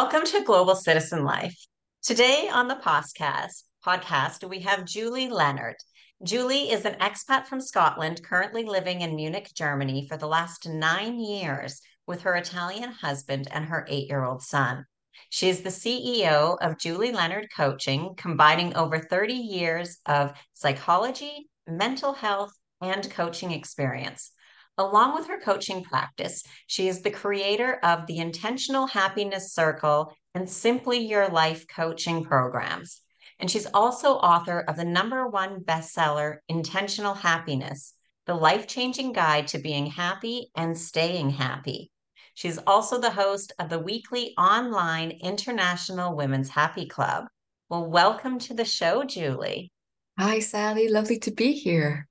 Welcome 0.00 0.26
to 0.26 0.44
Global 0.44 0.76
Citizen 0.76 1.24
Life. 1.24 1.56
Today 2.04 2.48
on 2.48 2.68
the 2.68 2.76
podcast, 2.76 3.64
podcast, 3.84 4.48
we 4.48 4.60
have 4.60 4.84
Julie 4.84 5.28
Leonard. 5.28 5.74
Julie 6.22 6.70
is 6.70 6.84
an 6.84 6.94
expat 7.00 7.48
from 7.48 7.60
Scotland, 7.60 8.22
currently 8.22 8.62
living 8.62 9.00
in 9.00 9.16
Munich, 9.16 9.50
Germany 9.56 10.06
for 10.06 10.16
the 10.16 10.28
last 10.28 10.68
nine 10.68 11.18
years 11.18 11.80
with 12.06 12.22
her 12.22 12.36
Italian 12.36 12.92
husband 12.92 13.48
and 13.50 13.64
her 13.64 13.84
eight 13.88 14.08
year 14.08 14.22
old 14.22 14.40
son. 14.40 14.86
She 15.30 15.48
is 15.48 15.62
the 15.62 15.70
CEO 15.70 16.56
of 16.60 16.78
Julie 16.78 17.10
Leonard 17.10 17.48
Coaching, 17.56 18.14
combining 18.16 18.76
over 18.76 19.00
30 19.00 19.34
years 19.34 19.98
of 20.06 20.32
psychology, 20.52 21.50
mental 21.66 22.12
health, 22.12 22.52
and 22.80 23.10
coaching 23.10 23.50
experience. 23.50 24.30
Along 24.78 25.16
with 25.16 25.26
her 25.26 25.40
coaching 25.40 25.82
practice, 25.82 26.44
she 26.68 26.86
is 26.86 27.02
the 27.02 27.10
creator 27.10 27.80
of 27.82 28.06
the 28.06 28.18
Intentional 28.18 28.86
Happiness 28.86 29.52
Circle 29.52 30.14
and 30.36 30.48
Simply 30.48 30.98
Your 30.98 31.28
Life 31.28 31.66
coaching 31.66 32.22
programs. 32.22 33.00
And 33.40 33.50
she's 33.50 33.66
also 33.66 34.10
author 34.10 34.60
of 34.60 34.76
the 34.76 34.84
number 34.84 35.26
one 35.26 35.64
bestseller, 35.64 36.36
Intentional 36.48 37.14
Happiness, 37.14 37.94
the 38.26 38.34
life 38.34 38.68
changing 38.68 39.12
guide 39.12 39.48
to 39.48 39.58
being 39.58 39.86
happy 39.86 40.52
and 40.54 40.78
staying 40.78 41.30
happy. 41.30 41.90
She's 42.34 42.58
also 42.58 43.00
the 43.00 43.10
host 43.10 43.52
of 43.58 43.70
the 43.70 43.80
weekly 43.80 44.32
online 44.38 45.10
International 45.10 46.14
Women's 46.14 46.50
Happy 46.50 46.86
Club. 46.86 47.24
Well, 47.68 47.90
welcome 47.90 48.38
to 48.40 48.54
the 48.54 48.64
show, 48.64 49.02
Julie. 49.02 49.72
Hi, 50.16 50.38
Sally. 50.38 50.88
Lovely 50.88 51.18
to 51.18 51.32
be 51.32 51.52
here. 51.52 52.06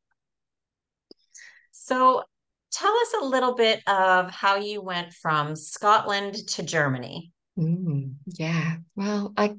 So, 1.72 2.24
tell 2.72 2.94
us 2.96 3.14
a 3.22 3.26
little 3.26 3.56
bit 3.56 3.82
of 3.88 4.30
how 4.32 4.56
you 4.56 4.82
went 4.82 5.14
from 5.14 5.56
Scotland 5.56 6.36
to 6.50 6.64
Germany. 6.64 7.32
Mm, 7.58 8.16
yeah. 8.28 8.78
Well, 8.96 9.34
I 9.36 9.56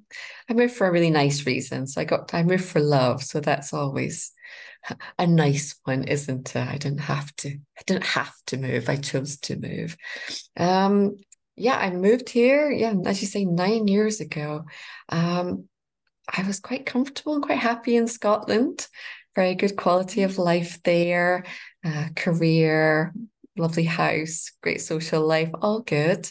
I 0.48 0.54
moved 0.54 0.74
for 0.74 0.86
a 0.86 0.92
really 0.92 1.10
nice 1.10 1.46
reason. 1.46 1.86
So 1.86 2.00
I 2.00 2.04
got 2.04 2.32
I 2.32 2.42
moved 2.42 2.64
for 2.64 2.80
love. 2.80 3.22
So 3.22 3.40
that's 3.40 3.72
always 3.72 4.32
a 5.18 5.26
nice 5.26 5.74
one, 5.84 6.04
isn't 6.04 6.54
it? 6.54 6.68
I 6.68 6.76
didn't 6.76 7.00
have 7.00 7.34
to. 7.36 7.50
I 7.50 7.82
didn't 7.86 8.04
have 8.04 8.34
to 8.46 8.56
move. 8.56 8.88
I 8.88 8.96
chose 8.96 9.38
to 9.40 9.56
move. 9.56 9.96
Um, 10.56 11.16
yeah, 11.56 11.76
I 11.76 11.90
moved 11.90 12.28
here. 12.28 12.70
Yeah, 12.70 12.94
as 13.04 13.20
you 13.20 13.26
say, 13.26 13.44
nine 13.44 13.88
years 13.88 14.20
ago. 14.20 14.64
Um, 15.08 15.68
I 16.28 16.42
was 16.46 16.60
quite 16.60 16.86
comfortable 16.86 17.34
and 17.34 17.42
quite 17.42 17.58
happy 17.58 17.96
in 17.96 18.06
Scotland. 18.06 18.86
Very 19.38 19.54
good 19.54 19.76
quality 19.76 20.24
of 20.24 20.36
life 20.36 20.82
there 20.82 21.44
uh, 21.84 22.08
career, 22.16 23.14
lovely 23.56 23.84
house, 23.84 24.50
great 24.64 24.80
social 24.80 25.24
life, 25.24 25.48
all 25.62 25.78
good. 25.82 26.28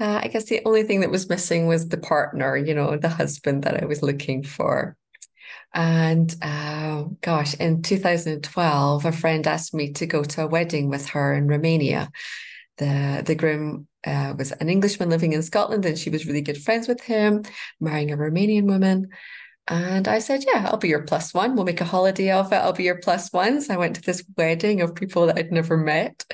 Uh, 0.00 0.18
I 0.24 0.26
guess 0.26 0.46
the 0.46 0.60
only 0.64 0.82
thing 0.82 0.98
that 1.02 1.12
was 1.12 1.28
missing 1.28 1.68
was 1.68 1.86
the 1.86 1.96
partner, 1.96 2.56
you 2.56 2.74
know, 2.74 2.96
the 2.96 3.08
husband 3.08 3.62
that 3.62 3.80
I 3.80 3.86
was 3.86 4.02
looking 4.02 4.42
for. 4.42 4.96
And 5.72 6.34
uh, 6.42 7.04
gosh, 7.20 7.54
in 7.54 7.82
2012, 7.82 9.04
a 9.04 9.12
friend 9.12 9.46
asked 9.46 9.72
me 9.72 9.92
to 9.92 10.06
go 10.06 10.24
to 10.24 10.42
a 10.42 10.48
wedding 10.48 10.88
with 10.88 11.10
her 11.10 11.32
in 11.32 11.46
Romania. 11.46 12.10
The, 12.78 13.22
the 13.24 13.36
groom 13.36 13.86
uh, 14.04 14.34
was 14.36 14.50
an 14.50 14.68
Englishman 14.68 15.08
living 15.08 15.34
in 15.34 15.42
Scotland, 15.42 15.86
and 15.86 15.96
she 15.96 16.10
was 16.10 16.26
really 16.26 16.42
good 16.42 16.60
friends 16.60 16.88
with 16.88 17.00
him, 17.02 17.44
marrying 17.78 18.10
a 18.10 18.16
Romanian 18.16 18.64
woman. 18.64 19.10
And 19.68 20.08
I 20.08 20.18
said, 20.18 20.44
Yeah, 20.46 20.66
I'll 20.68 20.78
be 20.78 20.88
your 20.88 21.02
plus 21.02 21.32
one. 21.32 21.54
We'll 21.54 21.64
make 21.64 21.80
a 21.80 21.84
holiday 21.84 22.32
of 22.32 22.52
it. 22.52 22.56
I'll 22.56 22.72
be 22.72 22.84
your 22.84 22.98
plus 22.98 23.32
one. 23.32 23.60
So 23.60 23.74
I 23.74 23.76
went 23.76 23.94
to 23.96 24.02
this 24.02 24.24
wedding 24.36 24.80
of 24.80 24.96
people 24.96 25.26
that 25.26 25.38
I'd 25.38 25.52
never 25.52 25.76
met. 25.76 26.24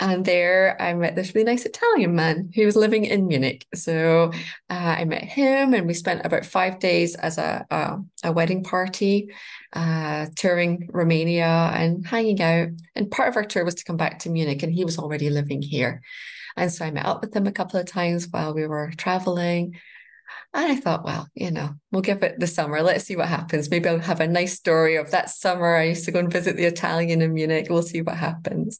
And 0.00 0.24
there 0.24 0.80
I 0.80 0.94
met 0.94 1.16
this 1.16 1.34
really 1.34 1.50
nice 1.50 1.66
Italian 1.66 2.14
man 2.14 2.52
who 2.54 2.64
was 2.64 2.76
living 2.76 3.04
in 3.04 3.26
Munich. 3.26 3.66
So 3.74 4.30
uh, 4.70 4.94
I 4.98 5.04
met 5.06 5.24
him 5.24 5.74
and 5.74 5.88
we 5.88 5.94
spent 5.94 6.24
about 6.24 6.46
five 6.46 6.78
days 6.78 7.16
as 7.16 7.36
a, 7.36 7.66
a, 7.68 7.98
a 8.22 8.32
wedding 8.32 8.62
party, 8.62 9.28
uh, 9.72 10.26
touring 10.36 10.88
Romania 10.92 11.72
and 11.74 12.06
hanging 12.06 12.40
out. 12.40 12.68
And 12.94 13.10
part 13.10 13.28
of 13.28 13.36
our 13.36 13.44
tour 13.44 13.64
was 13.64 13.74
to 13.74 13.84
come 13.84 13.96
back 13.96 14.20
to 14.20 14.30
Munich, 14.30 14.62
and 14.62 14.72
he 14.72 14.84
was 14.84 14.98
already 14.98 15.30
living 15.30 15.62
here. 15.62 16.00
And 16.56 16.72
so 16.72 16.84
I 16.84 16.92
met 16.92 17.06
up 17.06 17.20
with 17.20 17.34
him 17.34 17.46
a 17.48 17.52
couple 17.52 17.80
of 17.80 17.86
times 17.86 18.28
while 18.30 18.54
we 18.54 18.66
were 18.66 18.92
traveling. 18.96 19.74
And 20.54 20.72
I 20.72 20.76
thought, 20.76 21.04
well, 21.04 21.28
you 21.34 21.50
know, 21.50 21.70
we'll 21.92 22.02
give 22.02 22.22
it 22.22 22.40
the 22.40 22.46
summer. 22.46 22.82
Let's 22.82 23.04
see 23.04 23.16
what 23.16 23.28
happens. 23.28 23.70
Maybe 23.70 23.88
I'll 23.88 23.98
have 23.98 24.20
a 24.20 24.26
nice 24.26 24.54
story 24.54 24.96
of 24.96 25.10
that 25.10 25.30
summer. 25.30 25.76
I 25.76 25.84
used 25.84 26.04
to 26.06 26.12
go 26.12 26.18
and 26.20 26.32
visit 26.32 26.56
the 26.56 26.64
Italian 26.64 27.22
in 27.22 27.34
Munich. 27.34 27.66
We'll 27.68 27.82
see 27.82 28.02
what 28.02 28.16
happens. 28.16 28.78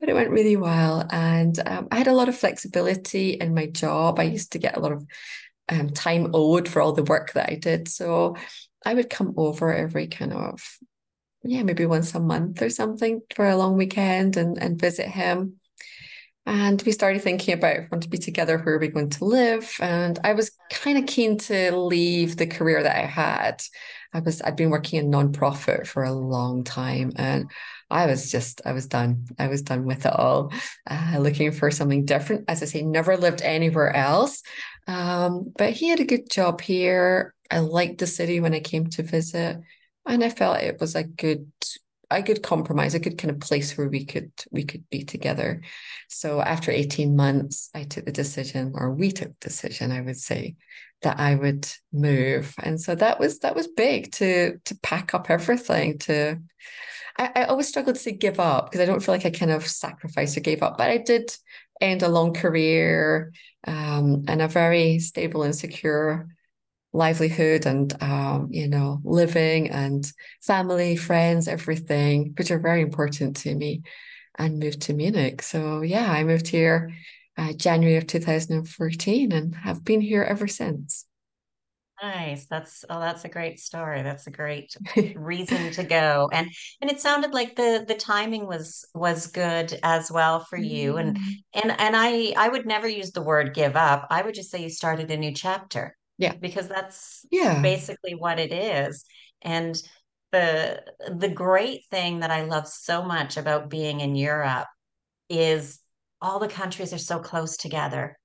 But 0.00 0.08
it 0.08 0.14
went 0.14 0.30
really 0.30 0.56
well. 0.56 1.06
And 1.10 1.58
um, 1.66 1.88
I 1.90 1.98
had 1.98 2.06
a 2.06 2.14
lot 2.14 2.28
of 2.28 2.36
flexibility 2.38 3.30
in 3.30 3.54
my 3.54 3.66
job. 3.66 4.18
I 4.18 4.24
used 4.24 4.52
to 4.52 4.58
get 4.58 4.76
a 4.76 4.80
lot 4.80 4.92
of 4.92 5.06
um, 5.68 5.90
time 5.90 6.30
owed 6.34 6.68
for 6.68 6.80
all 6.80 6.92
the 6.92 7.02
work 7.02 7.32
that 7.32 7.50
I 7.50 7.56
did. 7.56 7.88
So 7.88 8.36
I 8.84 8.94
would 8.94 9.10
come 9.10 9.34
over 9.36 9.74
every 9.74 10.06
kind 10.06 10.32
of, 10.32 10.78
yeah, 11.42 11.62
maybe 11.62 11.86
once 11.86 12.14
a 12.14 12.20
month 12.20 12.62
or 12.62 12.70
something 12.70 13.22
for 13.34 13.48
a 13.48 13.56
long 13.56 13.76
weekend 13.76 14.36
and, 14.36 14.56
and 14.56 14.80
visit 14.80 15.08
him. 15.08 15.56
And 16.48 16.80
we 16.86 16.92
started 16.92 17.20
thinking 17.20 17.52
about 17.52 17.90
want 17.90 18.04
to 18.04 18.08
be 18.08 18.16
together, 18.16 18.56
where 18.56 18.76
are 18.76 18.78
we 18.78 18.88
going 18.88 19.10
to 19.10 19.24
live? 19.26 19.70
And 19.82 20.18
I 20.24 20.32
was 20.32 20.50
kind 20.70 20.96
of 20.96 21.04
keen 21.04 21.36
to 21.40 21.76
leave 21.76 22.38
the 22.38 22.46
career 22.46 22.82
that 22.82 22.96
I 22.96 23.04
had. 23.04 23.60
I 24.14 24.20
was 24.20 24.40
I'd 24.40 24.56
been 24.56 24.70
working 24.70 24.98
in 24.98 25.10
nonprofit 25.10 25.86
for 25.86 26.04
a 26.04 26.12
long 26.12 26.64
time, 26.64 27.12
and 27.16 27.50
I 27.90 28.06
was 28.06 28.30
just 28.30 28.62
I 28.64 28.72
was 28.72 28.86
done. 28.86 29.26
I 29.38 29.48
was 29.48 29.60
done 29.60 29.84
with 29.84 30.06
it 30.06 30.12
all, 30.14 30.50
uh, 30.86 31.18
looking 31.18 31.52
for 31.52 31.70
something 31.70 32.06
different. 32.06 32.46
As 32.48 32.62
I 32.62 32.64
say, 32.64 32.80
never 32.80 33.18
lived 33.18 33.42
anywhere 33.42 33.94
else. 33.94 34.42
Um, 34.86 35.52
but 35.58 35.74
he 35.74 35.88
had 35.88 36.00
a 36.00 36.06
good 36.06 36.30
job 36.30 36.62
here. 36.62 37.34
I 37.50 37.58
liked 37.58 37.98
the 37.98 38.06
city 38.06 38.40
when 38.40 38.54
I 38.54 38.60
came 38.60 38.86
to 38.86 39.02
visit, 39.02 39.58
and 40.06 40.24
I 40.24 40.30
felt 40.30 40.62
it 40.62 40.80
was 40.80 40.94
a 40.94 41.04
good 41.04 41.52
a 42.10 42.22
good 42.22 42.42
compromise, 42.42 42.94
a 42.94 43.00
good 43.00 43.18
kind 43.18 43.30
of 43.30 43.40
place 43.40 43.76
where 43.76 43.88
we 43.88 44.04
could 44.04 44.32
we 44.50 44.64
could 44.64 44.88
be 44.90 45.04
together. 45.04 45.62
So 46.08 46.40
after 46.40 46.70
18 46.70 47.14
months, 47.14 47.70
I 47.74 47.84
took 47.84 48.06
the 48.06 48.12
decision, 48.12 48.72
or 48.74 48.92
we 48.92 49.10
took 49.10 49.28
the 49.28 49.48
decision, 49.48 49.92
I 49.92 50.00
would 50.00 50.18
say, 50.18 50.56
that 51.02 51.20
I 51.20 51.34
would 51.34 51.68
move. 51.92 52.54
And 52.62 52.80
so 52.80 52.94
that 52.94 53.20
was 53.20 53.40
that 53.40 53.54
was 53.54 53.68
big 53.68 54.12
to 54.12 54.58
to 54.58 54.78
pack 54.82 55.14
up 55.14 55.30
everything 55.30 55.98
to 56.00 56.40
I, 57.18 57.30
I 57.34 57.44
always 57.44 57.68
struggled 57.68 57.96
to 57.96 58.00
say 58.02 58.12
give 58.12 58.40
up 58.40 58.66
because 58.66 58.80
I 58.80 58.86
don't 58.86 59.02
feel 59.02 59.14
like 59.14 59.26
I 59.26 59.30
kind 59.30 59.50
of 59.50 59.66
sacrificed 59.66 60.36
or 60.36 60.40
gave 60.40 60.62
up, 60.62 60.78
but 60.78 60.88
I 60.88 60.98
did 60.98 61.36
end 61.80 62.02
a 62.02 62.08
long 62.08 62.32
career 62.32 63.32
um, 63.66 64.24
and 64.28 64.40
a 64.40 64.48
very 64.48 64.98
stable 64.98 65.42
and 65.42 65.54
secure 65.54 66.28
livelihood 66.92 67.66
and 67.66 68.00
um, 68.02 68.48
you 68.50 68.68
know 68.68 69.00
living 69.04 69.70
and 69.70 70.10
family 70.42 70.96
friends 70.96 71.46
everything 71.46 72.32
which 72.38 72.50
are 72.50 72.58
very 72.58 72.80
important 72.80 73.36
to 73.36 73.54
me 73.54 73.82
and 74.36 74.58
moved 74.58 74.82
to 74.82 74.94
munich. 74.94 75.42
So 75.42 75.82
yeah 75.82 76.10
i 76.10 76.24
moved 76.24 76.48
here 76.48 76.90
uh, 77.36 77.52
january 77.52 77.96
of 77.96 78.06
2014 78.06 79.32
and 79.32 79.54
have 79.54 79.84
been 79.84 80.00
here 80.00 80.22
ever 80.22 80.46
since. 80.46 81.04
Nice. 82.00 82.46
That's 82.46 82.84
oh 82.88 83.00
that's 83.00 83.24
a 83.24 83.28
great 83.28 83.58
story. 83.58 84.02
That's 84.02 84.28
a 84.28 84.30
great 84.30 84.76
reason 85.16 85.72
to 85.72 85.82
go. 85.82 86.28
And 86.32 86.48
and 86.80 86.90
it 86.90 87.00
sounded 87.00 87.32
like 87.32 87.56
the 87.56 87.84
the 87.86 87.94
timing 87.94 88.46
was 88.46 88.86
was 88.94 89.26
good 89.26 89.76
as 89.82 90.10
well 90.10 90.44
for 90.44 90.56
you. 90.56 90.94
Mm. 90.94 91.00
and 91.00 91.18
and 91.54 91.80
and 91.80 91.96
i 91.96 92.32
i 92.36 92.48
would 92.48 92.66
never 92.66 92.88
use 92.88 93.10
the 93.10 93.22
word 93.22 93.52
give 93.52 93.74
up. 93.74 94.06
I 94.10 94.22
would 94.22 94.34
just 94.34 94.50
say 94.50 94.62
you 94.62 94.70
started 94.70 95.10
a 95.10 95.16
new 95.16 95.34
chapter 95.34 95.96
yeah. 96.18 96.34
Because 96.34 96.68
that's 96.68 97.24
yeah. 97.30 97.62
basically 97.62 98.14
what 98.14 98.38
it 98.38 98.52
is. 98.52 99.04
And 99.42 99.80
the 100.32 100.82
the 101.16 101.28
great 101.28 101.84
thing 101.90 102.20
that 102.20 102.30
I 102.30 102.42
love 102.42 102.66
so 102.66 103.02
much 103.02 103.36
about 103.36 103.70
being 103.70 104.00
in 104.00 104.14
Europe 104.14 104.66
is 105.30 105.80
all 106.20 106.38
the 106.38 106.48
countries 106.48 106.92
are 106.92 106.98
so 106.98 107.18
close 107.18 107.56
together. 107.56 108.18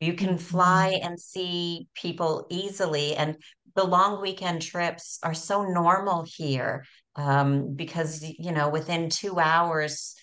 You 0.00 0.14
can 0.14 0.38
fly 0.38 0.92
mm-hmm. 0.94 1.06
and 1.06 1.20
see 1.20 1.88
people 1.94 2.46
easily, 2.48 3.14
and 3.16 3.36
the 3.74 3.84
long 3.84 4.22
weekend 4.22 4.62
trips 4.62 5.18
are 5.22 5.34
so 5.34 5.64
normal 5.64 6.24
here 6.26 6.84
um, 7.16 7.74
because 7.74 8.22
you 8.22 8.52
know 8.52 8.68
within 8.68 9.10
two 9.10 9.38
hours 9.38 10.14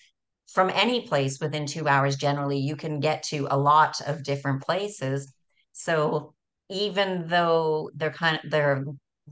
from 0.48 0.70
any 0.70 1.06
place 1.06 1.38
within 1.40 1.66
two 1.66 1.86
hours 1.86 2.16
generally 2.16 2.58
you 2.58 2.74
can 2.74 3.00
get 3.00 3.22
to 3.22 3.46
a 3.50 3.58
lot 3.58 4.00
of 4.06 4.22
different 4.22 4.62
places 4.62 5.32
so 5.72 6.34
even 6.70 7.26
though 7.28 7.90
they're 7.94 8.10
kind 8.10 8.40
of 8.42 8.50
they're 8.50 8.84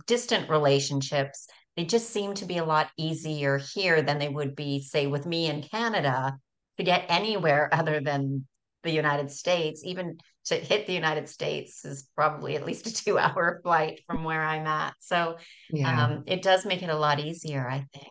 distant 0.06 0.49
relationships, 0.50 1.47
they 1.77 1.85
just 1.85 2.11
seem 2.11 2.35
to 2.35 2.44
be 2.44 2.59
a 2.59 2.65
lot 2.65 2.88
easier 2.97 3.59
here 3.59 4.03
than 4.03 4.19
they 4.19 4.29
would 4.29 4.56
be, 4.56 4.83
say, 4.83 5.06
with 5.06 5.27
me 5.27 5.47
in 5.47 5.62
Canada 5.62 6.37
to 6.79 6.85
get 6.85 7.06
anywhere 7.09 7.69
other 7.73 8.00
than 8.00 8.47
the 8.83 8.91
United 8.91 9.31
States. 9.31 9.83
Even 9.85 10.19
to 10.47 10.55
hit 10.55 10.87
the 10.87 10.93
United 10.93 11.29
States 11.29 11.85
is 11.85 12.09
probably 12.15 12.56
at 12.56 12.65
least 12.65 12.87
a 12.87 12.94
two 12.94 13.19
hour 13.19 13.61
flight 13.65 14.00
from 14.06 14.25
where 14.25 14.43
I'm 14.43 14.67
at. 14.67 14.94
So 15.00 15.37
yeah. 15.71 16.05
um, 16.05 16.25
it 16.27 16.43
does 16.43 16.65
make 16.65 16.83
it 16.83 16.91
a 16.91 16.97
lot 16.97 17.21
easier, 17.21 17.69
I 17.69 17.87
think. 17.93 18.09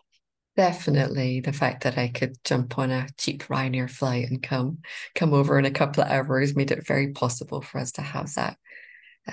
Definitely 0.56 1.40
the 1.40 1.52
fact 1.52 1.84
that 1.84 1.98
I 1.98 2.08
could 2.08 2.36
jump 2.42 2.78
on 2.78 2.90
a 2.90 3.08
cheap 3.18 3.42
Ryanair 3.44 3.90
flight 3.90 4.30
and 4.30 4.42
come 4.42 4.78
come 5.14 5.34
over 5.34 5.58
in 5.58 5.66
a 5.66 5.70
couple 5.70 6.02
of 6.02 6.08
hours 6.08 6.56
made 6.56 6.70
it 6.70 6.86
very 6.86 7.12
possible 7.12 7.60
for 7.60 7.78
us 7.78 7.92
to 7.92 8.00
have 8.00 8.32
that 8.36 8.56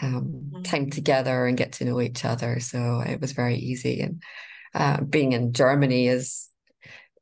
um, 0.01 0.35
Mhm. 0.53 0.63
time 0.63 0.89
together 0.89 1.45
and 1.45 1.57
get 1.57 1.73
to 1.73 1.85
know 1.85 2.01
each 2.01 2.25
other. 2.25 2.59
So 2.59 3.01
it 3.01 3.21
was 3.21 3.31
very 3.33 3.55
easy. 3.57 4.01
And 4.01 4.21
uh, 4.73 5.03
being 5.03 5.33
in 5.33 5.53
Germany 5.53 6.07
is 6.07 6.49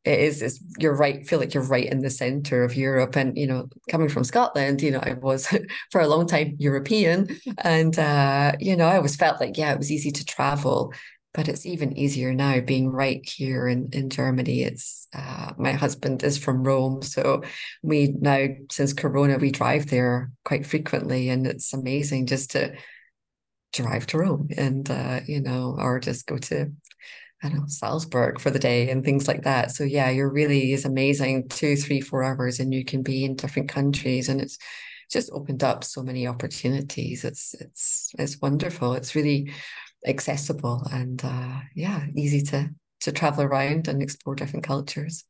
it 0.03 0.19
is 0.19 0.41
is 0.41 0.59
you're 0.79 0.95
right 0.95 1.27
feel 1.27 1.39
like 1.39 1.53
you're 1.53 1.63
right 1.63 1.85
in 1.91 1.99
the 1.99 2.09
center 2.09 2.63
of 2.63 2.75
Europe 2.75 3.15
and 3.15 3.37
you 3.37 3.45
know 3.45 3.69
coming 3.89 4.09
from 4.09 4.23
Scotland 4.23 4.81
you 4.81 4.89
know 4.91 4.99
I 5.01 5.13
was 5.13 5.47
for 5.91 6.01
a 6.01 6.07
long 6.07 6.27
time 6.27 6.55
European 6.59 7.37
and 7.59 7.97
uh 7.99 8.53
you 8.59 8.75
know 8.75 8.87
I 8.87 8.95
always 8.97 9.15
felt 9.15 9.39
like 9.39 9.57
yeah 9.57 9.71
it 9.73 9.77
was 9.77 9.91
easy 9.91 10.11
to 10.11 10.25
travel 10.25 10.93
but 11.33 11.47
it's 11.47 11.65
even 11.65 11.97
easier 11.97 12.33
now 12.33 12.59
being 12.59 12.89
right 12.89 13.27
here 13.27 13.67
in 13.67 13.89
in 13.93 14.09
Germany 14.09 14.63
it's 14.63 15.07
uh 15.13 15.53
my 15.57 15.71
husband 15.71 16.23
is 16.23 16.37
from 16.37 16.63
Rome 16.63 17.01
so 17.01 17.41
we 17.81 18.13
now 18.19 18.47
since 18.71 18.93
corona 18.93 19.37
we 19.37 19.51
drive 19.51 19.87
there 19.87 20.31
quite 20.43 20.65
frequently 20.65 21.29
and 21.29 21.47
it's 21.47 21.73
amazing 21.73 22.27
just 22.27 22.51
to 22.51 22.75
drive 23.73 24.05
to 24.07 24.17
Rome 24.17 24.49
and 24.57 24.89
uh 24.89 25.21
you 25.25 25.41
know 25.41 25.75
or 25.79 25.99
just 25.99 26.27
go 26.27 26.37
to 26.37 26.71
I 27.43 27.49
don't 27.49 27.59
know, 27.59 27.65
Salzburg 27.67 28.39
for 28.39 28.51
the 28.51 28.59
day 28.59 28.89
and 28.89 29.03
things 29.03 29.27
like 29.27 29.43
that. 29.43 29.71
So 29.71 29.83
yeah, 29.83 30.09
you're 30.11 30.29
really 30.31 30.73
is 30.73 30.85
amazing. 30.85 31.49
Two, 31.49 31.75
three, 31.75 31.99
four 31.99 32.23
hours 32.23 32.59
and 32.59 32.73
you 32.73 32.85
can 32.85 33.01
be 33.01 33.25
in 33.25 33.35
different 33.35 33.67
countries 33.69 34.29
and 34.29 34.39
it's 34.39 34.57
just 35.11 35.31
opened 35.33 35.63
up 35.63 35.83
so 35.83 36.03
many 36.03 36.27
opportunities. 36.27 37.23
It's 37.25 37.55
it's 37.55 38.11
it's 38.17 38.39
wonderful. 38.39 38.93
It's 38.93 39.15
really 39.15 39.51
accessible 40.07 40.87
and 40.91 41.23
uh 41.23 41.61
yeah, 41.75 42.05
easy 42.15 42.41
to 42.41 42.69
to 43.01 43.11
travel 43.11 43.43
around 43.43 43.87
and 43.87 44.01
explore 44.01 44.35
different 44.35 44.65
cultures. 44.65 45.25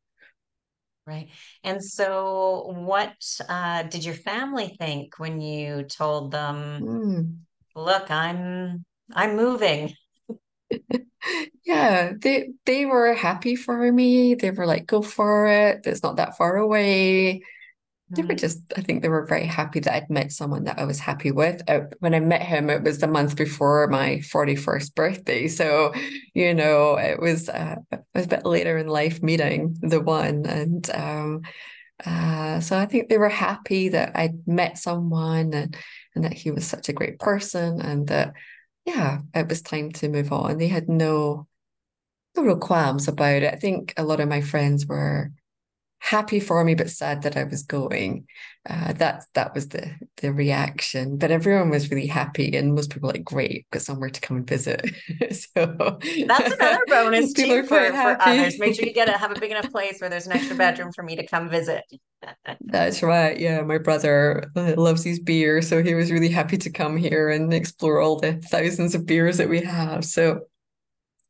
Right. 1.08 1.30
And 1.64 1.84
so 1.84 2.74
what 2.76 3.16
uh, 3.50 3.84
did 3.84 4.06
your 4.06 4.14
family 4.14 4.76
think 4.80 5.18
when 5.20 5.42
you 5.42 5.84
told 5.84 6.32
them, 6.32 6.86
Mm. 6.86 7.46
look, 7.76 8.12
I'm 8.12 8.86
I'm 9.14 9.36
moving? 9.38 9.96
Yeah, 11.64 12.14
they 12.20 12.50
they 12.66 12.86
were 12.86 13.14
happy 13.14 13.56
for 13.56 13.92
me. 13.92 14.36
They 14.36 14.52
were 14.52 14.66
like, 14.66 14.88
go 14.88 15.02
for 15.02 15.48
it. 15.48 15.86
It's 15.86 16.04
not 16.04 16.18
that 16.18 16.38
far 16.38 16.58
away. 16.58 17.44
They 18.16 18.24
were 18.24 18.36
just, 18.36 18.60
I 18.76 18.82
think 18.82 19.02
they 19.02 19.10
were 19.10 19.26
very 19.26 19.46
happy 19.46 19.80
that 19.80 19.94
I'd 19.94 20.10
met 20.10 20.32
someone 20.32 20.66
that 20.66 20.80
I 20.80 20.84
was 20.84 21.00
happy 21.00 21.32
with. 21.32 21.62
Uh, 21.68 21.82
when 22.00 22.14
I 22.14 22.20
met 22.20 22.42
him, 22.42 22.70
it 22.70 22.84
was 22.84 23.00
the 23.00 23.08
month 23.08 23.36
before 23.36 23.88
my 23.88 24.18
41st 24.18 24.96
birthday. 24.96 25.48
So, 25.48 25.94
you 26.34 26.54
know, 26.54 26.98
it 26.98 27.20
was, 27.20 27.48
uh, 27.48 27.76
it 27.92 28.04
was 28.14 28.26
a 28.26 28.30
bit 28.30 28.46
later 28.46 28.78
in 28.78 28.88
life 28.88 29.24
meeting 29.24 29.78
the 29.82 30.02
one. 30.02 30.46
And 30.46 30.90
um, 30.92 31.42
uh, 32.06 32.60
so 32.60 32.78
I 32.78 32.86
think 32.86 33.10
they 33.10 33.18
were 33.18 33.30
happy 33.30 33.90
that 33.90 34.12
I'd 34.16 34.48
met 34.48 34.78
someone 34.78 35.54
and, 35.54 35.78
and 36.16 36.24
that 36.24 36.34
he 36.34 36.52
was 36.52 36.68
such 36.68 36.90
a 36.90 36.94
great 36.94 37.20
person 37.20 37.82
and 37.82 38.08
that, 38.08 38.34
yeah, 38.86 39.20
it 39.34 39.48
was 39.48 39.62
time 39.62 39.92
to 39.94 40.10
move 40.10 40.34
on. 40.34 40.58
They 40.58 40.68
had 40.68 40.90
no, 40.90 41.48
no 42.36 42.44
real 42.44 42.58
qualms 42.58 43.08
about 43.08 43.44
it. 43.44 43.54
I 43.54 43.58
think 43.58 43.94
a 43.98 44.04
lot 44.04 44.20
of 44.20 44.28
my 44.28 44.42
friends 44.42 44.86
were 44.86 45.32
happy 46.02 46.40
for 46.40 46.64
me, 46.64 46.76
but 46.76 46.90
sad 46.90 47.22
that 47.22 47.38
I 47.38 47.44
was 47.46 47.64
going. 47.64 48.26
Uh, 48.70 48.94
that 48.94 49.24
that 49.34 49.56
was 49.56 49.70
the 49.70 49.96
the 50.18 50.32
reaction. 50.34 51.18
But 51.18 51.32
everyone 51.32 51.70
was 51.70 51.90
really 51.90 52.08
happy, 52.08 52.56
and 52.56 52.76
most 52.76 52.92
people 52.92 53.08
were 53.08 53.14
like, 53.14 53.24
"Great, 53.24 53.66
got 53.72 53.82
somewhere 53.82 54.10
to 54.10 54.22
come 54.22 54.38
and 54.38 54.48
visit." 54.48 54.82
so 55.32 56.00
That's 56.28 56.54
another 56.54 56.86
bonus 56.88 57.34
too 57.38 57.64
for 57.64 57.92
for 57.92 58.22
others. 58.22 58.60
Make 58.60 58.76
sure 58.76 58.86
you 58.86 58.94
get 58.94 59.10
a 59.10 59.18
have 59.18 59.32
a 59.32 59.40
big 59.40 59.52
enough 59.52 59.72
place 59.72 60.00
where 60.00 60.10
there's 60.10 60.28
an 60.28 60.34
extra 60.34 60.56
bedroom 60.56 60.92
for 60.92 61.04
me 61.04 61.16
to 61.16 61.26
come 61.26 61.50
visit. 61.50 61.84
That's 62.62 63.02
right. 63.02 63.40
Yeah, 63.40 63.62
my 63.62 63.80
brother 63.80 64.52
uh, 64.56 64.76
loves 64.78 65.04
his 65.04 65.20
beer, 65.20 65.62
so 65.62 65.82
he 65.82 65.96
was 65.96 66.12
really 66.12 66.30
happy 66.30 66.58
to 66.58 66.70
come 66.70 66.98
here 66.98 67.30
and 67.30 67.52
explore 67.54 68.00
all 68.00 68.20
the 68.20 68.34
thousands 68.52 68.94
of 68.94 69.08
beers 69.08 69.38
that 69.38 69.50
we 69.50 69.62
have. 69.62 70.06
So 70.06 70.42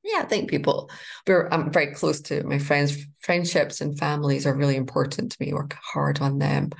yeah, 0.03 0.19
I 0.21 0.25
think 0.25 0.50
people 0.50 0.89
we're 1.27 1.48
I'm 1.51 1.71
very 1.71 1.94
close 1.94 2.21
to 2.21 2.44
my 2.44 2.59
friends. 2.59 3.06
Friendships 3.19 3.81
and 3.81 3.98
families 3.98 4.48
are 4.48 4.56
really 4.56 4.75
important 4.75 5.31
to 5.31 5.38
me. 5.39 5.53
Work 5.53 5.75
hard 5.81 6.21
on 6.21 6.39
them. 6.39 6.71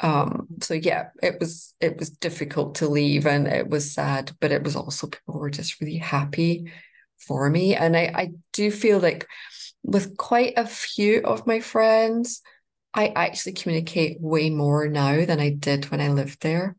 Um, 0.00 0.46
so 0.60 0.74
yeah, 0.74 1.08
it 1.22 1.38
was 1.40 1.74
it 1.80 1.98
was 1.98 2.10
difficult 2.10 2.76
to 2.76 2.88
leave 2.88 3.26
and 3.26 3.46
it 3.46 3.68
was 3.68 3.92
sad, 3.92 4.32
but 4.40 4.50
it 4.50 4.62
was 4.62 4.76
also 4.76 5.08
people 5.08 5.38
were 5.38 5.50
just 5.50 5.80
really 5.80 5.98
happy 5.98 6.72
for 7.18 7.48
me. 7.50 7.74
And 7.74 7.96
I, 7.96 8.12
I 8.14 8.30
do 8.52 8.70
feel 8.70 8.98
like 8.98 9.26
with 9.82 10.16
quite 10.16 10.54
a 10.56 10.66
few 10.66 11.20
of 11.22 11.46
my 11.46 11.60
friends, 11.60 12.42
I 12.94 13.08
actually 13.08 13.52
communicate 13.52 14.20
way 14.20 14.50
more 14.50 14.88
now 14.88 15.24
than 15.24 15.40
I 15.40 15.50
did 15.50 15.90
when 15.90 16.00
I 16.00 16.08
lived 16.08 16.42
there. 16.42 16.76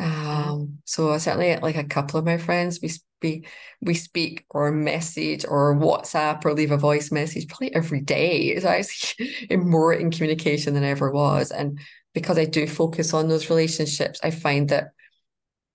Mm, 0.00 0.06
Um, 0.06 0.78
so 0.84 1.16
certainly 1.18 1.56
like 1.56 1.76
a 1.76 1.84
couple 1.84 2.18
of 2.18 2.24
my 2.26 2.38
friends, 2.38 2.80
we 2.82 2.88
speak 2.88 3.48
we 3.80 3.94
speak 3.94 4.44
or 4.50 4.70
message 4.70 5.44
or 5.48 5.74
WhatsApp 5.76 6.44
or 6.44 6.52
leave 6.52 6.70
a 6.70 6.76
voice 6.76 7.10
message 7.10 7.48
probably 7.48 7.74
every 7.74 8.00
day. 8.02 8.58
So 8.60 8.68
I 8.68 8.76
actually 8.78 9.56
more 9.56 9.92
in 9.94 10.10
communication 10.10 10.74
than 10.74 10.84
I 10.84 10.88
ever 10.90 11.10
was. 11.10 11.50
And 11.50 11.80
because 12.14 12.38
I 12.38 12.44
do 12.44 12.66
focus 12.66 13.14
on 13.14 13.28
those 13.28 13.48
relationships, 13.50 14.20
I 14.22 14.30
find 14.30 14.68
that 14.68 14.92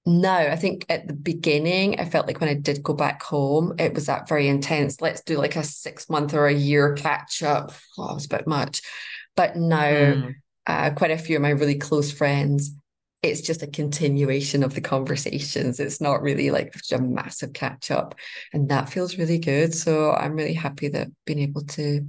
now 0.06 0.38
I 0.38 0.56
think 0.56 0.85
at 0.89 1.07
the 1.07 1.13
beginning, 1.13 2.00
I 2.00 2.06
felt 2.06 2.25
like 2.27 2.39
when 2.39 2.50
I 2.50 2.56
did 2.56 2.81
go 2.83 2.94
back 2.94 3.21
home, 3.21 3.75
it 3.77 3.94
was 3.94 4.07
that 4.07 4.27
very 4.27 4.47
intense. 4.47 5.00
Let's 5.00 5.21
do 5.21 5.38
like 5.38 5.56
a 5.56 5.63
six 5.63 6.09
month 6.09 6.33
or 6.33 6.47
a 6.47 6.53
year 6.53 6.94
catch 6.95 7.44
up. 7.44 7.71
Oh, 7.97 8.12
it 8.12 8.15
was 8.15 8.25
a 8.25 8.29
bit 8.29 8.47
much. 8.47 8.81
But 9.35 9.56
now 9.57 10.15
mm, 10.15 10.35
uh, 10.65 10.91
quite 10.91 11.12
a 11.12 11.17
few 11.17 11.35
of 11.35 11.44
my 11.44 11.51
really 11.51 11.75
close 11.77 12.12
friends, 12.12 12.71
it's 13.21 13.41
just 13.41 13.62
a 13.63 13.68
continuation 13.68 14.63
of 14.63 14.73
the 14.73 14.81
conversations. 14.81 15.79
It's 15.79 16.01
not 16.01 16.21
really 16.21 16.50
like 16.51 16.75
a 16.91 17.00
massive 17.00 17.53
catch 17.53 17.91
up. 17.91 18.15
And 18.53 18.69
that 18.69 18.89
feels 18.89 19.18
really 19.18 19.39
good. 19.39 19.73
So 19.73 20.12
I'm 20.12 20.33
really 20.33 20.53
happy 20.56 20.88
that 20.89 21.07
being 21.25 21.39
able 21.39 21.63
to 21.65 22.06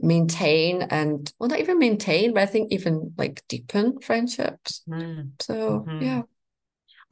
maintain 0.00 0.82
and, 0.82 1.32
well, 1.38 1.48
not 1.48 1.60
even 1.60 1.78
maintain, 1.78 2.34
but 2.34 2.42
I 2.42 2.46
think 2.46 2.72
even 2.72 3.14
like 3.16 3.42
deepen 3.48 4.00
friendships. 4.00 4.84
mm, 4.86 5.32
So 5.40 5.86
mhm. 5.86 6.00
yeah. 6.00 6.22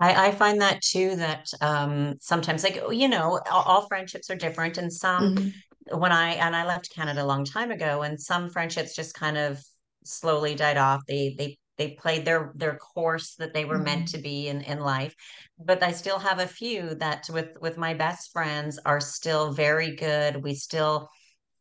I, 0.00 0.28
I 0.28 0.33
find 0.33 0.61
that 0.61 0.83
too, 0.83 1.16
that 1.16 1.49
um, 1.61 2.16
sometimes, 2.21 2.64
like, 2.64 2.80
you 2.90 3.09
know, 3.09 3.40
all, 3.50 3.62
all 3.62 3.88
friendships 3.88 4.30
are 4.30 4.37
different. 4.37 4.78
And 4.78 4.92
some, 4.92 5.35
Mhm. 5.35 5.62
when 5.90 6.12
I, 6.12 6.33
and 6.35 6.57
I 6.57 6.64
left 6.66 6.95
Canada 6.95 7.23
a 7.23 7.26
long 7.26 7.45
time 7.45 7.71
ago, 7.71 8.02
and 8.02 8.21
some 8.21 8.50
friendships 8.50 8.95
just 8.97 9.14
kind 9.14 9.38
of 9.38 9.61
slowly 10.04 10.54
died 10.54 10.76
off. 10.78 11.02
They, 11.07 11.35
they, 11.38 11.59
they 11.79 11.91
played 11.91 12.25
their 12.25 12.52
their 12.55 12.76
course 12.76 13.35
that 13.37 13.55
they 13.55 13.64
were 13.64 13.79
meant 13.79 14.07
mm-hmm. 14.07 14.17
to 14.17 14.23
be 14.23 14.49
in 14.49 14.61
in 14.62 14.81
life. 14.81 15.14
But 15.59 15.83
i 15.83 15.93
still 15.93 16.19
have 16.19 16.38
a 16.38 16.47
few 16.47 16.95
that 16.97 17.29
with 17.33 17.57
with 17.61 17.79
my 17.79 17.95
best 17.95 18.33
friends 18.33 18.79
are 18.85 19.00
still 19.00 19.52
very 19.52 19.97
good. 19.97 20.43
We 20.43 20.55
still 20.55 21.09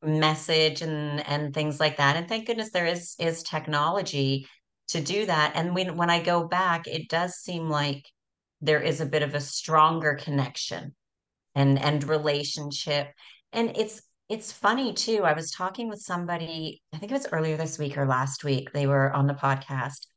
message 0.03 0.81
and 0.81 1.25
and 1.27 1.53
things 1.53 1.79
like 1.79 1.97
that. 1.97 2.15
And 2.15 2.27
thank 2.27 2.47
goodness 2.47 2.71
there 2.71 2.85
is 2.87 3.15
is 3.19 3.43
technology 3.43 4.47
to 4.89 5.01
do 5.01 5.25
that. 5.25 5.53
And 5.55 5.75
when 5.75 5.95
when 5.97 6.09
i 6.09 6.21
go 6.21 6.47
back 6.47 6.87
it 6.87 7.09
does 7.09 7.35
seem 7.35 7.69
like 7.69 8.03
there 8.61 8.81
is 8.81 9.01
a 9.01 9.05
bit 9.05 9.23
of 9.23 9.33
a 9.33 9.41
stronger 9.41 10.15
connection 10.15 10.95
and 11.55 11.79
and 11.79 12.03
relationship. 12.03 13.07
And 13.53 13.75
it's 13.77 14.01
it's 14.31 14.51
funny 14.51 14.93
too 14.93 15.23
i 15.23 15.33
was 15.33 15.51
talking 15.51 15.89
with 15.89 15.99
somebody 15.99 16.81
i 16.93 16.97
think 16.97 17.11
it 17.11 17.15
was 17.15 17.27
earlier 17.33 17.57
this 17.57 17.77
week 17.77 17.97
or 17.97 18.05
last 18.05 18.43
week 18.45 18.71
they 18.71 18.87
were 18.87 19.11
on 19.11 19.27
the 19.27 19.33
podcast 19.33 20.07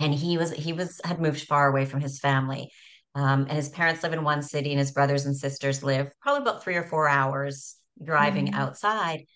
and 0.00 0.14
he 0.14 0.38
was 0.38 0.50
he 0.52 0.72
was 0.72 1.00
had 1.04 1.20
moved 1.20 1.42
far 1.46 1.68
away 1.68 1.84
from 1.84 2.00
his 2.00 2.18
family 2.18 2.70
um, 3.14 3.42
and 3.42 3.52
his 3.52 3.68
parents 3.68 4.02
live 4.02 4.14
in 4.14 4.24
one 4.24 4.42
city 4.42 4.70
and 4.70 4.78
his 4.78 4.92
brothers 4.92 5.26
and 5.26 5.36
sisters 5.36 5.82
live 5.82 6.10
probably 6.22 6.42
about 6.42 6.64
three 6.64 6.76
or 6.76 6.84
four 6.84 7.06
hours 7.06 7.76
driving 8.02 8.48
Mhm. 8.48 8.54
outside 8.54 9.26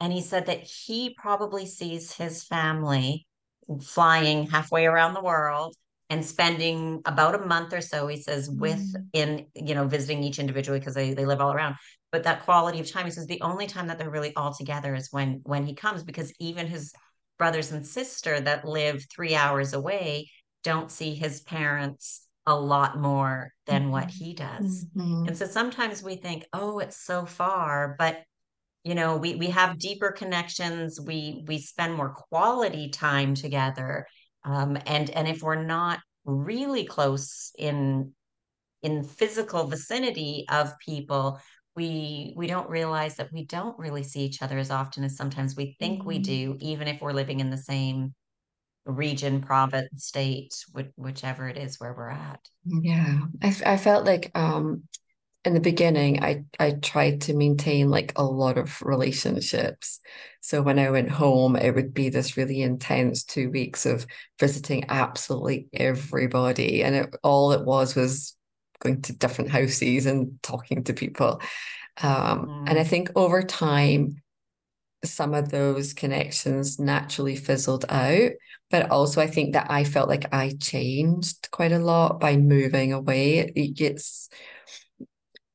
and 0.00 0.12
he 0.12 0.20
said 0.20 0.46
that 0.46 0.62
he 0.62 1.14
probably 1.18 1.66
sees 1.66 2.12
his 2.14 2.44
family 2.44 3.26
flying 3.82 4.46
halfway 4.46 4.86
around 4.86 5.14
the 5.14 5.22
world 5.22 5.74
and 6.08 6.24
spending 6.24 7.02
about 7.04 7.34
a 7.34 7.44
month 7.44 7.72
or 7.72 7.80
so, 7.80 8.06
he 8.06 8.16
says, 8.16 8.48
with 8.48 8.78
Mhm. 8.94 9.08
in, 9.12 9.46
you 9.56 9.74
know, 9.74 9.88
visiting 9.88 10.22
each 10.22 10.38
individual 10.38 10.78
because 10.78 10.94
they, 10.94 11.14
they 11.14 11.26
live 11.26 11.40
all 11.40 11.52
around. 11.52 11.74
But 12.12 12.24
that 12.24 12.44
quality 12.44 12.80
of 12.80 12.90
time, 12.90 13.04
he 13.04 13.10
says 13.10 13.26
the 13.26 13.40
only 13.42 13.66
time 13.66 13.88
that 13.88 13.98
they're 13.98 14.10
really 14.10 14.34
all 14.36 14.54
together 14.54 14.94
is 14.94 15.08
when 15.12 15.40
when 15.44 15.66
he 15.66 15.74
comes, 15.74 16.02
because 16.04 16.32
even 16.38 16.66
his 16.66 16.92
brothers 17.38 17.72
and 17.72 17.86
sister 17.86 18.40
that 18.40 18.64
live 18.64 19.04
three 19.14 19.34
hours 19.34 19.72
away 19.72 20.30
don't 20.62 20.90
see 20.90 21.14
his 21.14 21.40
parents 21.42 22.26
a 22.46 22.58
lot 22.58 22.98
more 22.98 23.52
than 23.66 23.90
what 23.90 24.08
Mhm. 24.08 24.12
he 24.12 24.34
does. 24.34 24.86
And 24.94 25.34
Mhm. 25.34 25.36
so 25.36 25.46
sometimes 25.46 26.02
we 26.02 26.16
think, 26.16 26.46
oh, 26.52 26.78
it's 26.78 26.96
so 26.96 27.26
far, 27.26 27.96
but 27.98 28.22
you 28.84 28.94
know 28.94 29.16
we 29.16 29.34
we 29.34 29.48
have 29.48 29.78
deeper 29.78 30.12
connections 30.12 31.00
we 31.00 31.44
we 31.48 31.58
spend 31.58 31.94
more 31.94 32.10
quality 32.10 32.88
time 32.88 33.34
together 33.34 34.06
um, 34.44 34.78
and 34.86 35.10
and 35.10 35.26
if 35.26 35.42
we're 35.42 35.64
not 35.64 35.98
really 36.24 36.84
close 36.84 37.50
in 37.58 38.14
in 38.82 39.02
physical 39.02 39.66
vicinity 39.66 40.44
of 40.48 40.72
people 40.78 41.40
we 41.76 42.34
we 42.36 42.46
don't 42.46 42.68
realize 42.70 43.16
that 43.16 43.32
we 43.32 43.44
don't 43.44 43.78
really 43.78 44.02
see 44.02 44.20
each 44.22 44.42
other 44.42 44.58
as 44.58 44.70
often 44.70 45.04
as 45.04 45.16
sometimes 45.16 45.56
we 45.56 45.76
think 45.80 46.06
we 46.06 46.18
Mm-hmm. 46.18 46.20
do, 46.20 46.56
even 46.60 46.88
if 46.88 47.00
we're 47.00 47.12
living 47.12 47.40
in 47.40 47.50
the 47.50 47.58
same 47.58 48.14
region, 48.86 49.42
province, 49.42 50.06
state, 50.06 50.54
which, 50.72 50.88
whichever 50.96 51.48
it 51.48 51.58
is 51.58 51.80
where 51.80 51.94
we're 51.94 52.10
at. 52.10 52.40
Yeah, 52.64 53.20
I, 53.42 53.46
f- 53.48 53.62
I 53.66 53.76
felt 53.76 54.04
like 54.06 54.30
um 54.36 54.82
in 55.44 55.54
the 55.54 55.60
beginning 55.60 56.22
I 56.24 56.44
I 56.60 56.72
tried 56.72 57.22
to 57.22 57.34
maintain 57.34 57.90
like 57.90 58.12
a 58.16 58.24
lot 58.24 58.58
of 58.58 58.82
relationships. 58.82 60.00
So 60.42 60.62
when 60.62 60.78
I 60.80 60.90
went 60.90 61.10
home, 61.10 61.56
it 61.56 61.74
would 61.74 61.94
be 61.94 62.10
this 62.10 62.36
really 62.38 62.62
intense 62.62 63.24
two 63.24 63.50
weeks 63.50 63.86
of 63.86 64.06
visiting 64.40 64.86
absolutely 64.90 65.68
everybody, 65.74 66.84
and 66.84 66.96
it 66.96 67.16
all 67.24 67.52
it 67.52 67.64
was 67.66 67.96
was 67.96 68.35
going 68.80 69.02
to 69.02 69.12
different 69.16 69.50
houses 69.50 70.06
and 70.06 70.38
talking 70.42 70.84
to 70.84 70.94
people. 70.94 71.40
Um, 72.02 72.56
and 72.66 72.78
I 72.78 72.84
Mm, 72.84 72.86
think 72.86 73.10
over 73.16 73.42
time 73.42 74.16
some 75.04 75.34
of 75.34 75.50
those 75.50 75.92
connections 75.94 76.78
naturally 76.78 77.36
fizzled 77.36 77.84
out. 77.88 78.32
But 78.70 78.90
also, 78.90 79.20
I 79.20 79.28
think 79.28 79.52
that 79.52 79.70
I 79.70 79.84
felt 79.84 80.08
like 80.08 80.32
I 80.34 80.52
changed 80.60 81.48
quite 81.52 81.72
a 81.72 81.78
lot 81.78 82.18
by 82.20 82.36
moving 82.36 82.92
away. 82.92 83.52
It 83.54 83.74
gets, 83.76 84.28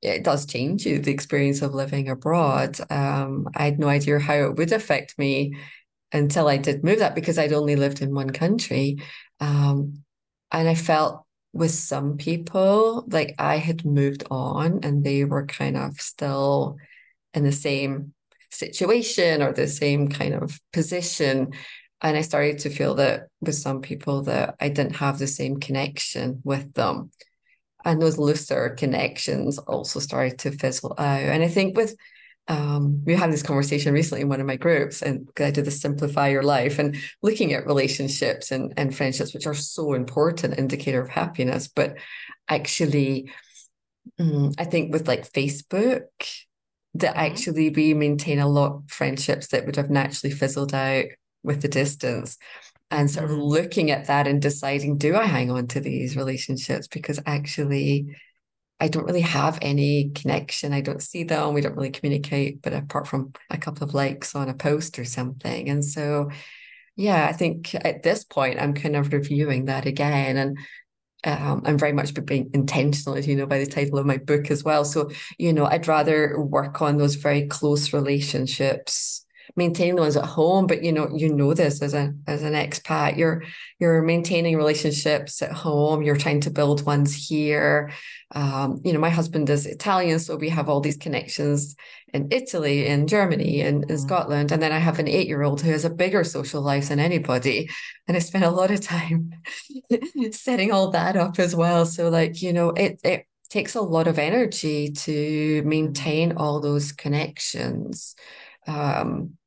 it 0.02 0.24
does 0.24 0.46
change 0.46 0.86
you, 0.86 1.00
the 1.00 1.12
experience 1.12 1.62
of 1.62 1.74
living 1.74 2.10
abroad. 2.10 2.78
Um, 2.90 3.48
I 3.56 3.66
had 3.66 3.80
no 3.80 3.88
idea 3.88 4.20
how 4.20 4.34
it 4.36 4.56
would 4.56 4.72
affect 4.72 5.18
me 5.20 5.56
until 6.14 6.48
I 6.48 6.58
did 6.58 6.84
move 6.84 7.00
that 7.00 7.16
because 7.16 7.38
I'd 7.40 7.54
only 7.54 7.76
lived 7.76 8.02
in 8.02 8.14
one 8.16 8.32
country. 8.32 8.98
Um, 9.40 10.04
and 10.52 10.68
I 10.70 10.76
felt 10.76 11.26
with 11.54 11.72
some 11.72 12.18
people 12.18 13.06
like 13.08 13.36
I 13.38 13.58
had 13.58 13.86
moved 13.86 14.24
on 14.32 14.80
and 14.84 15.04
they 15.04 15.26
were 15.26 15.46
kind 15.46 15.76
of 15.76 16.00
still 16.00 16.78
in 17.34 17.44
the 17.44 17.52
same 17.52 18.14
situation 18.50 19.42
or 19.42 19.52
the 19.54 19.68
same 19.68 20.08
kind 20.08 20.34
of 20.34 20.60
position. 20.72 21.52
And 22.02 22.18
I 22.18 22.22
started 22.22 22.60
to 22.60 22.70
feel 22.70 22.96
that 22.96 23.28
with 23.42 23.56
some 23.56 23.82
people 23.82 24.24
that 24.24 24.56
I 24.60 24.70
didn't 24.70 24.96
have 24.96 25.20
the 25.20 25.28
same 25.28 25.60
connection 25.60 26.42
with 26.44 26.74
them. 26.74 27.12
And 27.84 28.02
those 28.02 28.18
looser 28.18 28.70
connections 28.78 29.58
also 29.58 30.00
started 30.00 30.40
to 30.40 30.52
fizzle 30.52 30.96
out. 30.98 31.22
And 31.22 31.44
I 31.44 31.48
think 31.48 31.76
with 31.76 31.96
um, 32.48 33.04
we 33.06 33.16
had 33.16 33.32
this 33.32 33.44
conversation 33.44 33.94
recently 33.94 34.22
in 34.22 34.30
one 34.30 34.42
of 34.42 34.48
my 34.48 34.58
groups, 34.58 35.02
and 35.02 35.28
I 35.40 35.52
did 35.52 35.66
the 35.66 35.72
simplify 35.72 36.28
your 36.30 36.44
life 36.44 36.80
and 36.80 36.98
looking 37.22 37.54
at 37.54 37.66
relationships 37.66 38.52
and, 38.52 38.74
and 38.78 38.96
friendships, 38.96 39.34
which 39.34 39.48
are 39.48 39.54
so 39.54 39.94
important 39.94 40.58
indicator 40.60 41.02
of 41.02 41.10
happiness. 41.10 41.68
But 41.68 41.96
actually, 42.50 43.32
mm, 44.20 44.54
I 44.58 44.66
think 44.66 44.94
with 44.94 45.08
like 45.08 45.32
Facebook, 45.32 46.04
that 46.96 47.18
mhm, 47.18 47.18
actually 47.18 47.70
we 47.70 47.94
maintain 47.94 48.40
a 48.40 48.48
lot 48.50 48.74
of 48.74 48.84
friendships 48.90 49.48
that 49.48 49.66
would 49.66 49.78
have 49.78 49.90
naturally 49.90 50.34
fizzled 50.34 50.74
out 50.74 51.06
with 51.44 51.62
the 51.62 51.68
distance. 51.68 52.38
And 52.92 53.10
sort 53.12 53.32
of 53.32 53.38
mhm, 53.38 53.40
looking 53.40 53.92
at 53.92 54.08
that 54.08 54.28
and 54.28 54.42
deciding 54.42 54.98
do 55.00 55.16
i 55.16 55.26
hang 55.26 55.52
on 55.52 55.68
to 55.70 55.82
these 55.82 56.16
relationships? 56.18 56.88
Because 56.88 57.20
actually 57.26 58.16
i 58.82 58.88
don't 58.88 59.06
really 59.06 59.22
have 59.22 59.58
any 59.62 60.10
connection. 60.10 60.74
I 60.74 60.82
don't 60.82 61.02
see 61.02 61.24
them. 61.24 61.54
We 61.54 61.62
don't 61.62 61.76
really 61.76 61.92
communicate 61.92 62.62
but 62.62 62.74
apart 62.74 63.08
from 63.08 63.34
a 63.50 63.58
couple 63.58 63.84
of 63.86 63.94
likes 63.94 64.36
on 64.36 64.50
a 64.50 64.54
post 64.54 65.00
or 65.00 65.06
something. 65.06 65.70
And 65.70 65.86
so 65.86 66.30
yeah 66.98 67.26
i 67.30 67.32
think 67.32 67.74
at 67.74 68.04
this 68.04 68.26
point 68.26 68.60
i'm 68.60 68.74
kind 68.74 68.98
of 68.98 69.14
reviewing 69.14 69.66
that 69.66 69.86
again. 69.86 70.36
And 70.36 70.58
um, 71.24 71.62
I'm 71.66 71.78
very 71.78 71.94
much 71.94 72.14
being 72.26 72.50
intentional, 72.54 73.16
as 73.16 73.28
you 73.28 73.36
know, 73.36 73.46
by 73.46 73.60
the 73.60 73.66
title 73.68 74.00
of 74.00 74.06
my 74.06 74.18
book 74.18 74.50
as 74.50 74.64
well. 74.64 74.84
So, 74.84 75.12
you 75.38 75.54
know, 75.54 75.66
I'd 75.66 75.88
rather 75.88 76.40
work 76.42 76.82
on 76.82 76.98
those 76.98 77.16
very 77.16 77.48
close 77.48 77.94
relationships, 77.94 79.21
maintain 79.56 79.96
the 79.96 80.02
ones 80.02 80.18
at 80.18 80.26
home. 80.26 80.68
But 80.68 80.84
you 80.84 80.92
know, 80.92 81.10
you 81.16 81.34
know 81.34 81.54
this 81.54 81.82
as 81.82 81.94
a 81.94 82.14
as 82.28 82.44
an 82.44 82.54
expat, 82.54 83.18
you're 83.18 83.44
you're 83.80 84.02
maintaining 84.02 84.58
relationships 84.58 85.42
at 85.42 85.52
home. 85.52 86.02
You're 86.04 86.18
trying 86.18 86.42
to 86.42 86.52
build 86.52 86.86
ones 86.86 87.28
here. 87.28 87.92
Um, 88.34 88.80
you 88.84 88.94
know, 88.94 89.00
my 89.00 89.10
husband 89.10 89.50
is 89.50 89.66
Italian, 89.66 90.20
so 90.20 90.36
we 90.38 90.50
have 90.50 90.70
all 90.70 90.80
these 90.80 90.98
connections 90.98 91.76
in 92.14 92.28
Italy, 92.32 92.88
in 92.88 93.08
Germany, 93.08 93.62
and 93.62 93.84
in, 93.84 93.92
in 93.92 93.98
mhm, 93.98 93.98
Scotland. 93.98 94.52
And 94.52 94.62
then 94.62 94.72
I 94.72 94.80
have 94.80 95.00
an 95.00 95.08
eight 95.08 95.28
year 95.28 95.44
old 95.44 95.62
who 95.62 95.72
has 95.72 95.86
a 95.86 95.90
bigger 95.90 96.24
social 96.24 96.62
life 96.62 96.90
than 96.90 97.00
anybody, 97.00 97.70
and 98.08 98.16
I 98.16 98.20
spent 98.20 98.46
a 98.46 98.50
lot 98.50 98.72
of 98.72 98.82
time 98.82 99.34
setting 100.32 100.72
all 100.72 100.92
that 100.92 101.16
up 101.16 101.40
as 101.40 101.56
well. 101.56 101.86
So 101.86 102.10
like, 102.10 102.42
you 102.42 102.54
know, 102.54 102.70
it 102.72 103.00
it 103.04 103.26
takes 103.50 103.76
a 103.76 103.82
lot 103.82 104.08
of 104.08 104.18
energy 104.18 104.92
to 104.92 105.62
maintain 105.66 106.34
all 106.38 106.60
those 106.60 106.92
connections. 106.92 108.16
Um, 108.68 109.38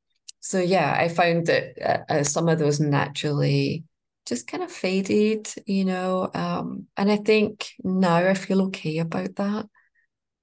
so 0.45 0.59
yeah, 0.59 0.95
I 0.97 1.07
found 1.09 1.47
that 1.47 1.73
uh, 2.09 2.13
uh, 2.13 2.23
some 2.23 2.47
of 2.49 2.59
those 2.59 2.79
naturally 2.79 3.83
just 4.27 4.47
kind 4.47 4.63
of 4.63 4.71
faded, 4.71 5.47
you 5.65 5.85
know. 5.85 6.29
Um, 6.35 6.87
and 6.97 7.11
I 7.11 7.17
think 7.17 7.67
now 7.83 8.15
I 8.17 8.33
feel 8.35 8.61
okay 8.67 8.99
about 8.99 9.35
that. 9.37 9.67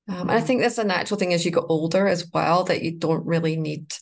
Um, 0.08 0.28
and 0.28 0.32
I 0.32 0.40
mhm. 0.40 0.42
think 0.42 0.60
that's 0.60 0.78
a 0.78 0.84
natural 0.84 1.18
thing 1.18 1.32
as 1.34 1.44
you 1.44 1.52
get 1.52 1.64
older 1.68 2.08
as 2.08 2.28
well, 2.32 2.64
that 2.64 2.82
you 2.82 2.92
don't 2.92 3.26
really 3.26 3.56
need 3.56 3.92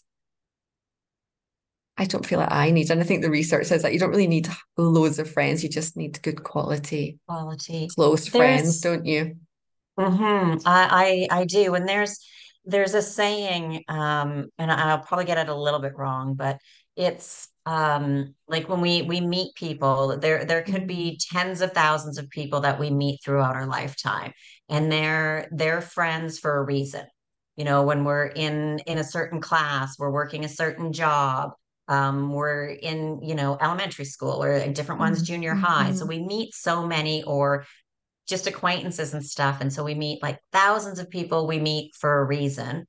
I 1.97 2.07
don't 2.07 2.25
feel 2.25 2.39
like 2.41 2.51
I 2.51 2.71
need, 2.71 2.91
and 2.91 3.01
I 3.01 3.05
think 3.05 3.23
the 3.23 3.31
research 3.31 3.67
says 3.67 3.83
that 3.83 3.93
you 3.93 3.99
don't 3.99 4.11
really 4.11 4.27
need 4.27 4.49
loads 4.79 5.19
of 5.19 5.31
friends. 5.31 5.63
You 5.63 5.69
just 5.69 5.97
need 5.97 6.23
good 6.23 6.43
quality, 6.43 7.19
Quality. 7.27 7.95
close 7.97 8.29
friends, 8.29 8.81
don't 8.81 9.07
you? 9.07 9.37
Mhm. 9.99 10.63
I, 10.65 11.27
I 11.31 11.41
I 11.41 11.45
do. 11.45 11.75
And 11.75 11.89
there's 11.89 12.19
there's 12.65 12.95
a 12.95 13.03
saying, 13.03 13.85
um, 13.89 14.47
and 14.59 14.71
I'll 14.71 14.99
probably 15.01 15.25
get 15.25 15.39
it 15.39 15.49
a 15.49 15.55
little 15.55 15.81
bit 15.81 15.97
wrong, 15.97 16.35
but 16.35 16.59
it's 16.97 17.49
um 17.67 18.35
like 18.49 18.69
when 18.69 18.81
we 18.81 19.03
we 19.03 19.21
meet 19.21 19.55
people, 19.55 20.19
there 20.19 20.45
there 20.45 20.63
could 20.63 20.87
be 20.87 21.19
tens 21.31 21.61
of 21.61 21.73
thousands 21.73 22.19
of 22.19 22.29
people 22.31 22.61
that 22.61 22.79
we 22.81 22.91
meet 22.91 23.21
throughout 23.25 23.57
our 23.57 23.67
lifetime, 23.67 24.33
and 24.69 24.91
they're 24.93 25.49
they're 25.53 25.81
friends 25.81 26.39
for 26.39 26.57
a 26.59 26.65
reason. 26.65 27.07
You 27.57 27.65
know, 27.65 27.83
when 27.83 28.05
we're 28.05 28.27
in 28.27 28.79
in 28.87 28.99
a 28.99 29.05
certain 29.05 29.41
class, 29.41 29.99
we're 29.99 30.11
working 30.11 30.45
a 30.45 30.49
certain 30.49 30.93
job. 30.93 31.53
Um, 31.89 32.33
we're 32.33 32.67
in, 32.67 33.21
you 33.23 33.35
know, 33.35 33.59
elementary 33.61 34.05
school 34.05 34.43
or 34.43 34.67
different 34.73 35.01
ones, 35.01 35.23
mm, 35.23 35.27
junior 35.27 35.55
high. 35.55 35.91
So 35.93 36.07
mhm, 36.07 36.07
we 36.07 36.21
meet 36.25 36.55
so 36.55 36.87
many, 36.87 37.23
or 37.25 37.67
just 38.31 38.47
acquaintances 38.47 39.13
and 39.13 39.25
stuff. 39.25 39.61
And 39.61 39.73
so 39.73 39.85
we 39.85 39.95
meet 39.95 40.23
like 40.23 40.39
thousands 40.53 40.99
of 40.99 41.11
people 41.11 41.47
we 41.47 41.59
meet 41.59 41.95
for 41.95 42.21
a 42.21 42.25
reason. 42.25 42.87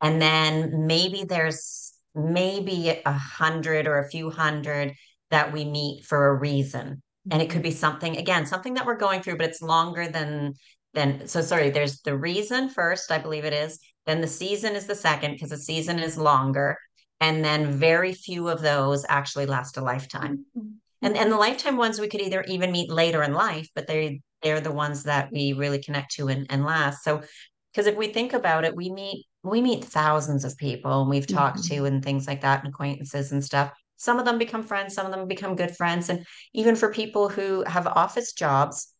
And 0.00 0.22
then 0.22 0.86
maybe 0.86 1.24
there's 1.24 1.92
maybe 2.14 3.02
a 3.04 3.12
hundred 3.12 3.86
or 3.86 3.98
a 3.98 4.08
few 4.08 4.30
hundred 4.30 4.94
that 5.30 5.52
we 5.52 5.64
meet 5.64 6.04
for 6.06 6.28
a 6.28 6.34
reason. 6.34 7.02
And 7.30 7.42
it 7.42 7.50
could 7.50 7.62
be 7.62 7.72
something, 7.72 8.16
again, 8.16 8.46
something 8.46 8.74
that 8.74 8.86
we're 8.86 8.96
going 8.96 9.20
through, 9.20 9.36
but 9.36 9.48
it's 9.48 9.60
longer 9.62 10.08
than 10.08 10.54
than 10.94 11.28
so 11.28 11.42
sorry, 11.42 11.68
there's 11.68 12.00
the 12.02 12.16
reason 12.16 12.70
first, 12.70 13.12
I 13.12 13.18
believe 13.18 13.44
it 13.44 13.52
is. 13.52 13.78
Then 14.06 14.22
the 14.22 14.26
season 14.28 14.74
is 14.74 14.86
the 14.86 14.94
second 14.94 15.32
because 15.32 15.50
the 15.50 15.58
season 15.58 15.98
is 15.98 16.16
longer. 16.16 16.78
And 17.20 17.44
then 17.44 17.72
very 17.72 18.14
few 18.14 18.48
of 18.48 18.62
those 18.62 19.04
actually 19.08 19.46
last 19.46 19.76
a 19.76 19.82
lifetime. 19.82 20.46
mhm, 20.56 20.74
And 21.02 21.16
and 21.16 21.30
the 21.32 21.36
lifetime 21.36 21.76
ones 21.76 22.00
we 22.00 22.08
could 22.08 22.22
either 22.22 22.42
even 22.42 22.70
meet 22.72 22.90
later 22.90 23.22
in 23.22 23.32
life, 23.34 23.68
but 23.74 23.86
they 23.86 24.22
they're 24.46 24.60
the 24.60 24.70
ones 24.70 25.02
that 25.02 25.32
we 25.32 25.52
really 25.52 25.80
connect 25.82 26.12
to 26.12 26.28
and, 26.28 26.46
and 26.50 26.64
last. 26.64 27.02
So 27.02 27.22
because 27.72 27.88
if 27.88 27.96
we 27.96 28.08
think 28.08 28.32
about 28.32 28.64
it, 28.64 28.76
we 28.76 28.90
meet 28.90 29.26
we 29.42 29.60
meet 29.60 29.84
thousands 29.84 30.44
of 30.44 30.56
people 30.56 31.00
and 31.02 31.10
we've 31.10 31.26
talked 31.26 31.64
to 31.64 31.84
and 31.84 32.02
things 32.04 32.26
like 32.28 32.42
that 32.42 32.64
and 32.64 32.72
acquaintances 32.72 33.32
and 33.32 33.44
stuff. 33.44 33.72
Some 33.96 34.18
of 34.20 34.24
them 34.24 34.38
become 34.38 34.62
friends, 34.62 34.94
some 34.94 35.06
of 35.06 35.12
them 35.12 35.26
become 35.26 35.56
good 35.56 35.76
friends. 35.76 36.08
And 36.08 36.24
even 36.54 36.76
for 36.76 36.92
people 36.92 37.28
who 37.28 37.64
have 37.66 37.86
office 37.88 38.32
jobs, 38.32 38.92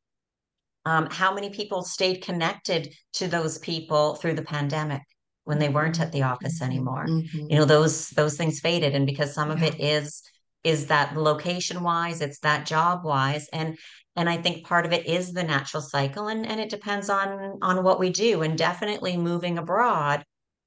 um, 0.85 1.09
how 1.11 1.35
many 1.35 1.50
people 1.50 1.83
stayed 1.83 2.23
connected 2.23 2.93
to 3.15 3.29
those 3.29 3.59
people 3.59 4.17
through 4.17 4.35
the 4.35 4.43
pandemic 4.43 5.03
when 5.45 5.59
they 5.59 5.69
weren't 5.69 5.99
Mhm, 5.99 6.03
at 6.03 6.12
the 6.12 6.23
office 6.23 6.61
mhm, 6.61 6.67
anymore? 6.67 7.07
You 7.49 7.59
know, 7.59 7.65
those 7.65 8.11
those 8.11 8.37
things 8.37 8.61
faded, 8.61 8.95
and 8.95 9.07
because 9.07 9.35
some 9.35 9.50
of 9.50 9.62
Yeah. 9.62 9.69
it 9.69 9.81
is 9.81 10.23
is 10.65 10.87
that 10.87 11.17
location 11.17 11.83
wise, 11.83 12.21
it's 12.21 12.41
that 12.41 12.67
job 12.67 13.05
wise, 13.05 13.49
and 13.53 13.79
and 14.17 14.29
I 14.29 14.39
think 14.39 14.67
part 14.67 14.87
of 14.87 14.93
it 14.93 15.07
is 15.07 15.33
the 15.33 15.43
natural 15.43 15.83
cycle, 15.83 16.29
and 16.29 16.47
and 16.47 16.61
it 16.61 16.71
depends 16.71 17.11
on 17.11 17.59
on 17.63 17.83
what 17.83 18.01
we 18.01 18.11
do, 18.11 18.43
and 18.43 18.57
definitely 18.57 19.17
moving 19.17 19.59
abroad 19.59 20.25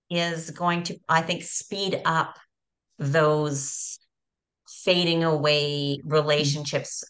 is 0.10 0.50
going 0.52 0.84
to, 0.84 0.98
I 1.08 1.22
think, 1.22 1.44
speed 1.44 2.02
up 2.06 2.38
those 2.98 4.00
fading 4.84 5.24
away 5.24 6.00
relationships 6.04 7.04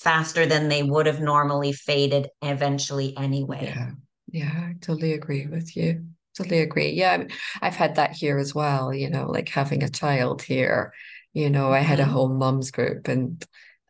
faster 0.00 0.46
than 0.46 0.68
they 0.68 0.82
would 0.82 1.06
have 1.06 1.20
normally 1.20 1.72
faded 1.72 2.28
eventually 2.42 3.16
anyway. 3.16 3.62
Yeah. 3.62 3.90
Yeah, 4.32 4.52
I 4.52 4.74
totally 4.80 5.12
agree 5.12 5.46
with 5.46 5.76
you. 5.76 6.06
Totally 6.36 6.60
agree. 6.60 6.90
Yeah, 6.90 7.24
I've 7.60 7.74
had 7.74 7.96
that 7.96 8.12
here 8.12 8.38
as 8.38 8.54
well, 8.54 8.94
you 8.94 9.10
know, 9.10 9.26
like 9.28 9.48
having 9.48 9.82
a 9.82 9.88
child 9.88 10.42
here. 10.42 10.92
You 11.32 11.50
know, 11.50 11.72
I 11.72 11.80
had 11.80 12.00
a 12.00 12.04
Mhm. 12.04 12.10
whole 12.10 12.28
mums 12.28 12.70
group 12.70 13.08
and 13.08 13.44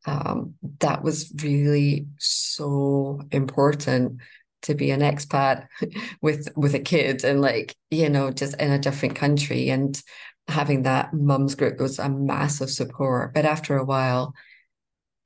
um 0.07 0.55
that 0.81 1.03
was 1.05 1.31
really 1.43 2.07
so 2.19 3.21
important 3.33 4.21
to 4.63 4.75
be 4.75 4.91
an 4.91 5.01
expat 5.01 5.69
with 6.23 6.49
with 6.57 6.75
a 6.75 6.79
kid 6.81 7.23
and 7.25 7.41
like 7.43 7.77
you 7.91 8.09
know 8.09 8.31
just 8.31 8.55
in 8.59 8.71
a 8.71 8.79
different 8.79 9.15
country 9.15 9.69
and 9.69 10.03
having 10.49 10.83
that 10.85 11.13
mums 11.13 11.55
group 11.55 11.79
was 11.81 11.99
a 11.99 12.09
massive 12.09 12.71
support 12.71 13.35
but 13.35 13.45
after 13.45 13.77
a 13.77 13.85
while 13.85 14.35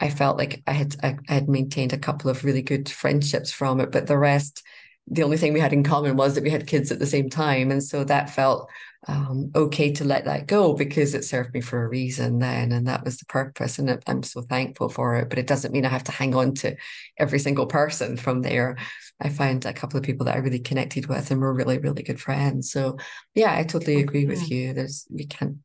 I 0.01 0.11
felt 0.11 0.37
like 0.39 0.63
I 0.67 0.73
had 0.73 0.97
I, 1.03 1.17
I 1.29 1.35
had 1.35 1.49
maintained 1.49 1.93
a 1.93 1.99
couple 1.99 2.31
of 2.31 2.45
really 2.45 2.63
good 2.63 2.89
friendships 2.89 3.53
from 3.53 3.81
it 3.81 3.91
but 3.93 4.07
the 4.07 4.19
rest 4.19 4.63
the 5.07 5.23
only 5.23 5.37
thing 5.37 5.53
we 5.53 5.61
had 5.61 5.73
in 5.73 5.85
common 5.85 6.17
was 6.17 6.35
that 6.35 6.43
we 6.45 6.51
had 6.51 6.67
kids 6.67 6.91
at 6.91 6.99
the 6.99 7.07
same 7.07 7.29
time 7.29 7.71
and 7.71 7.83
so 7.83 8.05
that 8.05 8.31
felt 8.31 8.69
um, 9.07 9.51
okay 9.55 9.93
to 9.93 10.05
let 10.05 10.25
that 10.25 10.47
go 10.47 10.75
because 10.75 11.15
it 11.15 11.25
served 11.25 11.53
me 11.53 11.61
for 11.61 11.85
a 11.85 11.89
reason 11.89 12.39
then 12.39 12.73
and 12.73 12.87
that 12.87 13.05
was 13.05 13.19
the 13.19 13.27
purpose 13.27 13.79
and 13.79 14.03
i'm 14.07 14.23
so 14.23 14.41
thankful 14.43 14.89
for 14.89 15.17
it 15.17 15.29
but 15.29 15.39
it 15.39 15.47
doesn't 15.47 15.73
mean 15.73 15.85
i 15.85 15.89
have 15.89 16.05
to 16.05 16.13
hang 16.13 16.35
on 16.35 16.55
to 16.55 16.75
every 17.19 17.39
single 17.39 17.67
person 17.67 18.17
from 18.17 18.43
there. 18.43 18.77
I 19.21 19.29
found 19.29 19.65
a 19.65 19.73
couple 19.73 19.97
of 19.97 20.05
people 20.05 20.27
that 20.27 20.35
i 20.35 20.39
really 20.39 20.59
connected 20.59 21.07
with 21.07 21.31
and 21.31 21.41
were 21.41 21.55
really 21.55 21.79
really 21.79 22.03
good 22.03 22.21
friends 22.21 22.71
so 22.71 22.99
yeah 23.35 23.55
i 23.57 23.63
totally 23.63 24.01
agree 24.01 24.27
with 24.27 24.51
you 24.51 24.73
there's 24.73 25.07
you 25.09 25.27
can't 25.29 25.59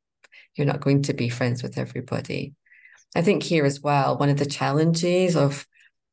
you're 0.60 0.68
not 0.68 0.82
going 0.82 1.04
to 1.04 1.14
be 1.14 1.30
friends 1.30 1.64
with 1.64 1.78
everybody. 1.78 2.54
I 3.16 3.22
think 3.22 3.42
here 3.42 3.66
as 3.66 3.82
well 3.82 4.18
one 4.18 4.30
of 4.30 4.38
the 4.38 4.46
challenges 4.46 5.36
of 5.36 5.66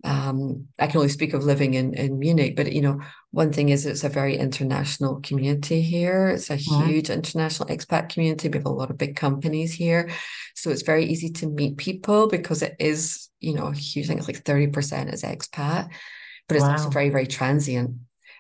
um, 0.06 0.68
I 0.78 0.86
can 0.86 0.98
only 0.98 1.08
speak 1.08 1.34
of 1.34 1.44
living 1.44 1.74
in, 1.74 1.92
in 1.94 2.18
Munich, 2.18 2.54
but 2.54 2.72
you 2.72 2.80
know, 2.80 3.00
one 3.32 3.52
thing 3.52 3.70
is 3.70 3.84
it's 3.84 4.04
a 4.04 4.08
very 4.08 4.36
international 4.36 5.20
community 5.20 5.82
here. 5.82 6.28
It's 6.28 6.48
a 6.48 6.56
mm-hmm. 6.56 6.86
huge 6.86 7.10
international 7.10 7.68
expat 7.68 8.08
community. 8.10 8.48
We 8.48 8.58
have 8.58 8.66
a 8.66 8.70
lot 8.70 8.90
of 8.90 8.98
big 8.98 9.16
companies 9.16 9.74
here. 9.74 10.08
So 10.54 10.70
it's 10.70 10.82
very 10.82 11.04
easy 11.06 11.30
to 11.30 11.48
meet 11.48 11.76
people 11.76 12.28
because 12.28 12.62
it 12.62 12.76
is, 12.78 13.28
you 13.40 13.54
know, 13.54 13.66
a 13.66 13.74
huge. 13.74 14.06
I 14.06 14.08
think 14.08 14.20
it's 14.20 14.28
like 14.28 14.44
30% 14.44 15.12
is 15.12 15.24
expat, 15.24 15.88
but 16.46 16.56
it's 16.56 16.64
wow. 16.64 16.72
also 16.72 16.88
very, 16.88 17.10
very 17.10 17.26
transient. 17.26 17.96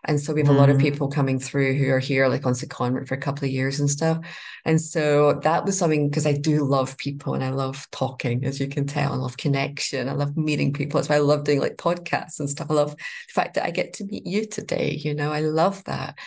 And 0.06 0.20
so 0.20 0.32
we 0.32 0.40
have 0.40 0.48
mm. 0.48 0.54
a 0.54 0.58
lot 0.58 0.70
of 0.70 0.76
mm. 0.76 0.80
people 0.80 1.08
coming 1.08 1.38
through 1.38 1.74
who 1.74 1.90
are 1.90 1.98
here 1.98 2.28
like 2.28 2.46
on 2.46 2.54
secondment 2.54 3.08
for 3.08 3.14
a 3.14 3.20
couple 3.20 3.44
of 3.44 3.50
years 3.50 3.80
and 3.80 3.90
stuff. 3.90 4.18
And 4.64 4.80
so 4.80 5.40
that 5.42 5.64
was 5.64 5.78
something 5.78 6.08
because 6.08 6.26
I 6.26 6.32
do 6.32 6.64
love 6.64 6.96
people 6.96 7.34
and 7.34 7.44
I 7.44 7.50
love 7.50 7.86
talking, 7.90 8.44
as 8.44 8.58
you 8.60 8.68
can 8.68 8.86
tell. 8.86 9.12
I 9.12 9.16
love 9.16 9.36
connection. 9.36 10.08
I 10.08 10.12
love 10.12 10.36
meeting 10.36 10.72
people. 10.72 10.98
That's 10.98 11.08
why 11.08 11.16
I 11.16 11.20
love 11.20 11.44
doing 11.44 11.60
like 11.60 11.76
podcasts 11.76 12.40
and 12.40 12.48
stuff. 12.48 12.70
I 12.70 12.74
love 12.74 12.96
the 12.96 13.32
fact 13.32 13.54
that 13.54 13.64
I 13.64 13.70
get 13.70 13.94
to 13.94 14.04
meet 14.04 14.26
you 14.26 14.46
today. 14.46 14.92
You 14.92 15.14
know, 15.14 15.32
I 15.32 15.40
love 15.40 15.84
that. 15.84 16.18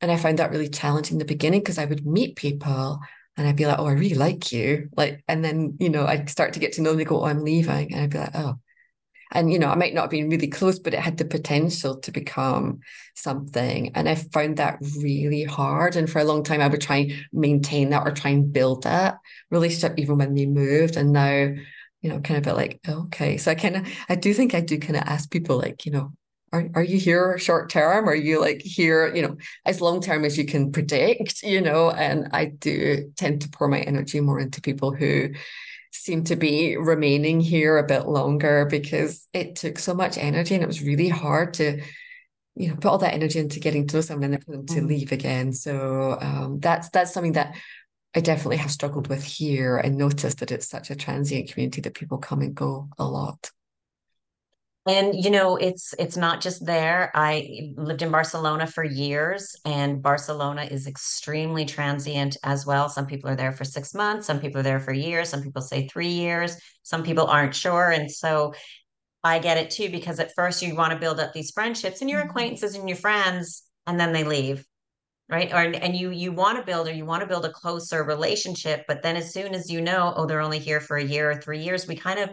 And 0.00 0.10
I 0.10 0.16
found 0.16 0.38
that 0.38 0.50
really 0.50 0.68
challenging 0.68 1.16
in 1.16 1.18
the 1.18 1.24
beginning 1.24 1.60
because 1.60 1.78
I 1.78 1.84
would 1.84 2.06
meet 2.06 2.36
people 2.36 3.00
and 3.36 3.46
I'd 3.46 3.56
be 3.56 3.66
like, 3.66 3.78
oh, 3.78 3.86
I 3.86 3.92
really 3.92 4.14
like 4.14 4.52
you. 4.52 4.88
Like, 4.96 5.22
and 5.28 5.44
then, 5.44 5.76
you 5.78 5.88
know, 5.88 6.06
I'd 6.06 6.30
start 6.30 6.54
to 6.54 6.60
get 6.60 6.74
to 6.74 6.82
know 6.82 6.90
them. 6.90 6.98
They 6.98 7.04
go, 7.04 7.22
oh, 7.22 7.26
I'm 7.26 7.44
leaving. 7.44 7.92
And 7.92 8.02
I'd 8.02 8.10
be 8.10 8.18
like, 8.18 8.34
oh, 8.34 8.58
and 9.32 9.52
you 9.52 9.58
know 9.58 9.68
i 9.68 9.74
might 9.74 9.94
not 9.94 10.02
have 10.02 10.10
been 10.10 10.30
really 10.30 10.48
close 10.48 10.78
but 10.78 10.94
it 10.94 11.00
had 11.00 11.16
the 11.16 11.24
potential 11.24 11.96
to 11.98 12.10
become 12.10 12.80
something. 13.14 13.92
And 13.94 14.08
i 14.08 14.14
found 14.14 14.56
that 14.56 14.78
really 14.98 15.44
hard. 15.44 15.96
And 15.96 16.08
for 16.08 16.18
a 16.20 16.24
long 16.24 16.42
time 16.42 16.60
i 16.60 16.68
would 16.68 16.80
try 16.80 16.96
and 16.96 17.12
maintain 17.32 17.90
that 17.90 18.06
or 18.06 18.12
try 18.12 18.30
and 18.30 18.52
build 18.52 18.84
that 18.84 19.18
relationship 19.50 19.98
even 19.98 20.18
when 20.18 20.34
they 20.34 20.46
moved. 20.46 20.96
And 20.96 21.12
now 21.12 21.54
you 22.02 22.08
know 22.08 22.20
kind 22.20 22.38
of 22.38 22.44
bit 22.44 22.54
like 22.54 22.80
okay. 22.88 23.36
So 23.36 23.50
i 23.50 23.54
kind 23.54 23.76
of 23.76 23.88
i 24.08 24.14
do 24.14 24.32
think 24.34 24.54
i 24.54 24.60
do 24.60 24.78
kind 24.78 24.96
of 24.96 25.02
ask 25.06 25.30
people 25.30 25.58
like 25.58 25.86
you 25.86 25.92
know 25.92 26.12
are, 26.52 26.68
are 26.74 26.82
you 26.82 26.98
here 26.98 27.38
short 27.38 27.70
term? 27.70 28.08
Are 28.08 28.14
you 28.14 28.40
like 28.40 28.60
here 28.60 29.14
you 29.14 29.22
know 29.22 29.36
as 29.64 29.80
long 29.80 30.00
term 30.00 30.24
as 30.24 30.36
you 30.36 30.44
can 30.44 30.72
predict 30.72 31.42
you 31.42 31.60
know? 31.60 31.90
And 31.90 32.28
i 32.32 32.46
do 32.46 33.12
tend 33.16 33.42
to 33.42 33.48
pour 33.50 33.68
my 33.68 33.80
energy 33.80 34.20
more 34.20 34.40
into 34.40 34.60
people 34.60 34.92
who 34.92 35.30
seem 35.92 36.24
to 36.24 36.36
be 36.36 36.76
remaining 36.76 37.40
here 37.40 37.78
a 37.78 37.86
bit 37.86 38.06
longer 38.06 38.64
because 38.64 39.26
it 39.32 39.56
took 39.56 39.78
so 39.78 39.94
much 39.94 40.16
energy 40.18 40.54
and 40.54 40.62
it 40.62 40.66
was 40.66 40.82
really 40.82 41.08
hard 41.08 41.54
to 41.54 41.82
you 42.56 42.68
know 42.68 42.74
put 42.74 42.86
all 42.86 42.98
that 42.98 43.14
energy 43.14 43.38
into 43.38 43.60
getting 43.60 43.86
to 43.86 43.96
know 43.96 44.00
someone 44.00 44.34
and 44.34 44.44
then 44.46 44.66
to 44.66 44.80
mm. 44.80 44.88
leave 44.88 45.12
again 45.12 45.52
so 45.52 46.18
um, 46.20 46.60
that's 46.60 46.88
that's 46.90 47.12
something 47.12 47.32
that 47.32 47.54
I 48.14 48.20
definitely 48.20 48.56
have 48.56 48.72
struggled 48.72 49.06
with 49.06 49.22
here 49.22 49.76
and 49.76 49.96
noticed 49.96 50.40
that 50.40 50.50
it's 50.50 50.68
such 50.68 50.90
a 50.90 50.96
transient 50.96 51.50
community 51.50 51.80
that 51.82 51.94
people 51.94 52.18
come 52.18 52.40
and 52.40 52.54
go 52.54 52.88
a 52.98 53.04
lot 53.04 53.50
and 54.86 55.14
you 55.14 55.30
know 55.30 55.56
it's 55.56 55.94
it's 55.98 56.16
not 56.16 56.40
just 56.40 56.64
there. 56.64 57.10
I 57.14 57.72
lived 57.76 58.02
in 58.02 58.10
barcelona 58.10 58.66
for 58.66 58.84
years 58.84 59.54
and 59.64 60.02
barcelona 60.02 60.64
is 60.64 60.86
extremely 60.86 61.64
transient 61.66 62.36
as 62.44 62.64
well. 62.64 62.88
Some 62.88 63.06
people 63.06 63.30
are 63.30 63.36
there 63.36 63.52
for 63.52 63.64
six 63.64 63.94
months 63.94 64.26
some 64.26 64.40
people 64.40 64.60
are 64.60 64.64
there 64.64 64.80
for 64.80 64.92
years 64.92 65.28
some 65.28 65.42
people 65.42 65.62
say 65.62 65.86
three 65.86 66.08
years 66.08 66.56
some 66.82 67.02
people 67.02 67.26
aren't 67.26 67.54
sure. 67.54 67.90
And 67.90 68.10
so 68.10 68.54
i 69.22 69.38
get 69.38 69.58
it 69.58 69.70
too 69.70 69.90
because 69.90 70.18
at 70.18 70.32
first 70.34 70.62
you 70.62 70.74
want 70.74 70.92
to 70.92 70.98
build 70.98 71.20
up 71.20 71.32
these 71.34 71.50
friendships 71.50 72.00
and 72.00 72.08
your 72.08 72.20
mm-hmm. 72.20 72.30
acquaintances 72.30 72.74
and 72.74 72.88
your 72.88 72.96
friends 72.96 73.64
and 73.86 74.00
then 74.00 74.12
they 74.12 74.24
leave 74.24 74.64
right? 75.30 75.52
Or 75.52 75.58
and 75.58 75.96
you 75.96 76.10
you 76.10 76.32
want 76.32 76.58
to 76.58 76.64
build 76.64 76.88
or 76.88 76.92
you 76.92 77.04
want 77.04 77.20
to 77.20 77.26
build 77.26 77.44
a 77.44 77.52
closer 77.52 78.02
relationship 78.02 78.84
but 78.88 79.02
then 79.02 79.16
as 79.16 79.32
soon 79.32 79.54
as 79.54 79.70
you 79.70 79.80
know 79.80 80.12
oh 80.16 80.26
they're 80.26 80.40
only 80.40 80.58
here 80.58 80.80
for 80.80 80.96
a 80.96 81.04
year 81.04 81.30
or 81.30 81.40
three 81.40 81.62
years 81.62 81.86
we 81.86 81.96
kind 81.96 82.18
of 82.18 82.30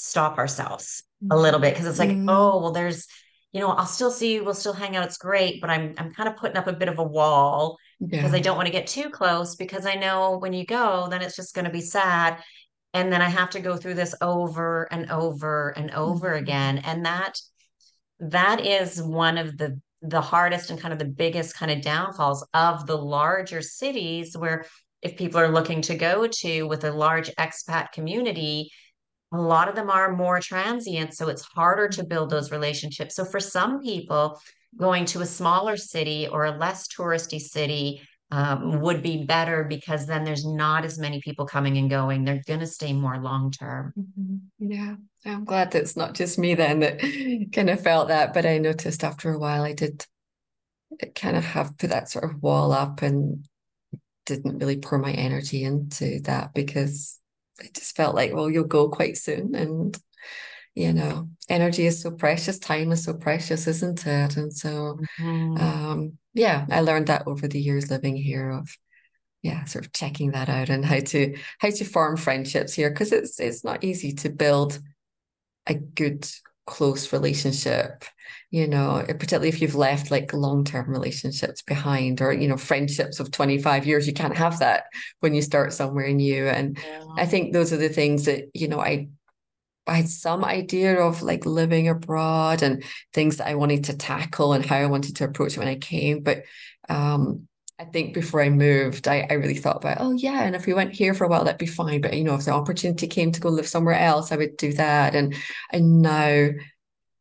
stop 0.00 0.38
ourselves 0.38 1.02
a 1.28 1.36
little 1.36 1.58
bit 1.58 1.74
because 1.74 1.86
it's 1.86 1.98
like, 1.98 2.10
mm. 2.10 2.26
oh, 2.28 2.60
well, 2.60 2.70
there's, 2.70 3.08
you 3.52 3.60
know, 3.60 3.70
I'll 3.70 3.84
still 3.84 4.12
see 4.12 4.34
you, 4.34 4.44
we'll 4.44 4.54
still 4.54 4.72
hang 4.72 4.94
out. 4.94 5.06
It's 5.06 5.18
great, 5.18 5.60
but 5.60 5.70
I'm 5.70 5.94
I'm 5.98 6.14
kind 6.14 6.28
of 6.28 6.36
putting 6.36 6.56
up 6.56 6.68
a 6.68 6.72
bit 6.72 6.88
of 6.88 7.00
a 7.00 7.04
wall 7.04 7.78
yeah. 7.98 8.06
because 8.06 8.32
I 8.32 8.38
don't 8.38 8.56
want 8.56 8.66
to 8.66 8.72
get 8.72 8.86
too 8.86 9.10
close 9.10 9.56
because 9.56 9.86
I 9.86 9.94
know 9.94 10.38
when 10.38 10.52
you 10.52 10.64
go, 10.64 11.08
then 11.10 11.20
it's 11.20 11.34
just 11.34 11.54
going 11.54 11.64
to 11.64 11.70
be 11.70 11.80
sad. 11.80 12.40
And 12.94 13.12
then 13.12 13.20
I 13.20 13.28
have 13.28 13.50
to 13.50 13.60
go 13.60 13.76
through 13.76 13.94
this 13.94 14.14
over 14.22 14.86
and 14.92 15.10
over 15.10 15.70
and 15.76 15.90
over 15.90 16.28
mm-hmm. 16.28 16.44
again. 16.44 16.78
And 16.78 17.04
that 17.04 17.40
that 18.20 18.64
is 18.64 19.02
one 19.02 19.36
of 19.36 19.58
the 19.58 19.80
the 20.00 20.20
hardest 20.20 20.70
and 20.70 20.80
kind 20.80 20.92
of 20.92 21.00
the 21.00 21.04
biggest 21.04 21.56
kind 21.56 21.72
of 21.72 21.82
downfalls 21.82 22.46
of 22.54 22.86
the 22.86 22.96
larger 22.96 23.60
cities 23.60 24.36
where 24.36 24.64
if 25.02 25.16
people 25.16 25.40
are 25.40 25.50
looking 25.50 25.82
to 25.82 25.96
go 25.96 26.28
to 26.28 26.62
with 26.64 26.84
a 26.84 26.92
large 26.92 27.34
expat 27.34 27.90
community 27.90 28.70
a 29.32 29.40
lot 29.40 29.68
of 29.68 29.74
them 29.74 29.90
are 29.90 30.14
more 30.14 30.40
transient 30.40 31.14
so 31.14 31.28
it's 31.28 31.42
harder 31.42 31.88
to 31.88 32.04
build 32.04 32.30
those 32.30 32.50
relationships. 32.50 33.14
So 33.14 33.24
for 33.24 33.40
some 33.40 33.82
people 33.82 34.40
going 34.76 35.04
to 35.06 35.20
a 35.20 35.26
smaller 35.26 35.76
city 35.76 36.28
or 36.28 36.44
a 36.44 36.56
less 36.56 36.88
touristy 36.88 37.40
city 37.40 38.02
um, 38.30 38.80
would 38.82 39.02
be 39.02 39.24
better 39.24 39.64
because 39.64 40.06
then 40.06 40.22
there's 40.22 40.46
not 40.46 40.84
as 40.84 40.98
many 40.98 41.20
people 41.22 41.46
coming 41.46 41.78
and 41.78 41.88
going. 41.88 42.24
They're 42.24 42.42
going 42.46 42.60
to 42.60 42.66
stay 42.66 42.92
more 42.92 43.18
long 43.18 43.50
term 43.50 43.94
mm-hmm. 43.98 44.36
yeah. 44.58 44.96
I'm 45.24 45.44
glad 45.44 45.70
that 45.72 45.82
it's 45.82 45.96
not 45.96 46.14
just 46.14 46.38
me 46.38 46.54
then 46.54 46.80
that 46.80 47.00
kind 47.52 47.70
of 47.70 47.80
felt 47.80 48.08
that 48.08 48.32
but 48.32 48.46
i 48.46 48.58
noticed 48.58 49.02
after 49.02 49.32
a 49.32 49.38
while 49.38 49.62
i 49.62 49.72
did 49.72 50.06
kind 51.14 51.36
of 51.36 51.44
have 51.44 51.76
put 51.76 51.90
that 51.90 52.08
sort 52.08 52.24
of 52.24 52.42
wall 52.42 52.72
up 52.72 53.02
and 53.02 53.46
didn't 54.26 54.58
really 54.58 54.76
pour 54.76 54.98
my 54.98 55.12
energy 55.12 55.64
into 55.64 56.20
that 56.20 56.52
because 56.54 57.18
it 57.60 57.74
just 57.74 57.96
felt 57.96 58.14
like, 58.14 58.32
well, 58.32 58.50
you'll 58.50 58.64
go 58.64 58.88
quite 58.88 59.16
soon. 59.16 59.54
And, 59.54 59.96
you 60.74 60.92
know, 60.92 61.28
energy 61.48 61.86
is 61.86 62.02
so 62.02 62.10
precious, 62.10 62.58
time 62.58 62.92
is 62.92 63.04
so 63.04 63.14
precious, 63.14 63.66
isn't 63.66 64.06
it? 64.06 64.36
And 64.36 64.52
so, 64.52 64.98
mm-hmm. 65.20 65.56
um, 65.56 66.18
yeah, 66.34 66.66
I 66.70 66.80
learned 66.80 67.08
that 67.08 67.26
over 67.26 67.48
the 67.48 67.60
years 67.60 67.90
living 67.90 68.16
here 68.16 68.50
of, 68.50 68.68
yeah, 69.42 69.64
sort 69.64 69.86
of 69.86 69.92
checking 69.92 70.32
that 70.32 70.48
out 70.48 70.68
and 70.68 70.84
how 70.84 70.98
to 70.98 71.36
how 71.58 71.70
to 71.70 71.84
form 71.84 72.16
friendships 72.16 72.74
here 72.74 72.90
because 72.90 73.12
it's 73.12 73.38
it's 73.38 73.64
not 73.64 73.84
easy 73.84 74.12
to 74.14 74.30
build 74.30 74.80
a 75.66 75.74
good 75.74 76.28
close 76.68 77.12
relationship 77.12 78.04
you 78.50 78.68
know 78.68 79.02
particularly 79.06 79.48
if 79.48 79.62
you've 79.62 79.74
left 79.74 80.10
like 80.10 80.32
long-term 80.34 80.90
relationships 80.90 81.62
behind 81.62 82.20
or 82.20 82.30
you 82.32 82.46
know 82.46 82.58
friendships 82.58 83.20
of 83.20 83.30
25 83.30 83.86
years 83.86 84.06
you 84.06 84.12
can't 84.12 84.36
have 84.36 84.58
that 84.58 84.84
when 85.20 85.34
you 85.34 85.40
start 85.40 85.72
somewhere 85.72 86.12
new 86.12 86.46
and 86.46 86.78
yeah. 86.78 87.04
i 87.16 87.24
think 87.24 87.52
those 87.52 87.72
are 87.72 87.78
the 87.78 87.88
things 87.88 88.26
that 88.26 88.44
you 88.54 88.68
know 88.68 88.80
i 88.80 89.08
I 89.86 89.96
had 89.96 90.08
some 90.10 90.44
idea 90.44 91.00
of 91.00 91.22
like 91.22 91.46
living 91.46 91.88
abroad 91.88 92.62
and 92.62 92.84
things 93.14 93.38
that 93.38 93.48
I 93.48 93.54
wanted 93.54 93.84
to 93.84 93.96
tackle 93.96 94.52
and 94.52 94.64
how 94.64 94.76
I 94.76 94.84
wanted 94.84 95.16
to 95.16 95.24
approach 95.24 95.56
it 95.56 95.60
when 95.60 95.66
I 95.66 95.76
came. 95.76 96.22
But 96.22 96.42
um, 96.90 97.48
I 97.80 97.84
think 97.84 98.12
before 98.12 98.42
I 98.42 98.50
moved, 98.50 99.06
I, 99.06 99.26
I 99.30 99.34
really 99.34 99.54
thought 99.54 99.76
about, 99.76 99.98
oh 100.00 100.12
yeah, 100.12 100.42
and 100.42 100.56
if 100.56 100.66
we 100.66 100.74
went 100.74 100.92
here 100.92 101.14
for 101.14 101.24
a 101.24 101.28
while, 101.28 101.44
that'd 101.44 101.58
be 101.58 101.66
fine. 101.66 102.00
But 102.00 102.14
you 102.14 102.24
know, 102.24 102.34
if 102.34 102.44
the 102.44 102.50
opportunity 102.50 103.06
came 103.06 103.30
to 103.32 103.40
go 103.40 103.50
live 103.50 103.68
somewhere 103.68 103.94
else, 103.94 104.32
I 104.32 104.36
would 104.36 104.56
do 104.56 104.72
that. 104.74 105.14
And 105.14 105.34
and 105.70 106.02
now 106.02 106.48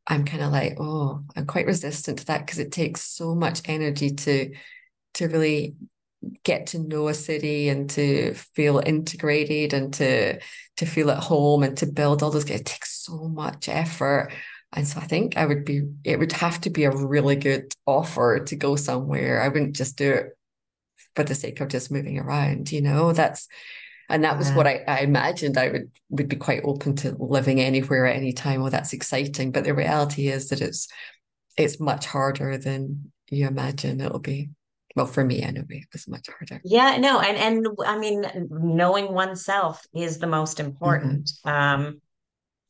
I'm 0.07 0.25
kind 0.25 0.43
of 0.43 0.51
like, 0.51 0.77
oh, 0.79 1.23
I'm 1.35 1.45
quite 1.47 1.67
resistant 1.67 2.19
to 2.19 2.25
that 2.27 2.45
because 2.45 2.59
it 2.59 2.71
takes 2.71 3.01
so 3.01 3.35
much 3.35 3.61
energy 3.65 4.11
to 4.11 4.53
to 5.15 5.27
really 5.27 5.75
get 6.43 6.67
to 6.67 6.79
know 6.79 7.07
a 7.07 7.13
city 7.13 7.69
and 7.69 7.89
to 7.91 8.33
feel 8.55 8.79
integrated 8.79 9.73
and 9.73 9.93
to 9.93 10.39
to 10.77 10.85
feel 10.85 11.11
at 11.11 11.23
home 11.23 11.63
and 11.63 11.77
to 11.77 11.85
build 11.85 12.23
all 12.23 12.31
those 12.31 12.49
it 12.49 12.65
takes 12.65 13.05
so 13.05 13.27
much 13.27 13.69
effort 13.69 14.31
and 14.73 14.87
so 14.87 14.99
i 14.99 15.05
think 15.05 15.37
i 15.37 15.45
would 15.45 15.63
be 15.63 15.83
it 16.03 16.17
would 16.19 16.31
have 16.31 16.59
to 16.59 16.69
be 16.69 16.83
a 16.85 16.91
really 16.91 17.35
good 17.35 17.71
offer 17.85 18.39
to 18.39 18.55
go 18.55 18.75
somewhere 18.75 19.41
i 19.41 19.47
wouldn't 19.47 19.75
just 19.75 19.97
do 19.97 20.11
it 20.11 20.36
for 21.17 21.23
the 21.23 21.35
sake 21.35 21.59
of 21.59 21.67
just 21.67 21.91
moving 21.91 22.17
around 22.17 22.71
you 22.71 22.81
know 22.81 23.11
that's 23.11 23.49
and 24.09 24.23
that 24.23 24.37
was 24.37 24.51
what 24.53 24.67
I, 24.67 24.83
I 24.87 24.99
imagined 24.99 25.57
I 25.57 25.69
would 25.69 25.91
would 26.09 26.29
be 26.29 26.37
quite 26.37 26.61
open 26.63 26.95
to 26.97 27.15
living 27.19 27.59
anywhere 27.59 28.05
at 28.05 28.15
any 28.15 28.31
time. 28.31 28.61
Oh, 28.61 28.69
that's 28.69 28.93
exciting. 28.93 29.51
But 29.51 29.65
the 29.65 29.73
reality 29.73 30.29
is 30.29 30.49
that 30.49 30.61
it's 30.61 30.87
it's 31.57 31.79
much 31.79 32.05
harder 32.05 32.57
than 32.57 33.11
you 33.29 33.47
imagine 33.47 33.99
it'll 33.99 34.19
be. 34.19 34.49
Well, 34.95 35.07
for 35.07 35.23
me 35.23 35.41
anyway, 35.41 35.83
it 35.83 35.87
was 35.91 36.07
much 36.07 36.27
harder. 36.27 36.61
Yeah, 36.63 36.97
no, 36.97 37.19
and 37.19 37.37
and 37.37 37.67
I 37.85 37.97
mean, 37.97 38.25
knowing 38.49 39.13
oneself 39.13 39.85
is 39.93 40.19
the 40.19 40.27
most 40.27 40.59
important. 40.59 41.31
Mm-hmm. 41.45 41.49
Um, 41.49 42.01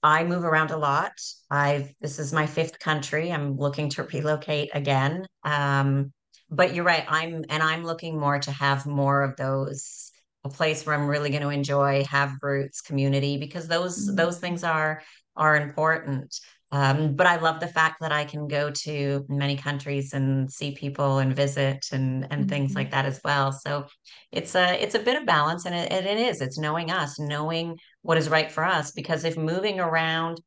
I 0.02 0.24
move 0.24 0.44
around 0.44 0.72
a 0.72 0.78
lot. 0.78 1.14
I've 1.52 1.94
this 2.02 2.18
is 2.18 2.34
my 2.34 2.48
fifth 2.48 2.80
country. 2.80 3.32
I'm 3.32 3.58
looking 3.58 3.90
to 3.92 4.04
relocate 4.04 4.72
again. 4.74 5.28
Um, 5.44 6.12
but 6.50 6.74
you're 6.74 6.86
right. 6.86 7.06
I'm 7.08 7.46
and 7.50 7.64
I'm 7.64 7.84
looking 7.84 8.20
more 8.20 8.40
to 8.40 8.52
have 8.52 8.86
more 8.86 9.24
of 9.24 9.36
those 9.36 10.12
a 10.44 10.50
place 10.50 10.86
where 10.86 10.96
I'm 10.96 11.08
really 11.08 11.30
going 11.30 11.42
to 11.42 11.50
enjoy, 11.50 12.04
have 12.06 12.36
roots, 12.42 12.82
community, 12.82 13.38
because 13.38 13.68
those 13.68 14.08
mm-hmm. 14.08 14.16
those 14.16 14.40
things 14.40 14.64
are 14.64 15.02
are 15.36 15.56
important. 15.56 16.40
Um, 16.70 17.16
but 17.16 17.28
I 17.28 17.38
love 17.38 17.62
the 17.62 17.68
fact 17.68 18.02
that 18.02 18.12
I 18.12 18.26
can 18.26 18.50
go 18.50 18.72
to 18.84 19.26
many 19.30 19.56
countries 19.56 20.12
and 20.12 20.52
see 20.52 20.72
people 20.72 21.20
and 21.20 21.36
visit 21.36 21.86
and 21.92 22.24
and 22.24 22.42
mm-hmm. 22.42 22.50
things 22.50 22.76
like 22.76 22.92
that 22.92 23.06
as 23.06 23.22
well. 23.24 23.52
So 23.52 23.86
it's 24.32 24.56
a 24.56 24.82
it's 24.82 24.96
a 24.96 25.00
bit 25.00 25.20
of 25.20 25.26
balance, 25.26 25.66
and 25.66 25.76
it, 25.76 25.92
it 25.92 26.18
is. 26.18 26.42
It's 26.42 26.60
knowing 26.60 26.92
us, 26.92 27.20
knowing 27.20 27.78
what 28.02 28.18
is 28.18 28.30
right 28.30 28.52
for 28.52 28.64
us. 28.64 28.92
Because 28.92 29.24
if 29.24 29.38
moving 29.38 29.80
around 29.80 30.42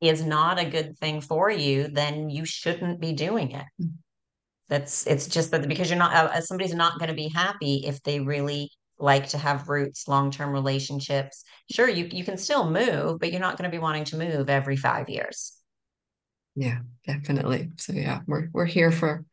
is 0.00 0.24
not 0.24 0.58
a 0.58 0.68
good 0.68 0.98
thing 0.98 1.20
for 1.20 1.50
you, 1.50 1.88
then 1.88 2.28
you 2.30 2.44
shouldn't 2.44 3.00
be 3.00 3.12
doing 3.12 3.50
it. 3.52 3.64
Mm-hmm. 3.80 4.05
That's 4.68 5.06
it's 5.06 5.28
just 5.28 5.50
that 5.52 5.68
because 5.68 5.88
you're 5.90 5.98
not 5.98 6.12
uh, 6.14 6.40
somebody's 6.40 6.74
not 6.74 6.98
going 6.98 7.08
to 7.08 7.14
be 7.14 7.28
happy 7.28 7.84
if 7.86 8.02
they 8.02 8.20
really 8.20 8.70
like 8.98 9.28
to 9.28 9.38
have 9.38 9.68
roots, 9.68 10.08
long-term 10.08 10.50
relationships. 10.50 11.44
Sure, 11.70 11.88
you 11.88 12.08
you 12.10 12.24
can 12.24 12.36
still 12.36 12.68
move, 12.68 13.20
but 13.20 13.30
you're 13.30 13.40
not 13.40 13.56
going 13.56 13.70
to 13.70 13.74
be 13.74 13.80
wanting 13.80 14.04
to 14.04 14.16
move 14.16 14.50
every 14.50 14.76
five 14.76 15.08
years. 15.08 15.52
Yeah, 16.56 16.78
definitely. 17.06 17.70
So 17.76 17.92
yeah, 17.92 18.20
we're 18.26 18.48
we're 18.52 18.64
here 18.64 18.90
for 18.90 19.24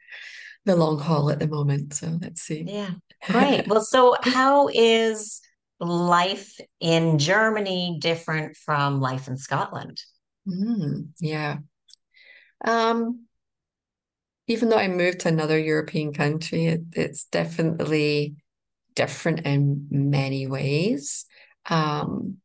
the 0.65 0.75
long 0.75 0.99
haul 0.99 1.31
at 1.31 1.39
the 1.39 1.47
moment. 1.47 1.93
So 1.93 2.17
let's 2.21 2.41
see. 2.41 2.63
Yeah. 2.67 2.91
Great. 3.29 3.67
well, 3.67 3.81
so 3.81 4.15
how 4.21 4.69
is 4.73 5.41
life 5.79 6.57
in 6.79 7.17
Germany 7.17 7.97
different 7.99 8.55
from 8.55 9.01
life 9.01 9.27
in 9.27 9.37
Scotland? 9.37 10.01
Mm, 10.47 11.09
yeah. 11.19 11.57
Um 12.65 13.25
even 14.47 14.69
though 14.69 14.77
I 14.77 14.87
moved 14.87 15.21
to 15.21 15.29
another 15.29 15.57
European 15.57 16.13
country, 16.13 16.65
it, 16.65 16.81
it's 16.93 17.25
definitely 17.25 18.35
different 18.95 19.41
in 19.41 19.87
many 19.91 20.47
ways. 20.47 21.25
Um, 21.69 22.37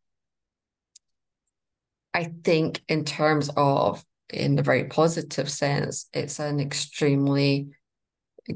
I 2.14 2.32
think, 2.44 2.82
in 2.88 3.04
terms 3.04 3.50
of, 3.56 4.04
in 4.30 4.56
the 4.56 4.62
very 4.62 4.84
positive 4.84 5.50
sense, 5.50 6.08
it's 6.12 6.38
an 6.38 6.60
extremely 6.60 7.68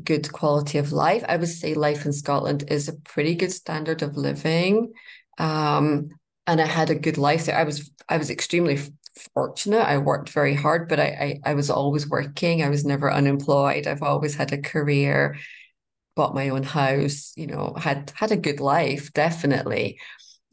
good 0.05 0.33
quality 0.33 0.79
of 0.79 0.93
life. 0.93 1.25
I 1.29 1.37
would 1.37 1.49
say 1.49 1.75
life 1.75 2.07
in 2.07 2.13
Scotland 2.13 2.65
is 2.69 2.89
a 2.89 2.95
pretty 2.95 3.35
good 3.35 3.53
standard 3.53 4.03
of 4.03 4.17
living. 4.17 4.93
Um, 5.39 6.11
and 6.47 6.61
I 6.61 6.67
had 6.67 6.91
a 6.91 6.95
good 6.95 7.19
life 7.19 7.47
there. 7.47 7.57
I 7.57 7.65
was 7.65 7.91
I 8.09 8.17
was 8.19 8.31
extremely 8.31 8.79
fortunate. 9.35 9.83
I 9.83 9.99
worked 9.99 10.31
very 10.31 10.55
hard, 10.55 10.89
but 10.89 11.01
I, 11.01 11.41
I 11.45 11.51
I 11.51 11.55
was 11.55 11.71
always 11.71 12.09
working. 12.09 12.63
I 12.63 12.69
was 12.69 12.85
never 12.85 13.13
unemployed. 13.13 13.87
I've 13.87 14.03
always 14.03 14.35
had 14.35 14.53
a 14.53 14.61
career 14.61 15.37
bought 16.15 16.35
my 16.35 16.51
own 16.51 16.63
house, 16.63 17.33
you 17.37 17.47
know, 17.47 17.75
had 17.77 18.13
had 18.15 18.33
a 18.33 18.37
good 18.37 18.61
life, 18.61 19.13
definitely. 19.13 19.99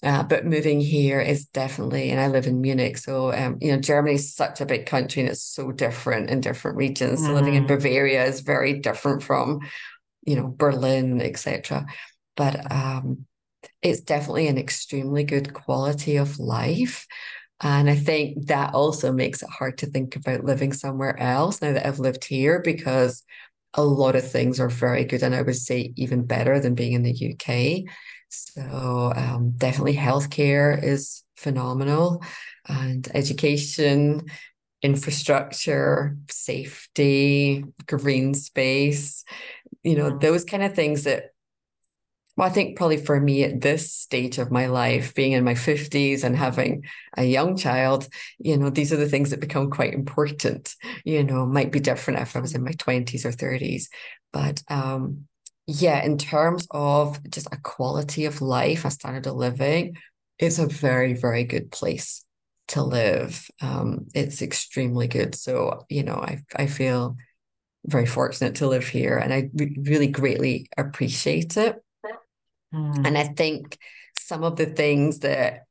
Uh, 0.02 0.24
but 0.24 0.45
moving 0.45 0.80
here 0.80 1.19
is 1.19 1.45
definitely, 1.45 2.10
and 2.10 2.22
I 2.22 2.28
live 2.28 2.48
in 2.48 2.62
Munich, 2.62 2.98
so 2.98 3.34
um, 3.34 3.58
you 3.60 3.74
know, 3.74 3.80
Germany 3.80 4.15
is 4.15 4.34
such 4.34 4.62
a 4.62 4.65
big 4.65 4.86
country 4.86 5.22
and 5.22 5.30
it's 5.30 5.43
so 5.43 5.74
different 5.74 6.30
in 6.30 6.39
different 6.39 6.78
regions. 6.78 7.22
Mm. 7.22 7.26
So 7.26 7.34
living 7.34 7.56
in 7.56 7.65
mm. 7.65 7.67
Bavaria 7.67 8.24
is 8.24 8.39
very 8.39 8.80
different 8.80 9.24
from, 9.24 9.60
you 10.26 10.38
know, 10.38 10.48
Berlin, 10.48 11.22
etc. 11.22 11.86
But 12.38 12.72
um, 12.72 13.26
it's 13.82 14.00
definitely 14.00 14.48
an 14.48 14.58
extremely 14.58 15.26
good 15.26 15.54
quality 15.54 16.15
of 16.15 16.39
life. 16.39 17.06
And 17.62 17.89
I 17.89 17.95
think 17.95 18.48
that 18.48 18.74
also 18.74 19.12
makes 19.12 19.43
it 19.43 19.50
hard 19.50 19.78
to 19.80 19.86
think 19.86 20.15
about 20.15 20.45
living 20.45 20.72
somewhere 20.72 21.19
else 21.19 21.62
now 21.62 21.74
that 21.74 21.86
I've 21.86 22.00
lived 22.00 22.24
here 22.24 22.62
because 22.62 23.24
a 23.74 23.84
lot 23.84 24.15
of 24.15 24.30
things 24.30 24.60
are 24.60 24.69
very 24.69 25.04
good 25.04 25.24
and 25.24 25.36
I 25.36 25.41
would 25.41 25.56
say 25.56 25.93
even 25.95 26.26
better 26.26 26.60
than 26.60 26.76
being 26.76 26.93
in 26.93 27.04
the 27.04 27.36
UK. 27.36 27.91
So 28.30 29.13
um, 29.15 29.54
definitely 29.58 29.95
healthcare 29.95 30.82
is 30.82 31.24
phenomenal 31.36 32.24
and 32.67 33.08
education, 33.13 34.28
infrastructure, 34.82 36.17
safety, 36.30 37.65
green 37.86 38.34
space, 38.34 39.24
you 39.84 39.95
know, 39.95 40.12
mm. 40.12 40.22
those 40.22 40.43
kind 40.45 40.63
of 40.63 40.76
things 40.76 41.04
that 41.04 41.32
well, 42.39 42.47
I 42.47 42.52
think 42.52 42.78
probably 42.78 42.95
for 42.95 43.19
me 43.19 43.43
at 43.43 43.60
this 43.60 43.91
stage 43.93 44.38
of 44.38 44.49
my 44.49 44.67
life, 44.67 45.13
being 45.13 45.34
in 45.34 45.43
my 45.43 45.56
50s 45.56 46.23
and 46.23 46.38
having 46.38 46.86
a 47.17 47.25
young 47.25 47.58
child, 47.58 48.08
you 48.38 48.56
know, 48.56 48.69
these 48.69 48.93
are 48.93 48.97
the 48.97 49.10
things 49.10 49.32
that 49.32 49.41
become 49.41 49.69
quite 49.69 49.93
important. 49.93 50.73
You 51.04 51.25
know, 51.25 51.45
might 51.45 51.73
be 51.73 51.82
different 51.82 52.21
if 52.21 52.38
I 52.38 52.39
was 52.39 52.56
in 52.56 52.63
my 52.63 52.71
20s 52.71 53.25
or 53.25 53.34
30s. 53.34 53.89
But 54.32 54.63
um, 54.69 55.28
yeah, 55.67 56.02
in 56.02 56.17
terms 56.17 56.65
of 56.71 57.21
just 57.30 57.47
a 57.52 57.58
quality 57.58 58.23
of 58.23 58.41
life, 58.41 58.86
a 58.86 58.91
standard 58.91 59.28
of 59.28 59.36
living, 59.36 59.97
it's 60.38 60.60
a 60.60 60.65
very, 60.67 61.13
very 61.15 61.43
good 61.43 61.71
place 61.71 62.23
to 62.69 62.82
live. 62.84 63.49
Um, 63.62 64.08
it's 64.15 64.41
extremely 64.41 65.10
good. 65.10 65.36
So, 65.36 65.86
you 65.89 66.04
know, 66.04 66.15
I 66.15 66.41
I 66.56 66.67
feel 66.67 67.17
very 67.86 68.06
fortunate 68.06 68.56
to 68.56 68.67
live 68.67 68.88
here 68.88 69.17
and 69.17 69.34
I 69.34 69.49
re- 69.54 69.78
really 69.84 70.08
greatly 70.08 70.69
appreciate 70.78 71.58
it. 71.58 71.84
Mm. 72.73 73.08
And 73.08 73.17
I 73.17 73.23
think 73.23 73.77
some 74.17 74.43
of 74.43 74.55
the 74.55 74.67
things 74.67 75.19
that 75.19 75.65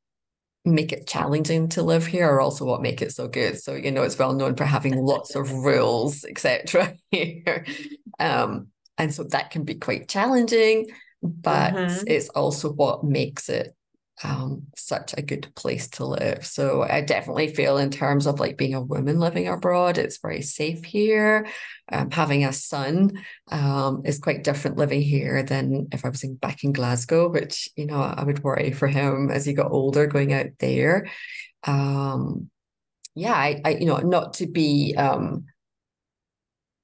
make 0.64 0.92
it 0.92 1.06
challenging 1.06 1.68
to 1.70 1.82
live 1.82 2.06
here 2.06 2.28
are 2.28 2.40
also 2.40 2.64
what 2.64 2.82
make 2.82 3.00
it 3.00 3.12
so 3.12 3.28
good. 3.28 3.58
So, 3.58 3.74
you 3.74 3.90
know, 3.90 4.02
it's 4.02 4.18
well 4.18 4.34
known 4.34 4.56
for 4.56 4.64
having 4.64 4.96
lots 4.96 5.34
of 5.34 5.50
rules, 5.64 6.24
etc. 6.24 6.94
here. 7.10 7.64
Um, 8.18 8.68
and 8.96 9.14
so 9.14 9.24
that 9.24 9.50
can 9.50 9.64
be 9.64 9.76
quite 9.76 10.08
challenging, 10.08 10.88
but 11.22 11.72
mm-hmm. 11.72 12.04
it's 12.06 12.28
also 12.30 12.72
what 12.72 13.04
makes 13.04 13.48
it 13.48 13.74
um, 14.24 14.66
such 14.76 15.14
a 15.16 15.22
good 15.22 15.48
place 15.54 15.88
to 15.88 16.04
live. 16.04 16.44
So 16.44 16.82
I 16.82 17.00
definitely 17.00 17.54
feel 17.54 17.78
in 17.78 17.90
terms 17.90 18.26
of 18.26 18.40
like 18.40 18.56
being 18.56 18.74
a 18.74 18.80
woman 18.80 19.18
living 19.18 19.48
abroad, 19.48 19.98
it's 19.98 20.18
very 20.18 20.42
safe 20.42 20.84
here. 20.84 21.46
Um, 21.90 22.10
having 22.10 22.44
a 22.44 22.52
son 22.52 23.22
um, 23.50 24.02
is 24.04 24.18
quite 24.18 24.44
different 24.44 24.76
living 24.76 25.02
here 25.02 25.42
than 25.42 25.88
if 25.92 26.04
I 26.04 26.08
was 26.08 26.24
in, 26.24 26.34
back 26.34 26.64
in 26.64 26.72
Glasgow, 26.72 27.28
which 27.28 27.68
you 27.76 27.86
know 27.86 28.00
I 28.00 28.24
would 28.24 28.42
worry 28.42 28.72
for 28.72 28.88
him 28.88 29.30
as 29.30 29.46
he 29.46 29.52
got 29.52 29.72
older 29.72 30.06
going 30.06 30.32
out 30.32 30.50
there. 30.58 31.08
Um, 31.64 32.50
yeah, 33.14 33.34
I, 33.34 33.60
I 33.64 33.70
you 33.70 33.86
know 33.86 33.98
not 33.98 34.34
to 34.34 34.46
be 34.46 34.94
um, 34.96 35.46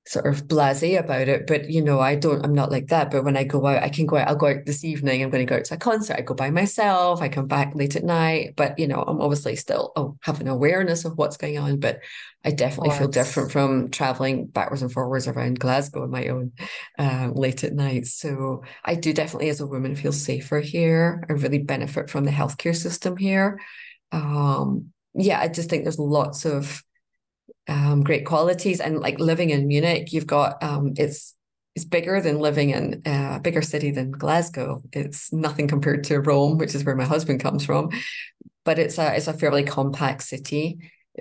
sort 0.06 0.26
of 0.26 0.46
blasé 0.46 0.98
about 0.98 1.28
it. 1.28 1.46
But 1.46 1.70
you 1.70 1.82
know, 1.82 1.98
I 2.00 2.14
don't, 2.14 2.44
I'm 2.44 2.54
not 2.54 2.70
like 2.70 2.88
that. 2.88 3.10
But 3.10 3.24
when 3.24 3.36
I 3.36 3.44
go 3.44 3.66
out, 3.66 3.82
I 3.82 3.88
can 3.88 4.06
go 4.06 4.16
out, 4.16 4.28
I'll 4.28 4.36
go 4.36 4.48
out 4.48 4.66
this 4.66 4.84
evening, 4.84 5.22
I'm 5.22 5.30
going 5.30 5.46
to 5.46 5.50
go 5.50 5.56
out 5.56 5.64
to 5.66 5.74
a 5.74 5.78
concert, 5.78 6.16
I 6.18 6.22
go 6.22 6.34
by 6.34 6.50
myself, 6.50 7.22
I 7.22 7.28
come 7.28 7.46
back 7.46 7.74
late 7.74 7.96
at 7.96 8.04
night. 8.04 8.54
But 8.56 8.78
you 8.78 8.86
know, 8.86 9.02
I'm 9.06 9.20
obviously 9.20 9.56
still 9.56 9.92
oh 9.96 10.16
have 10.22 10.40
an 10.40 10.48
awareness 10.48 11.04
of 11.04 11.16
what's 11.16 11.36
going 11.36 11.58
on. 11.58 11.80
But 11.80 12.00
I 12.44 12.50
definitely 12.50 12.96
feel 12.96 13.08
different 13.08 13.50
from 13.50 13.90
traveling 13.90 14.46
backwards 14.46 14.82
and 14.82 14.92
forwards 14.92 15.26
around 15.26 15.58
Glasgow 15.58 16.02
on 16.02 16.10
my 16.10 16.28
own 16.28 16.52
uh, 16.98 17.30
late 17.32 17.64
at 17.64 17.72
night. 17.72 18.06
So 18.06 18.62
I 18.84 18.96
do 18.96 19.14
definitely 19.14 19.48
as 19.48 19.62
a 19.62 19.66
woman 19.66 19.96
feel 19.96 20.12
safer 20.12 20.60
here. 20.60 21.24
I 21.28 21.32
really 21.32 21.58
benefit 21.58 22.10
from 22.10 22.24
the 22.24 22.30
healthcare 22.30 22.76
system 22.76 23.16
here. 23.16 23.58
Um, 24.12 24.90
yeah, 25.14 25.40
I 25.40 25.48
just 25.48 25.70
think 25.70 25.84
there's 25.84 25.98
lots 25.98 26.44
of 26.44 26.82
um, 27.68 28.02
great 28.02 28.26
qualities. 28.26 28.80
And 28.80 29.00
like 29.00 29.18
living 29.18 29.50
in 29.50 29.66
Munich, 29.66 30.12
you've 30.12 30.26
got 30.26 30.62
um, 30.62 30.94
it's 30.96 31.34
it's 31.74 31.84
bigger 31.84 32.20
than 32.20 32.38
living 32.38 32.70
in 32.70 33.02
uh, 33.04 33.36
a 33.36 33.40
bigger 33.40 33.62
city 33.62 33.90
than 33.90 34.12
Glasgow. 34.12 34.80
It's 34.92 35.32
nothing 35.32 35.66
compared 35.66 36.04
to 36.04 36.20
Rome, 36.20 36.56
which 36.56 36.74
is 36.74 36.84
where 36.84 36.94
my 36.94 37.04
husband 37.04 37.40
comes 37.40 37.64
from. 37.64 37.90
But 38.64 38.78
it's 38.78 38.98
a 38.98 39.14
it's 39.14 39.28
a 39.28 39.32
fairly 39.32 39.64
compact 39.64 40.22
city. 40.22 40.78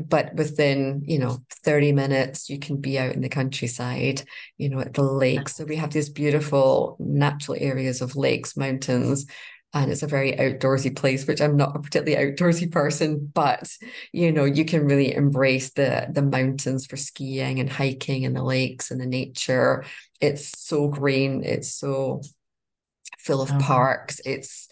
But 0.08 0.34
within 0.36 1.04
you 1.06 1.20
know 1.20 1.40
thirty 1.64 1.92
minutes, 1.92 2.50
you 2.50 2.60
can 2.60 2.78
be 2.78 2.98
out 2.98 3.14
in 3.14 3.22
the 3.22 3.30
countryside, 3.30 4.24
you 4.58 4.70
know, 4.70 4.80
at 4.80 4.94
the 4.94 5.04
lake. 5.04 5.50
So 5.50 5.66
we 5.66 5.76
have 5.78 5.92
these 5.92 6.10
beautiful 6.10 6.98
natural 7.00 7.58
areas 7.60 8.02
of 8.02 8.16
lakes, 8.16 8.58
mountains, 8.58 9.26
and 9.74 9.92
it's 9.92 10.04
a 10.04 10.08
very 10.08 10.34
outdoorsy 10.34 10.96
place 10.96 11.28
which 11.28 11.42
i'm 11.42 11.58
not 11.58 11.76
a 11.76 11.80
particularly 11.80 12.32
outdoorsy 12.32 12.72
person 12.72 13.32
but 13.34 13.70
you 14.12 14.32
know 14.32 14.46
you 14.46 14.66
can 14.66 14.86
really 14.86 15.14
embrace 15.14 15.72
the 15.72 16.08
the 16.12 16.22
mountains 16.22 16.86
for 16.86 16.98
skiing 16.98 17.60
and 17.60 17.70
hiking 17.70 18.26
and 18.26 18.36
the 18.36 18.44
lakes 18.44 18.92
and 18.92 19.00
the 19.00 19.06
nature 19.06 19.84
it's 20.22 20.60
so 20.60 20.88
green 20.88 21.44
it's 21.44 21.74
so 21.74 22.22
full 23.20 23.42
of 23.42 23.50
uh-huh. 23.50 23.60
parks 23.62 24.20
it's 24.26 24.68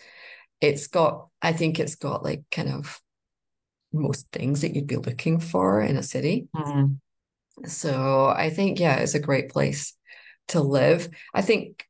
it's 0.60 0.88
got 0.88 1.28
i 1.42 1.52
think 1.52 1.80
it's 1.80 1.96
got 1.96 2.24
like 2.24 2.44
kind 2.52 2.70
of 2.70 3.02
most 3.94 4.32
things 4.32 4.62
that 4.62 4.74
you'd 4.74 4.88
be 4.88 4.96
looking 4.96 5.40
for 5.40 5.82
in 5.82 5.98
a 5.98 6.04
city 6.04 6.48
mm-hmm. 6.56 6.94
So 7.66 8.28
I 8.28 8.50
think, 8.50 8.80
yeah, 8.80 8.98
it's 8.98 9.16
a 9.16 9.20
great 9.20 9.50
place 9.50 9.94
to 10.50 10.62
live. 10.62 11.10
I 11.34 11.42
think 11.42 11.86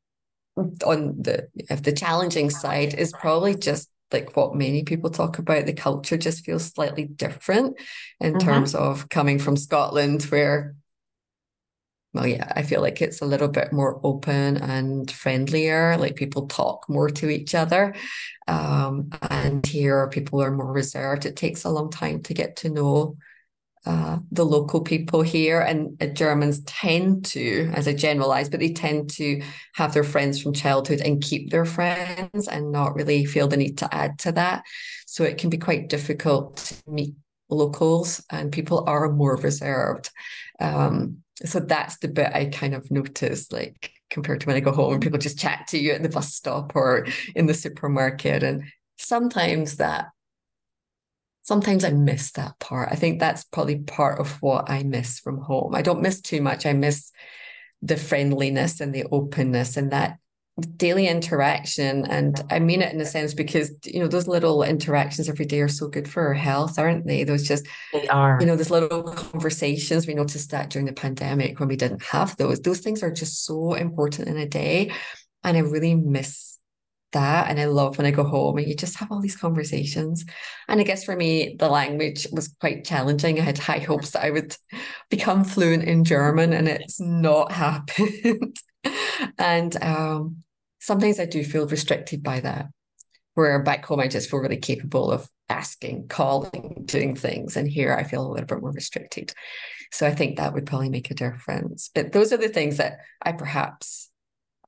on 0.56 1.22
the 1.22 1.48
if 1.54 1.82
the 1.82 1.92
challenging 1.92 2.50
side 2.50 2.94
is 2.94 3.12
probably 3.12 3.54
just 3.54 3.90
like 4.12 4.36
what 4.36 4.54
many 4.54 4.84
people 4.84 5.10
talk 5.10 5.38
about. 5.38 5.66
The 5.66 5.72
culture 5.72 6.16
just 6.16 6.44
feels 6.44 6.64
slightly 6.64 7.04
different 7.04 7.78
in 8.20 8.34
mm-hmm. 8.34 8.46
terms 8.46 8.74
of 8.74 9.08
coming 9.08 9.38
from 9.38 9.56
Scotland 9.56 10.22
where 10.24 10.74
well 12.12 12.26
yeah 12.26 12.52
I 12.54 12.62
feel 12.62 12.82
like 12.82 13.00
it's 13.00 13.22
a 13.22 13.26
little 13.26 13.48
bit 13.48 13.72
more 13.72 14.00
open 14.04 14.58
and 14.58 15.10
friendlier. 15.10 15.96
Like 15.96 16.16
people 16.16 16.46
talk 16.46 16.88
more 16.88 17.08
to 17.08 17.30
each 17.30 17.54
other 17.54 17.94
um, 18.46 19.10
and 19.30 19.64
here 19.66 20.08
people 20.08 20.42
are 20.42 20.50
more 20.50 20.72
reserved. 20.72 21.24
It 21.24 21.36
takes 21.36 21.64
a 21.64 21.70
long 21.70 21.90
time 21.90 22.22
to 22.24 22.34
get 22.34 22.56
to 22.56 22.70
know 22.70 23.16
uh, 23.84 24.18
the 24.30 24.44
local 24.44 24.80
people 24.80 25.22
here, 25.22 25.60
and 25.60 26.00
uh, 26.00 26.06
Germans 26.06 26.60
tend 26.64 27.24
to, 27.26 27.70
as 27.74 27.88
I 27.88 27.94
generalize, 27.94 28.48
but 28.48 28.60
they 28.60 28.72
tend 28.72 29.10
to 29.10 29.42
have 29.74 29.92
their 29.92 30.04
friends 30.04 30.40
from 30.40 30.52
childhood 30.52 31.00
and 31.00 31.22
keep 31.22 31.50
their 31.50 31.64
friends 31.64 32.46
and 32.46 32.70
not 32.70 32.94
really 32.94 33.24
feel 33.24 33.48
the 33.48 33.56
need 33.56 33.78
to 33.78 33.92
add 33.92 34.18
to 34.20 34.32
that. 34.32 34.62
So 35.06 35.24
it 35.24 35.38
can 35.38 35.50
be 35.50 35.58
quite 35.58 35.88
difficult 35.88 36.56
to 36.58 36.74
meet 36.86 37.14
locals, 37.50 38.24
and 38.30 38.52
people 38.52 38.84
are 38.86 39.10
more 39.10 39.36
reserved. 39.36 40.10
Um, 40.60 41.18
so 41.44 41.58
that's 41.58 41.98
the 41.98 42.08
bit 42.08 42.30
I 42.32 42.46
kind 42.46 42.74
of 42.74 42.90
notice, 42.90 43.50
like 43.50 43.90
compared 44.10 44.40
to 44.42 44.46
when 44.46 44.56
I 44.56 44.60
go 44.60 44.72
home 44.72 44.92
and 44.92 45.02
people 45.02 45.18
just 45.18 45.38
chat 45.38 45.66
to 45.68 45.78
you 45.78 45.92
at 45.92 46.02
the 46.02 46.08
bus 46.08 46.34
stop 46.34 46.76
or 46.76 47.06
in 47.34 47.46
the 47.46 47.54
supermarket. 47.54 48.42
And 48.42 48.64
sometimes 48.98 49.78
that 49.78 50.10
sometimes 51.42 51.84
I 51.84 51.90
miss 51.90 52.32
that 52.32 52.58
part. 52.58 52.88
I 52.90 52.94
think 52.94 53.18
that's 53.18 53.44
probably 53.44 53.78
part 53.78 54.18
of 54.18 54.40
what 54.42 54.70
I 54.70 54.82
miss 54.82 55.18
from 55.18 55.38
home. 55.38 55.74
I 55.74 55.82
don't 55.82 56.02
miss 56.02 56.20
too 56.20 56.40
much. 56.40 56.66
I 56.66 56.72
miss 56.72 57.10
the 57.82 57.96
friendliness 57.96 58.80
and 58.80 58.94
the 58.94 59.04
openness 59.10 59.76
and 59.76 59.90
that 59.90 60.18
daily 60.76 61.08
interaction. 61.08 62.04
And 62.06 62.40
I 62.50 62.58
mean 62.58 62.82
it 62.82 62.92
in 62.92 63.00
a 63.00 63.06
sense 63.06 63.34
because, 63.34 63.72
you 63.84 64.00
know, 64.00 64.06
those 64.06 64.28
little 64.28 64.62
interactions 64.62 65.28
every 65.28 65.46
day 65.46 65.60
are 65.60 65.68
so 65.68 65.88
good 65.88 66.08
for 66.08 66.26
our 66.26 66.34
health, 66.34 66.78
aren't 66.78 67.06
they? 67.06 67.24
Those 67.24 67.48
just, 67.48 67.66
they 67.92 68.06
are, 68.08 68.38
you 68.38 68.46
know, 68.46 68.54
those 68.54 68.70
little 68.70 69.02
conversations. 69.02 70.06
We 70.06 70.14
noticed 70.14 70.50
that 70.50 70.70
during 70.70 70.86
the 70.86 70.92
pandemic 70.92 71.58
when 71.58 71.68
we 71.68 71.76
didn't 71.76 72.02
have 72.04 72.36
those. 72.36 72.60
Those 72.60 72.80
things 72.80 73.02
are 73.02 73.10
just 73.10 73.44
so 73.44 73.74
important 73.74 74.28
in 74.28 74.36
a 74.36 74.46
day. 74.46 74.92
And 75.42 75.56
I 75.56 75.60
really 75.60 75.94
miss 75.94 76.51
that. 77.12 77.48
And 77.48 77.60
I 77.60 77.66
love 77.66 77.98
when 77.98 78.06
I 78.06 78.10
go 78.10 78.24
home 78.24 78.58
and 78.58 78.66
you 78.66 78.74
just 78.74 78.96
have 78.98 79.10
all 79.10 79.20
these 79.20 79.36
conversations. 79.36 80.24
And 80.68 80.80
I 80.80 80.84
guess 80.84 81.04
for 81.04 81.16
me, 81.16 81.56
the 81.58 81.68
language 81.68 82.26
was 82.32 82.48
quite 82.60 82.84
challenging. 82.84 83.38
I 83.38 83.42
had 83.42 83.58
high 83.58 83.78
hopes 83.78 84.10
that 84.10 84.24
I 84.24 84.30
would 84.30 84.56
become 85.10 85.44
fluent 85.44 85.84
in 85.84 86.04
German, 86.04 86.52
and 86.52 86.68
it's 86.68 87.00
not 87.00 87.52
happened. 87.52 88.56
and 89.38 89.82
um, 89.82 90.42
sometimes 90.80 91.20
I 91.20 91.26
do 91.26 91.44
feel 91.44 91.66
restricted 91.66 92.22
by 92.22 92.40
that. 92.40 92.66
Where 93.34 93.62
back 93.62 93.86
home, 93.86 94.00
I 94.00 94.08
just 94.08 94.28
feel 94.28 94.40
really 94.40 94.58
capable 94.58 95.10
of 95.10 95.26
asking, 95.48 96.08
calling, 96.08 96.82
doing 96.84 97.16
things. 97.16 97.56
And 97.56 97.66
here 97.66 97.94
I 97.94 98.04
feel 98.04 98.26
a 98.26 98.30
little 98.30 98.46
bit 98.46 98.60
more 98.60 98.72
restricted. 98.72 99.32
So 99.90 100.06
I 100.06 100.14
think 100.14 100.36
that 100.36 100.52
would 100.52 100.66
probably 100.66 100.90
make 100.90 101.10
a 101.10 101.14
difference. 101.14 101.90
But 101.94 102.12
those 102.12 102.32
are 102.32 102.38
the 102.38 102.48
things 102.48 102.78
that 102.78 102.98
I 103.22 103.32
perhaps 103.32 104.10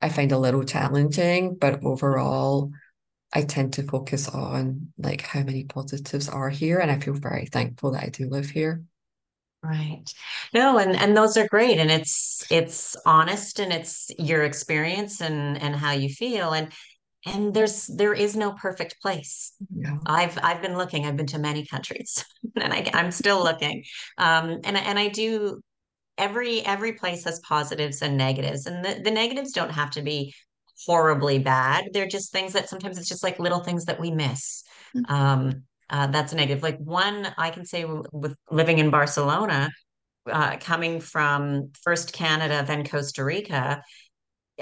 I 0.01 0.09
find 0.09 0.31
a 0.31 0.37
little 0.37 0.63
challenging, 0.63 1.55
but 1.55 1.83
overall, 1.83 2.71
I 3.33 3.43
tend 3.43 3.73
to 3.73 3.83
focus 3.83 4.29
on 4.29 4.93
like 4.97 5.21
how 5.21 5.43
many 5.43 5.63
positives 5.65 6.29
are 6.29 6.49
here, 6.49 6.79
and 6.79 6.91
I 6.91 6.99
feel 6.99 7.13
very 7.13 7.47
thankful 7.47 7.91
that 7.91 8.03
I 8.03 8.09
do 8.09 8.29
live 8.29 8.49
here. 8.49 8.83
Right. 9.63 10.03
No, 10.53 10.77
and 10.77 10.95
and 10.95 11.17
those 11.17 11.37
are 11.37 11.47
great, 11.47 11.79
and 11.79 11.89
it's 11.89 12.43
it's 12.51 12.95
honest, 13.05 13.59
and 13.59 13.73
it's 13.73 14.11
your 14.19 14.43
experience 14.43 15.21
and 15.21 15.61
and 15.61 15.75
how 15.75 15.91
you 15.91 16.09
feel, 16.09 16.53
and 16.53 16.71
and 17.25 17.53
there's 17.53 17.87
there 17.87 18.13
is 18.13 18.35
no 18.35 18.53
perfect 18.53 19.01
place. 19.01 19.53
Yeah. 19.75 19.97
I've 20.05 20.37
I've 20.41 20.61
been 20.61 20.77
looking. 20.77 21.05
I've 21.05 21.17
been 21.17 21.27
to 21.27 21.39
many 21.39 21.65
countries, 21.65 22.23
and 22.55 22.71
I, 22.71 22.89
I'm 22.93 23.11
still 23.11 23.43
looking. 23.43 23.83
Um, 24.17 24.59
and 24.63 24.77
and 24.77 24.99
I 24.99 25.07
do 25.07 25.61
every 26.17 26.65
every 26.65 26.93
place 26.93 27.23
has 27.23 27.39
positives 27.39 28.01
and 28.01 28.17
negatives 28.17 28.65
and 28.65 28.83
the, 28.83 29.01
the 29.03 29.11
negatives 29.11 29.51
don't 29.51 29.71
have 29.71 29.91
to 29.91 30.01
be 30.01 30.33
horribly 30.85 31.39
bad. 31.39 31.89
They're 31.93 32.07
just 32.07 32.31
things 32.31 32.53
that 32.53 32.69
sometimes 32.69 32.97
it's 32.97 33.07
just 33.07 33.23
like 33.23 33.39
little 33.39 33.61
things 33.61 33.85
that 33.85 33.99
we 33.99 34.11
miss. 34.11 34.63
Mm-hmm. 34.95 35.13
um 35.13 35.63
uh, 35.87 36.07
that's 36.07 36.33
a 36.33 36.35
negative. 36.35 36.63
Like 36.63 36.79
one 36.79 37.27
i 37.37 37.49
can 37.49 37.65
say 37.65 37.85
with 38.11 38.35
living 38.49 38.79
in 38.79 38.89
barcelona 38.89 39.69
uh, 40.31 40.57
coming 40.57 40.99
from 40.99 41.69
first 41.83 42.11
canada 42.11 42.63
then 42.65 42.83
costa 42.83 43.23
rica 43.23 43.83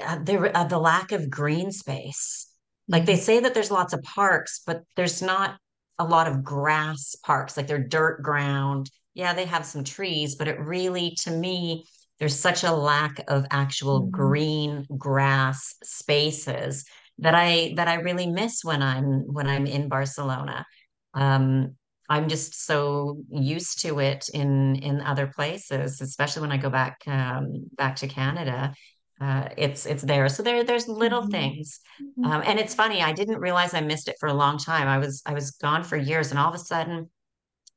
uh, 0.02 0.18
there 0.22 0.56
uh, 0.56 0.64
the 0.64 0.78
lack 0.78 1.12
of 1.12 1.30
green 1.30 1.70
space. 1.70 2.48
Like 2.88 3.06
they 3.06 3.14
mm-hmm. 3.14 3.22
say 3.22 3.40
that 3.40 3.54
there's 3.54 3.70
lots 3.70 3.92
of 3.92 4.02
parks 4.02 4.60
but 4.66 4.82
there's 4.96 5.22
not 5.22 5.56
a 5.98 6.04
lot 6.04 6.26
of 6.26 6.42
grass 6.42 7.14
parks. 7.24 7.56
Like 7.56 7.66
they're 7.66 7.78
dirt 7.78 8.22
ground 8.22 8.90
yeah, 9.14 9.32
they 9.32 9.46
have 9.46 9.64
some 9.64 9.84
trees, 9.84 10.34
but 10.34 10.48
it 10.48 10.58
really, 10.60 11.16
to 11.22 11.30
me, 11.30 11.84
there's 12.18 12.38
such 12.38 12.64
a 12.64 12.72
lack 12.72 13.20
of 13.28 13.46
actual 13.50 14.02
mm-hmm. 14.02 14.10
green 14.10 14.86
grass 14.96 15.74
spaces 15.82 16.84
that 17.18 17.34
I 17.34 17.74
that 17.76 17.88
I 17.88 17.94
really 17.94 18.26
miss 18.26 18.64
when 18.64 18.82
I'm 18.82 19.32
when 19.32 19.46
I'm 19.46 19.66
in 19.66 19.88
Barcelona. 19.88 20.66
Um, 21.14 21.76
I'm 22.08 22.28
just 22.28 22.66
so 22.66 23.22
used 23.30 23.80
to 23.82 24.00
it 24.00 24.28
in 24.34 24.76
in 24.76 25.00
other 25.00 25.26
places, 25.26 26.00
especially 26.00 26.42
when 26.42 26.52
I 26.52 26.56
go 26.56 26.70
back 26.70 26.98
um, 27.06 27.66
back 27.76 27.96
to 27.96 28.08
Canada. 28.08 28.74
Uh, 29.20 29.48
it's 29.56 29.86
it's 29.86 30.02
there. 30.02 30.28
So 30.28 30.42
there 30.42 30.64
there's 30.64 30.88
little 30.88 31.22
mm-hmm. 31.22 31.30
things, 31.30 31.80
mm-hmm. 32.02 32.30
um, 32.30 32.42
and 32.44 32.58
it's 32.58 32.74
funny. 32.74 33.00
I 33.00 33.12
didn't 33.12 33.38
realize 33.38 33.74
I 33.74 33.80
missed 33.80 34.08
it 34.08 34.16
for 34.18 34.28
a 34.28 34.34
long 34.34 34.58
time. 34.58 34.88
I 34.88 34.98
was 34.98 35.22
I 35.24 35.34
was 35.34 35.52
gone 35.52 35.84
for 35.84 35.96
years, 35.96 36.30
and 36.30 36.38
all 36.38 36.48
of 36.48 36.54
a 36.54 36.58
sudden, 36.58 37.10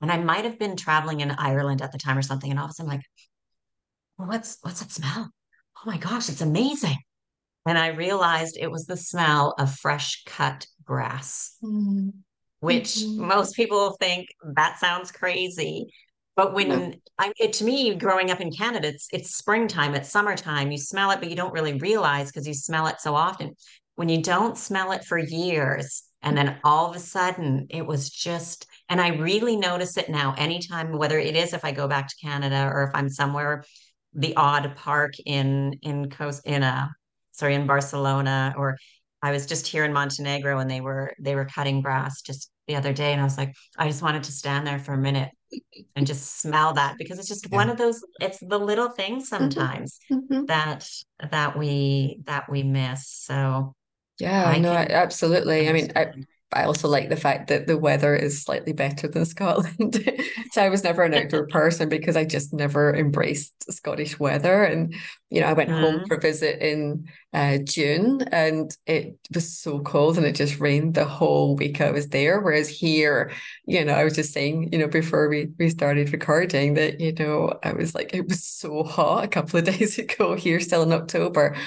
and 0.01 0.11
I 0.11 0.17
might 0.17 0.45
have 0.45 0.59
been 0.59 0.75
traveling 0.75 1.21
in 1.21 1.31
Ireland 1.31 1.81
at 1.81 1.91
the 1.91 1.97
time 1.97 2.17
or 2.17 2.21
something. 2.21 2.49
And 2.49 2.59
all 2.59 2.65
of 2.65 2.71
a 2.71 2.73
sudden, 2.73 2.91
I'm 2.91 2.97
like, 2.97 3.05
well, 4.17 4.27
what's 4.27 4.57
what's 4.61 4.79
that 4.81 4.91
smell? 4.91 5.29
Oh 5.77 5.89
my 5.89 5.97
gosh, 5.97 6.29
it's 6.29 6.41
amazing. 6.41 6.97
And 7.67 7.77
I 7.77 7.87
realized 7.87 8.57
it 8.57 8.71
was 8.71 8.85
the 8.85 8.97
smell 8.97 9.53
of 9.59 9.73
fresh 9.75 10.23
cut 10.25 10.65
grass, 10.83 11.57
mm-hmm. 11.63 12.09
which 12.61 12.95
mm-hmm. 12.95 13.27
most 13.27 13.55
people 13.55 13.95
think 13.99 14.27
that 14.55 14.79
sounds 14.79 15.11
crazy. 15.11 15.87
But 16.35 16.53
when 16.53 16.69
no. 16.69 16.93
I, 17.17 17.33
it, 17.37 17.53
to 17.53 17.65
me, 17.65 17.95
growing 17.95 18.31
up 18.31 18.39
in 18.39 18.51
Canada, 18.51 18.87
it's 18.89 19.07
it's 19.11 19.35
springtime, 19.35 19.95
it's 19.95 20.09
summertime. 20.09 20.71
You 20.71 20.77
smell 20.77 21.11
it, 21.11 21.19
but 21.19 21.29
you 21.29 21.35
don't 21.35 21.53
really 21.53 21.73
realize 21.79 22.31
because 22.31 22.47
you 22.47 22.53
smell 22.53 22.87
it 22.87 23.01
so 23.01 23.15
often. 23.15 23.55
When 23.95 24.09
you 24.09 24.21
don't 24.21 24.57
smell 24.57 24.91
it 24.91 25.03
for 25.03 25.17
years, 25.17 26.03
and 26.21 26.37
then 26.37 26.59
all 26.63 26.89
of 26.89 26.95
a 26.95 26.99
sudden, 26.99 27.67
it 27.69 27.85
was 27.85 28.09
just 28.09 28.67
and 28.89 29.01
I 29.01 29.09
really 29.09 29.55
notice 29.55 29.97
it 29.97 30.09
now 30.09 30.33
anytime, 30.37 30.97
whether 30.97 31.19
it 31.19 31.35
is 31.35 31.53
if 31.53 31.65
I 31.65 31.71
go 31.71 31.87
back 31.87 32.07
to 32.07 32.15
Canada 32.21 32.69
or 32.71 32.83
if 32.83 32.91
I'm 32.93 33.09
somewhere, 33.09 33.63
the 34.13 34.35
odd 34.35 34.75
park 34.75 35.13
in 35.25 35.73
in 35.81 36.09
coast 36.09 36.41
in 36.45 36.63
a 36.63 36.89
sorry, 37.31 37.55
in 37.55 37.67
Barcelona, 37.67 38.53
or 38.57 38.77
I 39.21 39.31
was 39.31 39.45
just 39.45 39.67
here 39.67 39.85
in 39.85 39.93
Montenegro 39.93 40.59
and 40.59 40.69
they 40.69 40.81
were 40.81 41.13
they 41.19 41.35
were 41.35 41.45
cutting 41.45 41.81
grass 41.81 42.21
just 42.21 42.49
the 42.67 42.75
other 42.75 42.93
day. 42.93 43.11
And 43.11 43.21
I 43.21 43.23
was 43.23 43.37
like, 43.37 43.53
I 43.77 43.87
just 43.87 44.01
wanted 44.01 44.23
to 44.23 44.31
stand 44.31 44.65
there 44.67 44.79
for 44.79 44.93
a 44.93 44.97
minute 44.97 45.29
and 45.95 46.05
just 46.05 46.41
smell 46.41 46.73
that 46.73 46.95
because 46.97 47.19
it's 47.19 47.27
just 47.27 47.47
yeah. 47.49 47.55
one 47.55 47.69
of 47.69 47.77
those 47.77 48.03
it's 48.19 48.39
the 48.39 48.57
little 48.57 48.89
things 48.89 49.23
mm-hmm. 49.23 49.43
sometimes 49.43 49.99
mm-hmm. 50.11 50.45
that 50.45 50.87
that 51.31 51.57
we 51.57 52.19
that 52.25 52.49
we 52.49 52.63
miss 52.63 53.07
so 53.07 53.73
yeah 54.19 54.45
I 54.45 54.59
no 54.59 54.73
absolutely 54.73 55.69
i 55.69 55.73
mean 55.73 55.91
I, 55.95 56.11
I 56.53 56.63
also 56.63 56.87
like 56.87 57.09
the 57.09 57.17
fact 57.17 57.49
that 57.49 57.67
the 57.67 57.77
weather 57.77 58.15
is 58.15 58.41
slightly 58.41 58.71
better 58.71 59.07
than 59.07 59.25
Scotland. 59.37 60.01
so 60.51 60.61
I 60.61 60.69
was 60.69 60.83
never 60.83 61.03
an 61.03 61.13
outdoor 61.13 61.45
person 61.51 61.89
because 61.89 62.15
I 62.15 62.23
just 62.23 62.53
never 62.53 62.95
embraced 62.95 63.71
Scottish 63.71 64.17
weather. 64.17 64.63
And, 64.63 64.95
you 65.29 65.41
know, 65.41 65.47
I 65.47 65.53
went 65.53 65.69
mm. 65.69 65.79
home 65.79 66.05
for 66.07 66.15
a 66.15 66.21
visit 66.21 66.61
in 66.61 67.07
uh, 67.33 67.57
June 67.57 68.21
and 68.31 68.71
it 68.85 69.17
was 69.33 69.57
so 69.57 69.79
cold 69.79 70.17
and 70.17 70.25
it 70.25 70.35
just 70.35 70.59
rained 70.59 70.93
the 70.93 71.05
whole 71.05 71.57
week 71.57 71.81
I 71.81 71.91
was 71.91 72.07
there. 72.09 72.39
Whereas 72.39 72.69
here, 72.69 73.31
you 73.65 73.83
know, 73.83 73.93
I 73.93 74.05
was 74.05 74.15
just 74.15 74.31
saying, 74.31 74.69
you 74.71 74.79
know, 74.79 74.87
before 74.87 75.27
we, 75.27 75.49
we 75.59 75.69
started 75.69 76.13
recording 76.13 76.75
that, 76.75 77.01
you 77.01 77.11
know, 77.13 77.59
I 77.61 77.73
was 77.73 77.93
like, 77.93 78.13
it 78.13 78.27
was 78.27 78.45
so 78.45 78.83
hot 78.83 79.25
a 79.25 79.27
couple 79.27 79.59
of 79.59 79.65
days 79.77 79.97
ago 79.97 80.35
here, 80.35 80.61
still 80.61 80.83
in 80.83 80.93
October. 80.93 81.57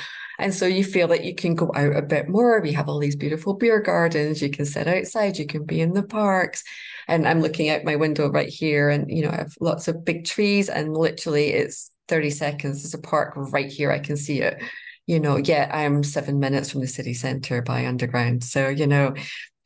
And 0.40 0.54
so 0.54 0.66
you 0.66 0.84
feel 0.84 1.08
that 1.08 1.24
you 1.24 1.34
can 1.34 1.54
go 1.54 1.70
out 1.74 1.96
a 1.96 2.02
bit 2.02 2.28
more. 2.28 2.60
We 2.60 2.72
have 2.72 2.88
all 2.88 2.98
these 2.98 3.16
beautiful 3.16 3.54
beer 3.54 3.80
gardens. 3.80 4.40
You 4.40 4.50
can 4.50 4.64
sit 4.64 4.88
outside, 4.88 5.38
you 5.38 5.46
can 5.46 5.64
be 5.64 5.80
in 5.80 5.92
the 5.92 6.02
parks. 6.02 6.64
And 7.06 7.28
I'm 7.28 7.40
looking 7.40 7.68
out 7.68 7.84
my 7.84 7.96
window 7.96 8.30
right 8.30 8.48
here, 8.48 8.88
and 8.88 9.10
you 9.10 9.22
know, 9.22 9.30
I 9.30 9.36
have 9.36 9.54
lots 9.60 9.88
of 9.88 10.04
big 10.04 10.24
trees, 10.24 10.68
and 10.68 10.96
literally 10.96 11.48
it's 11.48 11.90
30 12.08 12.30
seconds. 12.30 12.82
There's 12.82 12.94
a 12.94 12.98
park 12.98 13.32
right 13.36 13.70
here. 13.70 13.90
I 13.90 13.98
can 13.98 14.16
see 14.16 14.40
it. 14.40 14.62
You 15.06 15.18
know, 15.18 15.36
yeah, 15.36 15.68
I'm 15.72 16.04
seven 16.04 16.38
minutes 16.38 16.70
from 16.70 16.82
the 16.82 16.86
city 16.86 17.14
centre 17.14 17.62
by 17.62 17.86
underground. 17.86 18.44
So, 18.44 18.68
you 18.68 18.86
know, 18.86 19.14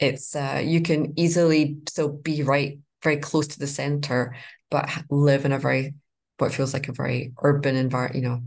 it's 0.01 0.35
uh 0.35 0.63
you 0.65 0.81
can 0.81 1.13
easily 1.19 1.79
still 1.89 2.09
be 2.09 2.43
right 2.43 2.79
very 3.03 3.19
close 3.19 3.47
to 3.49 3.59
the 3.59 3.67
centre, 3.67 4.35
but 4.71 4.89
live 5.11 5.45
in 5.45 5.53
a 5.53 5.59
very 5.59 5.95
what 6.39 6.53
feels 6.53 6.73
like 6.73 6.89
a 6.89 6.93
very 6.93 7.33
urban 7.43 7.77
environment, 7.77 8.17
you 8.17 8.29
know, 8.29 8.43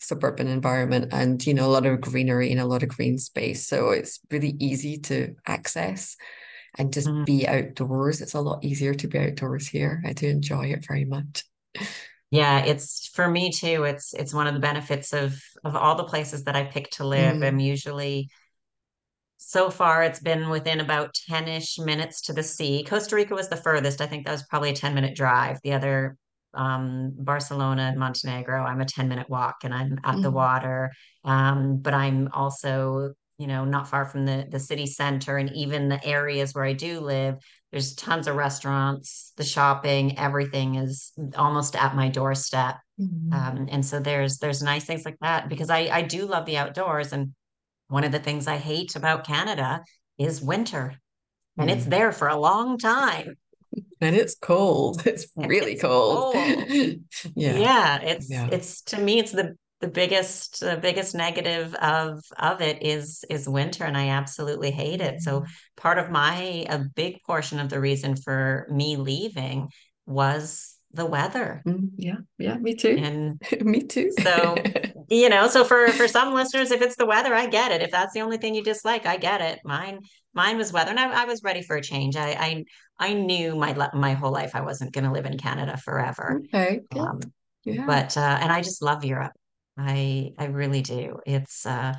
suburban 0.00 0.48
environment 0.48 1.12
and 1.12 1.44
you 1.46 1.54
know 1.54 1.66
a 1.66 1.72
lot 1.72 1.86
of 1.86 2.00
greenery 2.00 2.50
and 2.50 2.60
a 2.60 2.66
lot 2.66 2.82
of 2.82 2.88
green 2.88 3.18
space. 3.18 3.66
So 3.66 3.90
it's 3.90 4.20
really 4.30 4.56
easy 4.58 4.98
to 4.98 5.34
access 5.46 6.16
and 6.78 6.92
just 6.92 7.08
mm. 7.08 7.24
be 7.24 7.46
outdoors. 7.46 8.20
It's 8.20 8.34
a 8.34 8.40
lot 8.40 8.64
easier 8.64 8.94
to 8.94 9.08
be 9.08 9.18
outdoors 9.18 9.68
here. 9.68 10.02
I 10.06 10.12
do 10.12 10.28
enjoy 10.28 10.66
it 10.66 10.84
very 10.86 11.04
much. 11.04 11.44
Yeah 12.30 12.64
it's 12.64 13.06
for 13.14 13.28
me 13.28 13.52
too 13.52 13.84
it's 13.84 14.12
it's 14.12 14.34
one 14.34 14.48
of 14.48 14.54
the 14.54 14.60
benefits 14.60 15.12
of 15.12 15.40
of 15.64 15.76
all 15.76 15.94
the 15.94 16.04
places 16.04 16.42
that 16.44 16.56
i 16.56 16.64
pick 16.64 16.90
to 16.90 17.06
live. 17.06 17.36
Mm. 17.36 17.46
i'm 17.46 17.60
usually 17.60 18.28
so 19.36 19.70
far 19.70 20.02
it's 20.02 20.20
been 20.20 20.48
within 20.48 20.80
about 20.80 21.16
10ish 21.30 21.78
minutes 21.84 22.22
to 22.22 22.32
the 22.32 22.42
sea. 22.42 22.84
Costa 22.84 23.14
rica 23.14 23.34
was 23.34 23.48
the 23.48 23.56
furthest. 23.56 24.00
I 24.00 24.06
think 24.06 24.24
that 24.26 24.32
was 24.32 24.42
probably 24.42 24.70
a 24.70 24.74
10 24.74 24.94
minute 24.94 25.14
drive. 25.14 25.60
The 25.62 25.72
other 25.72 26.16
um, 26.56 27.12
Barcelona 27.16 27.82
and 27.82 27.98
Montenegro, 27.98 28.64
I'm 28.64 28.80
a 28.80 28.84
10 28.84 29.08
minute 29.08 29.28
walk 29.28 29.56
and 29.62 29.72
I'm 29.72 29.98
at 30.04 30.16
mm. 30.16 30.22
the 30.22 30.30
water. 30.30 30.90
Um, 31.24 31.78
but 31.78 31.94
I'm 31.94 32.28
also, 32.32 33.12
you 33.38 33.46
know, 33.46 33.64
not 33.64 33.88
far 33.88 34.04
from 34.06 34.24
the, 34.24 34.46
the 34.50 34.58
city 34.58 34.86
center 34.86 35.36
and 35.36 35.52
even 35.54 35.88
the 35.88 36.04
areas 36.04 36.54
where 36.54 36.64
I 36.64 36.72
do 36.72 37.00
live. 37.00 37.36
There's 37.70 37.94
tons 37.94 38.26
of 38.26 38.36
restaurants, 38.36 39.32
the 39.36 39.44
shopping, 39.44 40.18
everything 40.18 40.76
is 40.76 41.12
almost 41.36 41.76
at 41.76 41.94
my 41.94 42.08
doorstep. 42.08 42.76
Mm. 42.98 43.32
Um, 43.32 43.68
and 43.70 43.84
so 43.84 44.00
there's 44.00 44.38
there's 44.38 44.62
nice 44.62 44.84
things 44.84 45.04
like 45.04 45.18
that 45.20 45.48
because 45.48 45.68
I, 45.68 45.88
I 45.92 46.02
do 46.02 46.26
love 46.26 46.46
the 46.46 46.56
outdoors. 46.56 47.12
And 47.12 47.34
one 47.88 48.04
of 48.04 48.12
the 48.12 48.18
things 48.18 48.46
I 48.46 48.56
hate 48.56 48.96
about 48.96 49.26
Canada 49.26 49.82
is 50.18 50.40
winter. 50.40 50.94
And 51.58 51.70
it's 51.70 51.84
mm. 51.84 51.90
there 51.90 52.12
for 52.12 52.28
a 52.28 52.38
long 52.38 52.78
time 52.78 53.36
and 54.00 54.16
it's 54.16 54.34
cold. 54.34 55.02
It's 55.06 55.26
really 55.36 55.72
it's 55.72 55.82
cold. 55.82 56.34
cold. 56.34 56.66
yeah. 57.34 57.56
Yeah. 57.56 58.00
It's 58.02 58.30
yeah. 58.30 58.48
it's 58.50 58.82
to 58.82 59.00
me 59.00 59.18
it's 59.18 59.32
the 59.32 59.56
the 59.80 59.88
biggest 59.88 60.60
the 60.60 60.76
biggest 60.76 61.14
negative 61.14 61.74
of 61.74 62.22
of 62.38 62.60
it 62.60 62.82
is 62.82 63.24
is 63.28 63.48
winter 63.48 63.84
and 63.84 63.96
I 63.96 64.08
absolutely 64.08 64.70
hate 64.70 65.00
it. 65.00 65.20
So 65.20 65.40
mm-hmm. 65.40 65.50
part 65.76 65.98
of 65.98 66.10
my 66.10 66.66
a 66.68 66.78
big 66.78 67.22
portion 67.24 67.60
of 67.60 67.68
the 67.68 67.80
reason 67.80 68.16
for 68.16 68.66
me 68.70 68.96
leaving 68.96 69.68
was 70.06 70.76
the 70.92 71.06
weather. 71.06 71.62
Mm, 71.66 71.90
yeah, 71.96 72.16
yeah, 72.38 72.56
me 72.56 72.74
too. 72.74 72.96
And 72.98 73.40
me 73.60 73.82
too. 73.82 74.10
so, 74.22 74.56
you 75.08 75.28
know, 75.28 75.46
so 75.48 75.62
for 75.62 75.88
for 75.88 76.08
some 76.08 76.34
listeners, 76.34 76.70
if 76.70 76.82
it's 76.82 76.96
the 76.96 77.06
weather, 77.06 77.34
I 77.34 77.46
get 77.46 77.70
it. 77.70 77.82
If 77.82 77.90
that's 77.90 78.14
the 78.14 78.22
only 78.22 78.38
thing 78.38 78.54
you 78.54 78.64
dislike, 78.64 79.06
I 79.06 79.16
get 79.16 79.40
it. 79.40 79.60
Mine 79.64 80.00
mine 80.36 80.58
was 80.58 80.72
weather, 80.72 80.90
and 80.90 81.00
I, 81.00 81.22
I 81.22 81.24
was 81.24 81.42
ready 81.42 81.62
for 81.62 81.76
a 81.76 81.82
change. 81.82 82.14
I 82.14 82.30
I 82.32 82.64
I 82.98 83.14
knew 83.14 83.56
my 83.56 83.90
my 83.94 84.12
whole 84.12 84.30
life 84.30 84.52
I 84.54 84.60
wasn't 84.60 84.92
going 84.92 85.04
to 85.04 85.10
live 85.10 85.26
in 85.26 85.38
Canada 85.38 85.76
forever. 85.76 86.42
Okay. 86.44 86.82
Um, 86.94 87.20
yeah. 87.64 87.84
But 87.86 88.16
uh, 88.16 88.38
and 88.40 88.52
I 88.52 88.60
just 88.60 88.82
love 88.82 89.04
Europe. 89.04 89.32
I 89.76 90.30
I 90.38 90.44
really 90.46 90.82
do. 90.82 91.18
It's 91.26 91.66
uh 91.66 91.94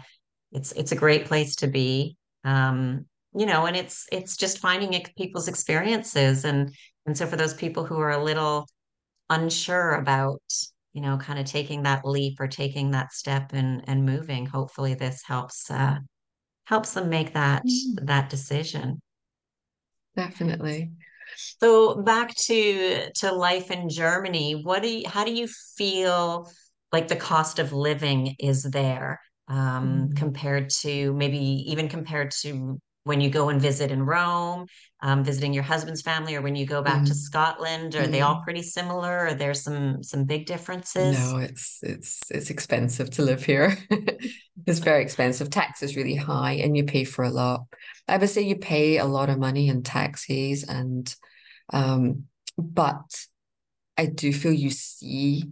it's 0.51 0.71
it's 0.71 0.93
a 0.93 0.95
great 0.95 1.25
place 1.25 1.57
to 1.57 1.67
be. 1.67 2.15
Um, 2.45 3.05
you 3.35 3.45
know, 3.45 3.65
and 3.65 3.75
it's 3.75 4.05
it's 4.11 4.37
just 4.37 4.59
finding 4.59 5.03
people's 5.17 5.47
experiences 5.47 6.45
and 6.45 6.73
and 7.05 7.17
so 7.17 7.25
for 7.25 7.35
those 7.35 7.53
people 7.53 7.85
who 7.85 7.99
are 7.99 8.11
a 8.11 8.23
little 8.23 8.67
unsure 9.29 9.95
about, 9.95 10.41
you 10.93 11.01
know, 11.01 11.17
kind 11.17 11.39
of 11.39 11.45
taking 11.45 11.83
that 11.83 12.05
leap 12.05 12.39
or 12.39 12.47
taking 12.47 12.91
that 12.91 13.11
step 13.11 13.51
and 13.53 13.83
and 13.87 14.05
moving, 14.05 14.45
hopefully 14.45 14.93
this 14.93 15.21
helps 15.25 15.69
uh 15.69 15.97
helps 16.67 16.93
them 16.93 17.09
make 17.09 17.33
that 17.33 17.63
mm. 17.65 18.05
that 18.05 18.29
decision. 18.29 19.01
Definitely. 20.17 20.91
So 21.61 22.01
back 22.01 22.35
to 22.35 23.09
to 23.15 23.31
life 23.31 23.71
in 23.71 23.87
Germany, 23.89 24.61
what 24.63 24.83
do 24.83 24.89
you 24.89 25.07
how 25.07 25.23
do 25.23 25.31
you 25.33 25.47
feel 25.77 26.51
like 26.91 27.07
the 27.07 27.15
cost 27.15 27.59
of 27.59 27.71
living 27.71 28.35
is 28.39 28.63
there 28.63 29.19
um, 29.47 30.09
mm. 30.09 30.17
compared 30.17 30.69
to 30.81 31.13
maybe 31.13 31.37
even 31.37 31.87
compared 31.87 32.31
to 32.41 32.79
when 33.07 33.21
you 33.21 33.29
go 33.29 33.49
and 33.49 33.61
visit 33.61 33.91
in 33.91 34.03
Rome, 34.03 34.67
um, 35.01 35.23
visiting 35.23 35.53
your 35.53 35.63
husband's 35.63 36.01
family, 36.01 36.35
or 36.35 36.41
when 36.41 36.55
you 36.55 36.65
go 36.65 36.81
back 36.81 37.01
mm. 37.01 37.07
to 37.07 37.15
Scotland? 37.15 37.95
Are 37.95 38.03
mm. 38.03 38.11
they 38.11 38.21
all 38.21 38.35
mm-hmm. 38.35 38.43
pretty 38.43 38.63
similar? 38.63 39.27
Are 39.27 39.33
there 39.33 39.53
some 39.53 40.03
some 40.03 40.25
big 40.25 40.45
differences? 40.45 41.17
No, 41.17 41.37
it's 41.37 41.79
it's 41.81 42.29
it's 42.29 42.49
expensive 42.49 43.09
to 43.11 43.23
live 43.23 43.43
here. 43.43 43.77
it's 44.67 44.79
very 44.79 45.01
expensive. 45.01 45.49
Tax 45.49 45.81
is 45.81 45.95
really 45.95 46.15
high, 46.15 46.53
and 46.53 46.77
you 46.77 46.83
pay 46.83 47.03
for 47.03 47.23
a 47.23 47.31
lot. 47.31 47.61
I 48.07 48.17
would 48.17 48.29
say 48.29 48.41
you 48.41 48.55
pay 48.55 48.97
a 48.97 49.05
lot 49.05 49.29
of 49.29 49.39
money 49.39 49.67
in 49.67 49.83
taxes 49.83 50.63
and 50.63 51.13
um 51.73 52.23
but 52.57 53.25
I 53.97 54.05
do 54.05 54.31
feel 54.31 54.53
you 54.53 54.69
see 54.69 55.43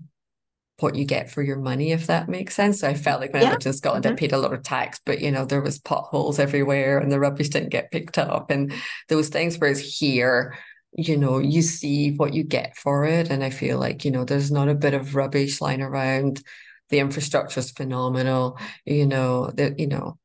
what 0.80 0.96
you 0.96 1.06
get 1.06 1.32
for 1.32 1.42
your 1.42 1.58
money, 1.58 1.92
if 1.92 2.08
that 2.08 2.28
makes 2.28 2.54
sense. 2.54 2.82
So 2.82 2.88
I 2.88 2.94
felt 2.94 3.22
like 3.22 3.32
when 3.32 3.42
yeah. 3.42 3.50
I 3.50 3.52
lived 3.52 3.66
in 3.66 3.74
Scotland, 3.74 4.06
mm-hmm. 4.06 4.14
I 4.14 4.18
paid 4.18 4.34
a 4.34 4.38
lot 4.38 4.54
of 4.54 4.64
tax, 4.64 5.00
but 5.06 5.22
you 5.22 5.32
know, 5.32 5.46
there 5.46 5.62
was 5.62 5.80
potholes 5.80 6.38
everywhere 6.38 7.00
and 7.00 7.12
the 7.12 7.20
rubbish 7.20 7.50
didn't 7.50 7.70
get 7.70 7.92
picked 7.92 8.18
up 8.18 8.52
and 8.52 8.74
those 9.08 9.30
things. 9.30 9.58
Whereas 9.58 9.80
here, 9.80 10.58
you 10.92 11.18
know, 11.18 11.40
you 11.40 11.62
see 11.62 12.12
what 12.12 12.34
you 12.34 12.44
get 12.44 12.76
for 12.76 13.06
it. 13.06 13.30
And 13.30 13.44
I 13.44 13.50
feel 13.52 13.80
like, 13.80 14.04
you 14.04 14.12
know, 14.12 14.26
there's 14.26 14.52
not 14.52 14.70
a 14.70 14.76
bit 14.76 14.94
of 14.94 15.16
rubbish 15.16 15.62
lying 15.62 15.82
around. 15.82 16.44
The 16.90 17.00
infrastructure 17.00 17.62
is 17.62 17.72
phenomenal, 17.72 18.60
you 18.86 19.06
know, 19.06 19.52
that, 19.56 19.80
you 19.80 19.88
know, 19.88 20.18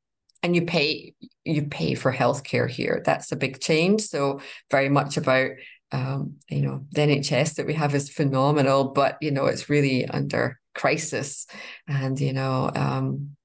and 0.42 0.54
you 0.54 0.62
pay 0.66 1.14
you 1.44 1.64
pay 1.64 1.94
for 1.94 2.12
healthcare 2.12 2.68
here. 2.68 3.02
That's 3.04 3.32
a 3.32 3.36
big 3.36 3.60
change. 3.60 4.02
So 4.02 4.40
very 4.70 4.88
much 4.88 5.16
about 5.16 5.50
um, 5.92 6.36
you 6.48 6.62
know 6.62 6.86
the 6.92 7.02
NHS 7.02 7.56
that 7.56 7.66
we 7.66 7.74
have 7.74 7.94
is 7.94 8.08
phenomenal, 8.08 8.84
but 8.84 9.18
you 9.20 9.30
know 9.30 9.46
it's 9.46 9.68
really 9.68 10.06
under 10.06 10.58
crisis, 10.74 11.46
and 11.88 12.18
you 12.20 12.32
know 12.32 12.70
um, 12.74 13.36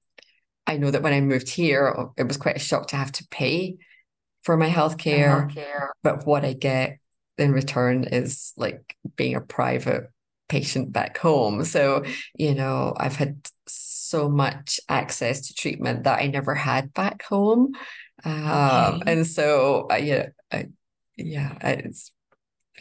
I 0.66 0.76
know 0.76 0.90
that 0.90 1.02
when 1.02 1.12
I 1.12 1.20
moved 1.20 1.48
here, 1.48 2.10
it 2.16 2.26
was 2.26 2.36
quite 2.36 2.56
a 2.56 2.60
shock 2.60 2.88
to 2.88 2.96
have 2.96 3.12
to 3.12 3.26
pay 3.30 3.76
for 4.42 4.56
my 4.56 4.68
healthcare, 4.68 5.50
healthcare. 5.50 5.88
but 6.02 6.26
what 6.26 6.44
I 6.44 6.52
get 6.52 6.98
in 7.38 7.52
return 7.52 8.04
is 8.04 8.52
like 8.56 8.96
being 9.16 9.34
a 9.34 9.40
private 9.40 10.10
patient 10.48 10.92
back 10.92 11.18
home. 11.18 11.64
So 11.64 12.04
you 12.34 12.54
know 12.54 12.94
I've 12.96 13.16
had 13.16 13.48
so 13.66 14.28
much 14.28 14.78
access 14.88 15.48
to 15.48 15.54
treatment 15.54 16.04
that 16.04 16.20
I 16.20 16.28
never 16.28 16.54
had 16.54 16.94
back 16.94 17.24
home. 17.24 17.72
Um, 18.24 19.00
okay. 19.00 19.12
And 19.12 19.26
so, 19.26 19.88
uh, 19.90 19.96
yeah, 19.96 20.28
I, 20.50 20.66
yeah, 21.16 21.56
it's, 21.62 22.12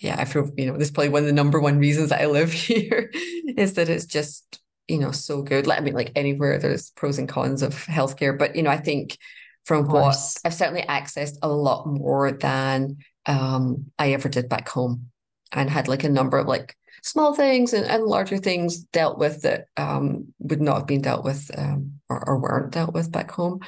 yeah, 0.01 0.15
I 0.17 0.25
feel, 0.25 0.49
you 0.57 0.67
know, 0.67 0.77
this 0.77 0.87
is 0.87 0.91
probably 0.91 1.09
one 1.09 1.23
of 1.23 1.27
the 1.27 1.33
number 1.33 1.59
one 1.59 1.77
reasons 1.77 2.11
I 2.11 2.25
live 2.25 2.51
here 2.53 3.11
is 3.13 3.73
that 3.73 3.89
it's 3.89 4.05
just, 4.05 4.61
you 4.87 4.99
know, 4.99 5.11
so 5.11 5.41
good. 5.41 5.67
Like, 5.67 5.79
I 5.79 5.81
mean, 5.81 5.93
like 5.93 6.11
anywhere 6.15 6.59
there's 6.59 6.91
pros 6.91 7.17
and 7.17 7.29
cons 7.29 7.61
of 7.61 7.73
healthcare, 7.85 8.37
but, 8.37 8.55
you 8.55 8.63
know, 8.63 8.69
I 8.69 8.77
think 8.77 9.17
from 9.65 9.87
what 9.87 10.15
I've 10.45 10.53
certainly 10.53 10.83
accessed 10.83 11.37
a 11.41 11.49
lot 11.49 11.87
more 11.87 12.31
than 12.31 12.97
um, 13.25 13.91
I 13.97 14.13
ever 14.13 14.29
did 14.29 14.47
back 14.47 14.69
home 14.69 15.09
and 15.51 15.69
had 15.69 15.87
like 15.87 16.03
a 16.03 16.09
number 16.09 16.37
of 16.37 16.47
like 16.47 16.75
small 17.01 17.33
things 17.33 17.73
and, 17.73 17.85
and 17.85 18.03
larger 18.03 18.37
things 18.37 18.79
dealt 18.79 19.17
with 19.17 19.41
that 19.41 19.65
um, 19.77 20.33
would 20.39 20.61
not 20.61 20.77
have 20.77 20.87
been 20.87 21.01
dealt 21.01 21.23
with 21.23 21.49
um, 21.57 21.94
or, 22.09 22.27
or, 22.27 22.39
weren't 22.39 22.71
dealt 22.71 22.93
with 22.93 23.11
back 23.11 23.31
home. 23.31 23.59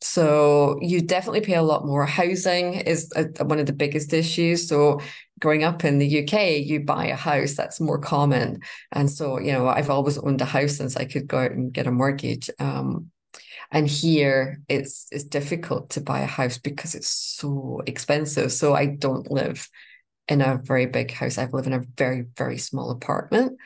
So 0.00 0.78
you 0.82 1.00
definitely 1.00 1.40
pay 1.40 1.54
a 1.54 1.62
lot 1.62 1.86
more. 1.86 2.04
Housing 2.04 2.74
is 2.74 3.10
a, 3.16 3.44
one 3.44 3.58
of 3.58 3.66
the 3.66 3.72
biggest 3.72 4.12
issues. 4.12 4.68
So 4.68 5.00
growing 5.40 5.64
up 5.64 5.84
in 5.84 5.98
the 5.98 6.22
UK, 6.22 6.66
you 6.66 6.80
buy 6.80 7.06
a 7.06 7.16
house, 7.16 7.54
that's 7.54 7.80
more 7.80 7.98
common. 7.98 8.60
And 8.92 9.10
so, 9.10 9.38
you 9.38 9.52
know, 9.52 9.68
I've 9.68 9.90
always 9.90 10.18
owned 10.18 10.40
a 10.40 10.46
house 10.46 10.76
since 10.76 10.96
I 10.96 11.04
could 11.04 11.26
go 11.26 11.38
out 11.38 11.52
and 11.52 11.72
get 11.72 11.86
a 11.86 11.92
mortgage. 11.92 12.50
Um, 12.58 13.10
and 13.72 13.88
here 13.88 14.60
it's 14.68 15.08
it's 15.10 15.24
difficult 15.24 15.90
to 15.90 16.00
buy 16.00 16.20
a 16.20 16.26
house 16.26 16.56
because 16.56 16.94
it's 16.94 17.08
so 17.08 17.82
expensive. 17.86 18.52
So 18.52 18.74
I 18.74 18.86
don't 18.86 19.30
live 19.30 19.68
in 20.28 20.40
a 20.40 20.60
very 20.62 20.86
big 20.86 21.10
house. 21.10 21.38
I 21.38 21.46
live 21.46 21.66
in 21.66 21.72
a 21.72 21.84
very, 21.96 22.26
very 22.36 22.58
small 22.58 22.90
apartment 22.90 23.58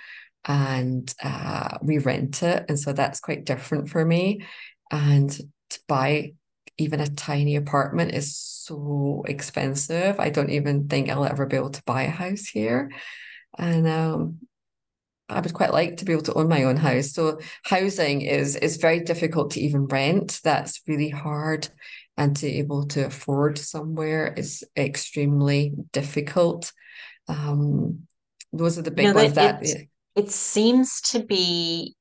and 0.44 1.12
uh, 1.22 1.78
we 1.82 1.98
rent 1.98 2.42
it. 2.42 2.64
And 2.68 2.78
so 2.78 2.92
that's 2.92 3.20
quite 3.20 3.44
different 3.44 3.88
for 3.88 4.04
me. 4.04 4.46
And 4.90 5.30
to 5.30 5.80
buy 5.86 6.34
even 6.78 7.00
a 7.00 7.08
tiny 7.08 7.56
apartment 7.56 8.14
is 8.14 8.36
so 8.36 9.24
expensive. 9.28 10.18
I 10.18 10.30
don't 10.30 10.50
even 10.50 10.88
think 10.88 11.08
I'll 11.08 11.24
ever 11.24 11.46
be 11.46 11.56
able 11.56 11.70
to 11.70 11.82
buy 11.84 12.02
a 12.04 12.10
house 12.10 12.46
here. 12.46 12.90
And 13.58 13.86
um, 13.86 14.38
I 15.28 15.40
would 15.40 15.52
quite 15.52 15.72
like 15.72 15.98
to 15.98 16.04
be 16.04 16.12
able 16.12 16.22
to 16.22 16.34
own 16.34 16.48
my 16.48 16.64
own 16.64 16.76
house. 16.76 17.12
So 17.12 17.40
housing 17.64 18.22
is 18.22 18.56
is 18.56 18.78
very 18.78 19.00
difficult 19.00 19.52
to 19.52 19.60
even 19.60 19.86
rent. 19.86 20.40
That's 20.42 20.80
really 20.86 21.10
hard 21.10 21.68
and 22.16 22.36
to 22.36 22.46
be 22.46 22.58
able 22.58 22.86
to 22.86 23.06
afford 23.06 23.58
somewhere 23.58 24.34
is 24.36 24.64
extremely 24.76 25.72
difficult. 25.92 26.72
Um, 27.28 28.06
those 28.52 28.78
are 28.78 28.82
the 28.82 28.90
big 28.90 29.06
know, 29.06 29.14
ones 29.14 29.34
that, 29.34 29.62
it, 29.62 29.88
it 30.20 30.30
seems 30.30 31.00
to 31.00 31.22
be 31.22 31.94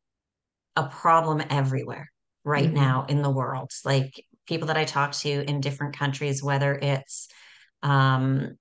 a 0.76 0.84
problem 0.84 1.42
everywhere 1.50 2.12
right 2.44 2.66
mm-hmm. 2.66 2.76
now 2.76 3.06
in 3.08 3.22
the 3.22 3.30
world. 3.30 3.72
Like 3.86 4.12
people 4.46 4.68
that 4.68 4.76
I 4.78 4.84
talk 4.84 5.14
to 5.14 5.30
in 5.30 5.62
different 5.62 5.98
countries, 5.98 6.44
whether 6.44 6.74
it's 6.74 7.30
um, 7.82 8.58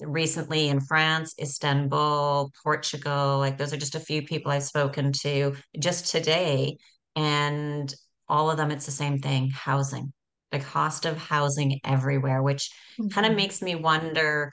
recently 0.00 0.68
in 0.68 0.78
France, 0.80 1.34
Istanbul, 1.40 2.52
Portugal. 2.62 3.38
Like 3.38 3.58
those 3.58 3.72
are 3.72 3.76
just 3.76 3.96
a 3.96 4.00
few 4.00 4.22
people 4.22 4.52
I've 4.52 4.62
spoken 4.62 5.10
to 5.22 5.56
just 5.80 6.12
today. 6.12 6.76
And 7.16 7.92
all 8.28 8.52
of 8.52 8.56
them, 8.56 8.70
it's 8.70 8.86
the 8.86 8.92
same 8.92 9.18
thing 9.18 9.50
housing, 9.50 10.12
the 10.52 10.60
cost 10.60 11.06
of 11.06 11.16
housing 11.18 11.80
everywhere, 11.84 12.40
which 12.40 12.70
mm-hmm. 13.00 13.08
kind 13.08 13.26
of 13.26 13.34
makes 13.34 13.62
me 13.62 13.74
wonder 13.74 14.52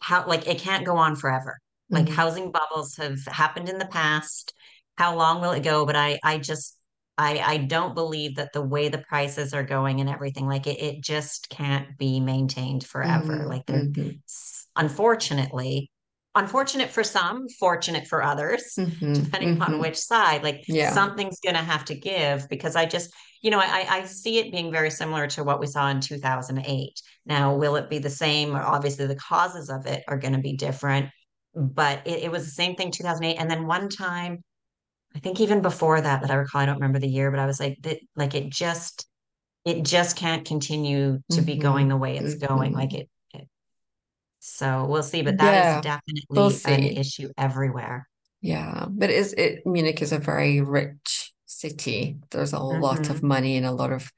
how, 0.00 0.26
like, 0.26 0.48
it 0.48 0.58
can't 0.58 0.86
go 0.86 0.96
on 0.96 1.16
forever. 1.16 1.58
Like, 1.88 2.06
mm-hmm. 2.06 2.14
housing 2.14 2.52
bubbles 2.52 2.96
have 2.96 3.24
happened 3.26 3.68
in 3.68 3.78
the 3.78 3.86
past. 3.86 4.52
How 4.96 5.16
long 5.16 5.40
will 5.40 5.52
it 5.52 5.62
go? 5.62 5.86
But 5.86 5.96
I, 5.96 6.18
I 6.24 6.38
just, 6.38 6.76
I, 7.18 7.38
I 7.38 7.56
don't 7.58 7.94
believe 7.94 8.36
that 8.36 8.52
the 8.52 8.62
way 8.62 8.88
the 8.88 8.98
prices 8.98 9.54
are 9.54 9.62
going 9.62 10.00
and 10.00 10.10
everything, 10.10 10.46
like 10.46 10.66
it, 10.66 10.80
it 10.80 11.02
just 11.02 11.48
can't 11.48 11.96
be 11.96 12.20
maintained 12.20 12.84
forever. 12.84 13.34
Mm-hmm. 13.34 13.48
Like 13.48 13.66
they're 13.66 13.84
mm-hmm. 13.84 14.10
unfortunately, 14.76 15.90
unfortunate 16.34 16.90
for 16.90 17.02
some, 17.02 17.48
fortunate 17.58 18.06
for 18.06 18.22
others, 18.22 18.74
mm-hmm. 18.78 19.14
depending 19.14 19.62
on 19.62 19.72
mm-hmm. 19.72 19.80
which 19.80 19.96
side. 19.96 20.44
Like 20.44 20.64
yeah. 20.68 20.92
something's 20.92 21.40
gonna 21.40 21.58
have 21.58 21.86
to 21.86 21.94
give 21.94 22.48
because 22.50 22.76
I 22.76 22.84
just, 22.84 23.12
you 23.40 23.50
know, 23.50 23.60
I, 23.60 23.86
I 23.88 24.04
see 24.04 24.38
it 24.38 24.52
being 24.52 24.70
very 24.70 24.90
similar 24.90 25.26
to 25.28 25.44
what 25.44 25.58
we 25.58 25.66
saw 25.66 25.88
in 25.88 26.00
2008. 26.00 27.00
Now, 27.24 27.54
will 27.56 27.76
it 27.76 27.88
be 27.88 27.98
the 27.98 28.10
same? 28.10 28.54
Obviously, 28.54 29.06
the 29.06 29.16
causes 29.16 29.70
of 29.70 29.86
it 29.86 30.04
are 30.08 30.18
going 30.18 30.34
to 30.34 30.40
be 30.40 30.56
different, 30.56 31.08
but 31.56 32.06
it, 32.06 32.24
it 32.24 32.30
was 32.30 32.44
the 32.44 32.50
same 32.50 32.76
thing 32.76 32.90
2008. 32.90 33.36
And 33.36 33.50
then 33.50 33.66
one 33.66 33.88
time 33.88 34.44
I 35.14 35.18
think 35.18 35.40
even 35.40 35.62
before 35.62 35.98
that, 35.98 36.20
that 36.20 36.30
I 36.30 36.34
recall, 36.34 36.60
I 36.60 36.66
don't 36.66 36.76
remember 36.76 36.98
the 36.98 37.08
year, 37.08 37.30
but 37.30 37.40
I 37.40 37.46
was 37.46 37.58
like, 37.58 37.78
that, 37.82 37.98
like 38.16 38.34
it 38.34 38.50
just, 38.50 39.06
it 39.64 39.82
just 39.82 40.14
can't 40.14 40.44
continue 40.44 41.22
to 41.30 41.40
be 41.40 41.56
going 41.56 41.84
mm-hmm. 41.84 41.90
the 41.90 41.96
way 41.96 42.18
it's 42.18 42.34
going. 42.34 42.74
Like 42.74 42.90
mm-hmm. 42.90 42.98
it, 42.98 43.40
it, 43.40 43.48
so 44.40 44.84
we'll 44.84 45.02
see, 45.02 45.22
but 45.22 45.38
that 45.38 45.52
yeah, 45.52 45.78
is 45.78 45.82
definitely 45.82 46.26
we'll 46.28 46.52
an 46.66 46.84
issue 46.84 47.30
everywhere. 47.38 48.06
Yeah, 48.42 48.84
but 48.90 49.08
is 49.08 49.32
it 49.32 49.66
Munich 49.66 50.02
is 50.02 50.12
a 50.12 50.18
very 50.18 50.60
rich 50.60 51.32
city. 51.46 52.18
There's 52.30 52.52
a 52.52 52.58
mm-hmm. 52.58 52.82
lot 52.82 53.08
of 53.08 53.16
mm-hmm. 53.16 53.26
money 53.26 53.56
and 53.56 53.64
a 53.64 53.72
lot 53.72 53.92
of 53.92 54.12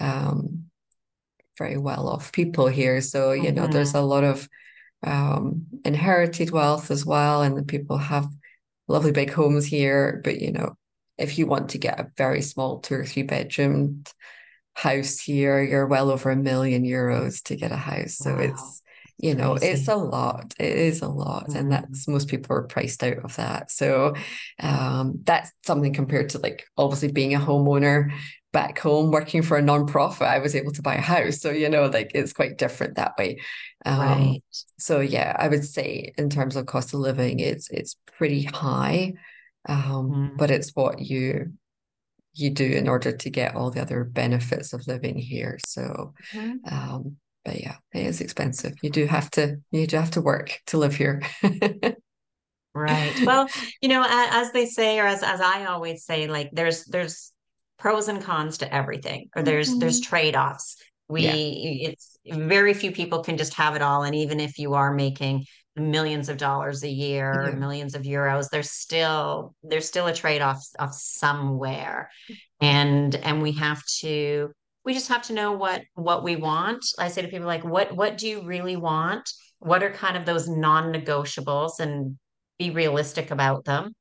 um, 0.00 0.64
very 1.56 1.78
well 1.78 2.08
off 2.08 2.32
people 2.32 2.66
here. 2.66 3.00
So 3.00 3.30
you 3.30 3.44
mm-hmm. 3.44 3.54
know, 3.54 3.66
there's 3.68 3.94
a 3.94 4.00
lot 4.00 4.24
of 4.24 4.48
um, 5.02 5.66
inherited 5.84 6.50
wealth 6.50 6.90
as 6.90 7.04
well, 7.04 7.42
and 7.42 7.56
the 7.56 7.62
people 7.62 7.98
have 7.98 8.28
lovely 8.88 9.12
big 9.12 9.32
homes 9.32 9.66
here, 9.66 10.20
but 10.24 10.40
you 10.40 10.52
know, 10.52 10.76
if 11.18 11.38
you 11.38 11.46
want 11.46 11.70
to 11.70 11.78
get 11.78 12.00
a 12.00 12.10
very 12.16 12.42
small 12.42 12.80
two 12.80 12.94
or 12.94 13.04
three 13.04 13.22
bedroom 13.22 14.04
house 14.74 15.18
here, 15.18 15.62
you're 15.62 15.86
well 15.86 16.10
over 16.10 16.30
a 16.30 16.36
million 16.36 16.84
euros 16.84 17.42
to 17.44 17.56
get 17.56 17.72
a 17.72 17.76
house. 17.76 18.16
So 18.16 18.34
wow. 18.34 18.40
it's 18.40 18.82
you 19.18 19.36
know, 19.36 19.54
Crazy. 19.54 19.68
it's 19.68 19.88
a 19.88 19.94
lot. 19.94 20.52
It 20.58 20.76
is 20.76 21.00
a 21.00 21.08
lot. 21.08 21.46
Mm. 21.48 21.54
And 21.54 21.72
that's 21.72 22.08
most 22.08 22.28
people 22.28 22.56
are 22.56 22.62
priced 22.62 23.04
out 23.04 23.18
of 23.18 23.36
that. 23.36 23.70
So 23.70 24.14
um 24.58 25.20
that's 25.22 25.52
something 25.64 25.94
compared 25.94 26.30
to 26.30 26.38
like 26.38 26.64
obviously 26.76 27.12
being 27.12 27.34
a 27.34 27.38
homeowner 27.38 28.12
back 28.52 28.78
home 28.78 29.10
working 29.10 29.42
for 29.42 29.56
a 29.56 29.62
nonprofit, 29.62 30.26
I 30.26 30.38
was 30.38 30.54
able 30.54 30.72
to 30.72 30.82
buy 30.82 30.94
a 30.96 31.00
house. 31.00 31.40
So, 31.40 31.50
you 31.50 31.68
know, 31.68 31.86
like 31.86 32.12
it's 32.14 32.32
quite 32.32 32.58
different 32.58 32.96
that 32.96 33.14
way. 33.18 33.38
Um, 33.84 33.98
right. 33.98 34.42
So 34.78 35.00
yeah, 35.00 35.34
I 35.38 35.48
would 35.48 35.64
say 35.64 36.12
in 36.18 36.30
terms 36.30 36.56
of 36.56 36.66
cost 36.66 36.94
of 36.94 37.00
living, 37.00 37.40
it's 37.40 37.70
it's 37.70 37.96
pretty 38.18 38.42
high. 38.44 39.14
Um, 39.68 40.10
mm. 40.10 40.36
but 40.36 40.50
it's 40.50 40.74
what 40.74 41.00
you 41.00 41.52
you 42.34 42.50
do 42.50 42.64
in 42.64 42.88
order 42.88 43.12
to 43.12 43.30
get 43.30 43.54
all 43.54 43.70
the 43.70 43.80
other 43.80 44.04
benefits 44.04 44.72
of 44.72 44.86
living 44.86 45.16
here. 45.16 45.58
So 45.60 46.14
mm. 46.32 46.56
um, 46.70 47.16
but 47.44 47.60
yeah, 47.60 47.76
it 47.92 48.06
is 48.06 48.20
expensive. 48.20 48.74
You 48.82 48.90
do 48.90 49.06
have 49.06 49.30
to 49.32 49.56
you 49.70 49.86
do 49.86 49.96
have 49.96 50.12
to 50.12 50.20
work 50.20 50.60
to 50.66 50.78
live 50.78 50.94
here. 50.94 51.22
right. 52.74 53.14
Well, 53.24 53.48
you 53.80 53.88
know, 53.88 54.04
as 54.08 54.52
they 54.52 54.66
say, 54.66 54.98
or 55.00 55.06
as 55.06 55.22
as 55.22 55.40
I 55.40 55.64
always 55.66 56.04
say, 56.04 56.28
like 56.28 56.50
there's 56.52 56.84
there's 56.84 57.31
pros 57.82 58.06
and 58.06 58.22
cons 58.22 58.58
to 58.58 58.72
everything 58.72 59.28
or 59.34 59.42
there's 59.42 59.70
mm-hmm. 59.70 59.80
there's 59.80 60.00
trade-offs 60.00 60.76
we 61.08 61.22
yeah. 61.22 61.88
it's 61.90 62.16
very 62.30 62.74
few 62.74 62.92
people 62.92 63.24
can 63.24 63.36
just 63.36 63.54
have 63.54 63.74
it 63.74 63.82
all 63.82 64.04
and 64.04 64.14
even 64.14 64.38
if 64.38 64.56
you 64.56 64.74
are 64.74 64.94
making 64.94 65.44
millions 65.74 66.28
of 66.28 66.36
dollars 66.36 66.84
a 66.84 66.88
year 66.88 67.48
yeah. 67.48 67.58
millions 67.58 67.96
of 67.96 68.02
euros 68.02 68.48
there's 68.52 68.70
still 68.70 69.52
there's 69.64 69.88
still 69.88 70.06
a 70.06 70.14
trade-off 70.14 70.64
of 70.78 70.94
somewhere 70.94 72.08
and 72.60 73.16
and 73.16 73.42
we 73.42 73.50
have 73.50 73.82
to 73.98 74.48
we 74.84 74.94
just 74.94 75.08
have 75.08 75.22
to 75.22 75.32
know 75.32 75.50
what 75.50 75.82
what 75.94 76.22
we 76.22 76.36
want 76.36 76.84
i 77.00 77.08
say 77.08 77.20
to 77.20 77.26
people 77.26 77.48
like 77.48 77.64
what 77.64 77.96
what 77.96 78.16
do 78.16 78.28
you 78.28 78.44
really 78.44 78.76
want 78.76 79.28
what 79.58 79.82
are 79.82 79.90
kind 79.90 80.16
of 80.16 80.24
those 80.24 80.48
non-negotiables 80.48 81.80
and 81.80 82.16
be 82.60 82.70
realistic 82.70 83.32
about 83.32 83.64
them 83.64 83.92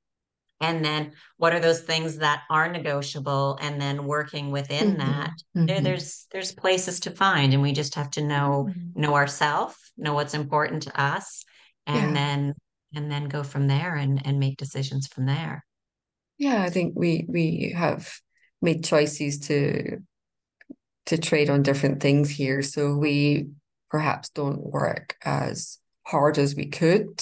and 0.62 0.86
then 0.86 1.12
what 1.38 1.54
are 1.54 1.60
those 1.60 1.82
things 1.82 2.18
that 2.18 2.44
are 2.50 2.72
negotiable 2.72 3.58
and 3.62 3.82
then 3.82 4.06
working 4.06 4.52
within 4.52 4.96
mm-hmm. 4.96 5.00
that 5.00 5.32
mm-hmm. 5.58 5.66
There, 5.66 5.82
there's 5.82 6.28
there's 6.32 6.54
places 6.54 7.02
to 7.02 7.12
find 7.12 7.54
and 7.54 7.62
we 7.62 7.74
just 7.74 7.96
have 7.96 8.12
to 8.12 8.24
know 8.24 8.68
mm-hmm. 8.70 9.02
know 9.02 9.16
ourselves 9.16 9.76
know 9.98 10.14
what's 10.14 10.36
important 10.36 10.84
to 10.84 11.02
us 11.02 11.44
and 11.88 12.10
yeah. 12.10 12.14
then 12.14 12.54
and 12.94 13.12
then 13.12 13.26
go 13.26 13.44
from 13.44 13.68
there 13.68 13.96
and 13.96 14.22
and 14.26 14.40
make 14.40 14.58
decisions 14.58 15.08
from 15.08 15.26
there 15.26 15.66
yeah 16.38 16.62
i 16.62 16.70
think 16.70 16.94
we 16.96 17.26
we 17.28 17.74
have 17.76 18.14
made 18.62 18.84
choices 18.84 19.40
to 19.40 19.98
to 21.08 21.18
trade 21.18 21.50
on 21.50 21.64
different 21.64 22.02
things 22.02 22.30
here 22.30 22.62
so 22.62 22.96
we 22.96 23.48
perhaps 23.90 24.30
don't 24.30 24.62
work 24.62 25.16
as 25.26 25.80
hard 26.04 26.38
as 26.38 26.56
we 26.56 26.68
could 26.68 27.22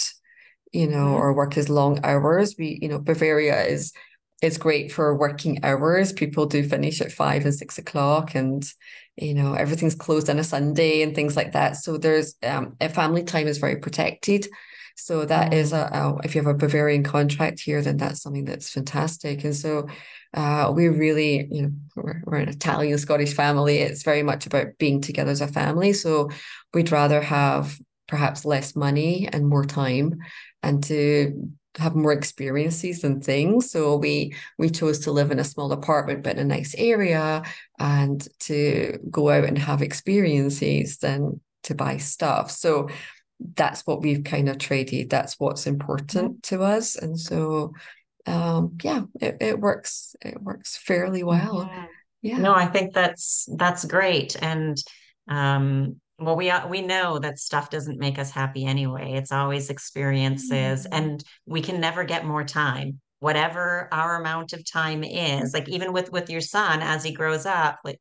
you 0.72 0.88
know, 0.88 0.98
mm-hmm. 0.98 1.16
or 1.16 1.34
work 1.34 1.58
as 1.58 1.70
long 1.70 2.00
hours. 2.04 2.56
We, 2.58 2.80
you 2.82 2.88
know, 2.88 3.00
Bavaria 3.00 3.64
is 3.66 3.94
is 4.42 4.58
great 4.58 4.92
for 4.92 5.18
working 5.18 5.64
hours. 5.64 6.14
People 6.14 6.46
do 6.46 6.64
finish 6.64 7.02
at 7.02 7.12
five 7.12 7.44
and 7.44 7.54
six 7.54 7.78
o'clock, 7.78 8.36
and 8.36 8.64
you 9.18 9.34
know 9.34 9.54
everything's 9.54 9.96
closed 9.96 10.30
on 10.30 10.40
a 10.40 10.44
Sunday 10.44 11.02
and 11.02 11.16
things 11.16 11.36
like 11.36 11.54
that. 11.54 11.78
So 11.78 11.98
there's 11.98 12.36
um, 12.44 12.76
a 12.80 12.90
family 12.90 13.24
time 13.24 13.48
is 13.48 13.58
very 13.58 13.78
protected. 13.78 14.48
So 14.96 15.24
that 15.26 15.52
mm-hmm. 15.52 15.60
is 15.60 15.72
a, 15.72 15.90
a, 15.94 16.18
if 16.26 16.36
you 16.36 16.42
have 16.42 16.54
a 16.54 16.58
Bavarian 16.58 17.04
contract 17.04 17.62
here, 17.62 17.82
then 17.82 17.96
that's 17.96 18.22
something 18.22 18.44
that's 18.44 18.70
fantastic. 18.70 19.46
And 19.46 19.56
so 19.56 19.88
uh, 20.34 20.74
we 20.76 20.90
really, 20.90 21.48
you 21.50 21.62
know, 21.62 21.72
we're, 21.96 22.22
we're 22.26 22.38
an 22.38 22.50
Italian 22.50 22.98
Scottish 22.98 23.34
family. 23.34 23.78
It's 23.78 24.04
very 24.04 24.24
much 24.24 24.46
about 24.46 24.78
being 24.78 25.00
together 25.00 25.32
as 25.32 25.40
a 25.40 25.48
family. 25.48 25.94
So 25.94 26.30
we'd 26.74 26.92
rather 26.92 27.22
have 27.22 27.80
perhaps 28.10 28.44
less 28.44 28.76
money 28.76 29.30
and 29.32 29.48
more 29.48 29.64
time 29.64 30.20
and 30.64 30.84
to 30.84 31.52
have 31.78 31.96
more 31.96 32.12
experiences 32.12 33.04
and 33.04 33.24
things. 33.24 33.72
So 33.72 33.96
we 33.96 34.36
we 34.58 34.70
chose 34.70 35.00
to 35.00 35.12
live 35.12 35.32
in 35.32 35.40
a 35.40 35.44
small 35.44 35.72
apartment 35.72 36.24
but 36.24 36.38
in 36.38 36.40
a 36.40 36.44
nice 36.44 36.74
area 36.78 37.44
and 37.78 38.28
to 38.42 38.98
go 39.10 39.30
out 39.30 39.46
and 39.46 39.58
have 39.58 39.82
experiences 39.82 40.98
than 40.98 41.40
to 41.64 41.76
buy 41.76 41.98
stuff. 41.98 42.50
So 42.52 42.90
that's 43.56 43.86
what 43.86 44.02
we've 44.02 44.24
kind 44.24 44.50
of 44.50 44.58
traded. 44.58 45.10
That's 45.10 45.40
what's 45.40 45.68
important 45.68 46.42
mm-hmm. 46.42 46.56
to 46.56 46.64
us. 46.64 46.96
And 46.96 47.20
so 47.20 47.74
um 48.26 48.78
yeah, 48.82 49.04
it, 49.22 49.38
it 49.40 49.60
works 49.60 50.16
it 50.22 50.42
works 50.42 50.76
fairly 50.76 51.24
well. 51.24 51.70
Yeah. 51.72 51.86
yeah. 52.22 52.38
No, 52.40 52.54
I 52.54 52.66
think 52.66 52.94
that's 52.94 53.48
that's 53.56 53.86
great. 53.86 54.36
And 54.42 54.78
um 55.28 56.02
well 56.20 56.36
we 56.36 56.50
uh, 56.50 56.68
we 56.68 56.82
know 56.82 57.20
that 57.20 57.40
stuff 57.40 57.70
doesn't 57.70 58.00
make 58.00 58.20
us 58.20 58.32
happy 58.32 58.66
anyway 58.66 59.14
it's 59.14 59.32
always 59.32 59.70
experiences 59.70 60.84
mm-hmm. 60.86 60.94
and 60.94 61.24
we 61.46 61.62
can 61.62 61.80
never 61.80 62.04
get 62.04 62.26
more 62.26 62.44
time 62.44 63.00
whatever 63.20 63.88
our 63.92 64.20
amount 64.20 64.54
of 64.54 64.70
time 64.70 65.04
is 65.04 65.54
like 65.54 65.68
even 65.70 65.94
with 65.94 66.12
with 66.12 66.30
your 66.30 66.42
son 66.42 66.82
as 66.82 67.04
he 67.04 67.12
grows 67.12 67.46
up 67.46 67.80
like 67.84 68.00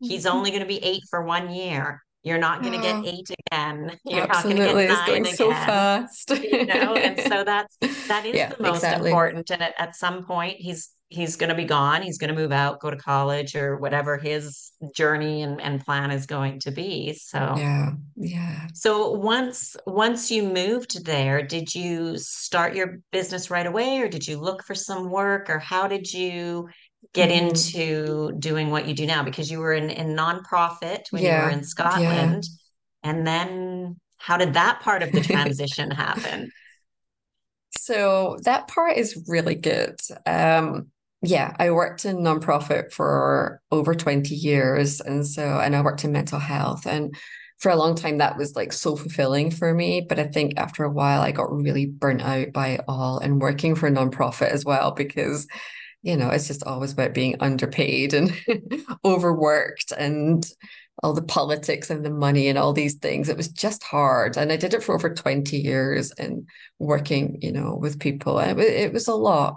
he's 0.00 0.24
mm-hmm. 0.24 0.36
only 0.36 0.50
going 0.50 0.62
to 0.62 0.68
be 0.68 0.82
8 0.82 1.02
for 1.10 1.24
1 1.24 1.50
year 1.50 2.02
you're 2.22 2.38
not 2.38 2.62
going 2.62 2.74
to 2.74 2.80
get 2.80 2.96
mm. 2.96 3.06
eight 3.06 3.30
again. 3.46 3.98
You're 4.04 4.30
Absolutely. 4.30 4.64
not 4.66 4.72
going 4.72 4.76
to 4.76 4.88
get 4.88 4.88
nine 4.88 5.06
going 5.06 5.22
again. 5.22 5.36
so 5.36 5.50
fast. 5.50 6.30
you 6.42 6.66
know, 6.66 6.94
and 6.94 7.18
so 7.20 7.44
that's 7.44 7.76
that 8.08 8.26
is 8.26 8.36
yeah, 8.36 8.50
the 8.50 8.62
most 8.62 8.76
exactly. 8.76 9.10
important. 9.10 9.50
And 9.50 9.62
at, 9.62 9.74
at 9.78 9.96
some 9.96 10.24
point, 10.24 10.56
he's 10.58 10.90
he's 11.08 11.36
going 11.36 11.48
to 11.48 11.56
be 11.56 11.64
gone. 11.64 12.02
He's 12.02 12.18
going 12.18 12.32
to 12.32 12.40
move 12.40 12.52
out, 12.52 12.80
go 12.80 12.90
to 12.90 12.96
college, 12.96 13.56
or 13.56 13.78
whatever 13.78 14.18
his 14.18 14.70
journey 14.94 15.42
and, 15.42 15.60
and 15.60 15.84
plan 15.84 16.10
is 16.10 16.26
going 16.26 16.60
to 16.60 16.70
be. 16.70 17.14
So 17.14 17.54
yeah, 17.56 17.92
yeah. 18.16 18.66
So 18.74 19.12
once 19.12 19.74
once 19.86 20.30
you 20.30 20.42
moved 20.42 21.06
there, 21.06 21.42
did 21.42 21.74
you 21.74 22.18
start 22.18 22.74
your 22.74 22.98
business 23.12 23.50
right 23.50 23.66
away, 23.66 24.00
or 24.00 24.08
did 24.08 24.26
you 24.28 24.38
look 24.38 24.62
for 24.62 24.74
some 24.74 25.10
work, 25.10 25.48
or 25.48 25.58
how 25.58 25.88
did 25.88 26.12
you 26.12 26.68
get 27.12 27.30
mm-hmm. 27.30 27.48
into 27.48 28.32
doing 28.38 28.70
what 28.70 28.86
you 28.86 28.94
do 28.94 29.06
now? 29.06 29.22
Because 29.22 29.50
you 29.50 29.58
were 29.58 29.72
in 29.72 29.90
in 29.90 30.16
nonprofit 30.16 31.04
when 31.10 31.22
yeah, 31.22 31.40
you 31.40 31.44
were 31.46 31.58
in 31.58 31.64
Scotland, 31.64 32.44
yeah. 32.44 33.10
and 33.10 33.26
then 33.26 33.96
how 34.18 34.36
did 34.36 34.54
that 34.54 34.80
part 34.80 35.02
of 35.02 35.12
the 35.12 35.20
transition 35.20 35.90
happen? 35.92 36.50
So 37.70 38.38
that 38.44 38.68
part 38.68 38.96
is 38.96 39.24
really 39.26 39.54
good. 39.54 39.98
Um, 40.26 40.88
yeah, 41.22 41.54
I 41.58 41.70
worked 41.70 42.04
in 42.04 42.18
nonprofit 42.18 42.92
for 42.92 43.60
over 43.70 43.94
20 43.94 44.34
years. 44.34 45.00
And 45.00 45.26
so, 45.26 45.42
and 45.60 45.76
I 45.76 45.82
worked 45.82 46.04
in 46.04 46.12
mental 46.12 46.38
health. 46.38 46.86
And 46.86 47.14
for 47.60 47.70
a 47.70 47.76
long 47.76 47.94
time 47.94 48.18
that 48.18 48.38
was 48.38 48.56
like 48.56 48.72
so 48.72 48.96
fulfilling 48.96 49.50
for 49.50 49.74
me 49.74 50.00
but 50.00 50.18
i 50.18 50.24
think 50.24 50.54
after 50.56 50.82
a 50.82 50.90
while 50.90 51.20
i 51.20 51.30
got 51.30 51.52
really 51.52 51.86
burnt 51.86 52.22
out 52.22 52.52
by 52.52 52.68
it 52.68 52.80
all 52.88 53.18
and 53.18 53.40
working 53.40 53.74
for 53.74 53.86
a 53.86 53.90
nonprofit 53.90 54.48
as 54.48 54.64
well 54.64 54.92
because 54.92 55.46
you 56.02 56.16
know 56.16 56.30
it's 56.30 56.48
just 56.48 56.64
always 56.64 56.92
about 56.92 57.14
being 57.14 57.36
underpaid 57.40 58.14
and 58.14 58.32
overworked 59.04 59.92
and 59.92 60.46
all 61.02 61.14
the 61.14 61.22
politics 61.22 61.88
and 61.88 62.04
the 62.04 62.10
money 62.10 62.48
and 62.48 62.58
all 62.58 62.72
these 62.72 62.94
things 62.94 63.28
it 63.28 63.36
was 63.36 63.48
just 63.48 63.82
hard 63.84 64.36
and 64.36 64.52
i 64.52 64.56
did 64.56 64.74
it 64.74 64.82
for 64.82 64.94
over 64.94 65.12
20 65.12 65.56
years 65.56 66.10
and 66.12 66.48
working 66.78 67.38
you 67.40 67.52
know 67.52 67.74
with 67.74 68.00
people 68.00 68.38
and 68.38 68.60
it, 68.60 68.72
it 68.72 68.92
was 68.92 69.08
a 69.08 69.14
lot 69.14 69.56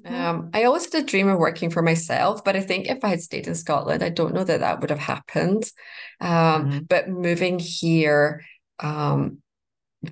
Mm-hmm. 0.00 0.14
Um, 0.14 0.50
I 0.54 0.64
always 0.64 0.90
had 0.90 1.02
a 1.02 1.06
dream 1.06 1.28
of 1.28 1.38
working 1.38 1.70
for 1.70 1.82
myself, 1.82 2.42
but 2.44 2.56
I 2.56 2.60
think 2.60 2.88
if 2.88 3.04
I 3.04 3.08
had 3.08 3.20
stayed 3.20 3.46
in 3.46 3.54
Scotland, 3.54 4.02
I 4.02 4.08
don't 4.08 4.34
know 4.34 4.44
that 4.44 4.60
that 4.60 4.80
would 4.80 4.90
have 4.90 4.98
happened. 4.98 5.64
Um, 6.20 6.30
mm-hmm. 6.30 6.78
But 6.88 7.08
moving 7.08 7.58
here, 7.58 8.42
um, 8.80 9.41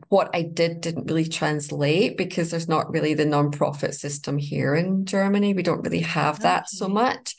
what 0.09 0.31
I 0.35 0.43
did 0.43 0.81
didn't 0.81 1.07
really 1.07 1.29
translate 1.29 2.17
because 2.17 2.51
there's 2.51 2.69
not 2.69 2.91
really 2.91 3.15
the 3.15 3.25
nonprofit 3.25 3.95
system 3.95 4.39
here 4.39 4.75
in 4.75 5.05
Germany. 5.05 5.55
We 5.55 5.63
don't 5.63 5.83
really 5.83 6.01
have 6.01 6.41
that 6.41 6.69
so 6.69 6.89
much. 6.89 7.35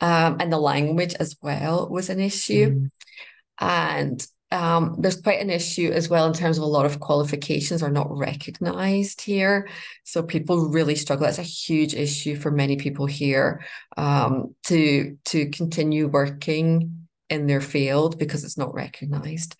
Um, 0.00 0.38
and 0.40 0.52
the 0.52 0.58
language 0.58 1.14
as 1.14 1.36
well 1.42 1.88
was 1.88 2.08
an 2.08 2.20
issue. 2.20 2.70
Mm-hmm. 2.70 3.66
And 3.66 4.26
um, 4.52 4.96
there's 4.98 5.20
quite 5.20 5.40
an 5.40 5.50
issue 5.50 5.90
as 5.92 6.08
well 6.08 6.26
in 6.26 6.32
terms 6.32 6.58
of 6.58 6.64
a 6.64 6.66
lot 6.66 6.86
of 6.86 6.98
qualifications 6.98 7.82
are 7.82 7.90
not 7.90 8.08
recognized 8.10 9.20
here. 9.20 9.68
So 10.04 10.22
people 10.22 10.70
really 10.70 10.96
struggle. 10.96 11.26
That's 11.26 11.38
a 11.38 11.42
huge 11.42 11.94
issue 11.94 12.36
for 12.36 12.50
many 12.50 12.76
people 12.76 13.06
here 13.06 13.64
um, 13.96 14.54
to 14.64 15.16
to 15.26 15.50
continue 15.50 16.08
working 16.08 17.06
in 17.28 17.46
their 17.46 17.60
field 17.60 18.18
because 18.18 18.42
it's 18.42 18.58
not 18.58 18.74
recognized. 18.74 19.54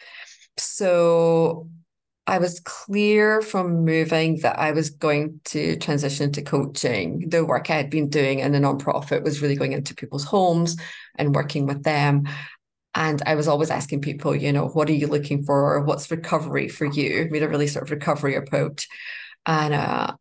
So 0.57 1.69
I 2.27 2.39
was 2.39 2.61
clear 2.61 3.43
from 3.43 3.85
moving 3.85 4.41
that 4.41 4.59
I 4.59 4.73
was 4.73 4.91
going 4.91 5.41
to 5.47 5.77
transition 5.77 6.31
to 6.33 6.43
coaching. 6.43 7.29
The 7.29 7.45
work 7.45 7.71
I 7.71 7.77
had 7.77 7.91
been 7.91 8.09
doing 8.09 8.39
in 8.39 8.53
the 8.53 8.59
nonprofit 8.59 9.25
was 9.25 9.43
really 9.43 9.57
going 9.57 9.73
into 9.73 9.95
people's 9.95 10.25
homes 10.25 10.77
and 11.17 11.35
working 11.35 11.67
with 11.67 11.83
them. 11.83 12.29
And 12.95 13.23
I 13.25 13.35
was 13.35 13.49
always 13.49 13.71
asking 13.71 14.03
people, 14.03 14.35
you 14.35 14.53
know, 14.53 14.69
what 14.69 14.89
are 14.89 14.95
you 14.95 15.07
looking 15.07 15.43
for? 15.45 15.75
Or 15.75 15.81
what's 15.83 16.11
recovery 16.11 16.69
for 16.69 16.85
you? 16.85 17.29
We 17.31 17.39
had 17.39 17.49
a 17.49 17.51
really 17.51 17.67
sort 17.67 17.85
of 17.85 17.91
recovery 17.91 18.35
approach. 18.37 18.89
And 19.47 19.75
uh, 19.75 20.15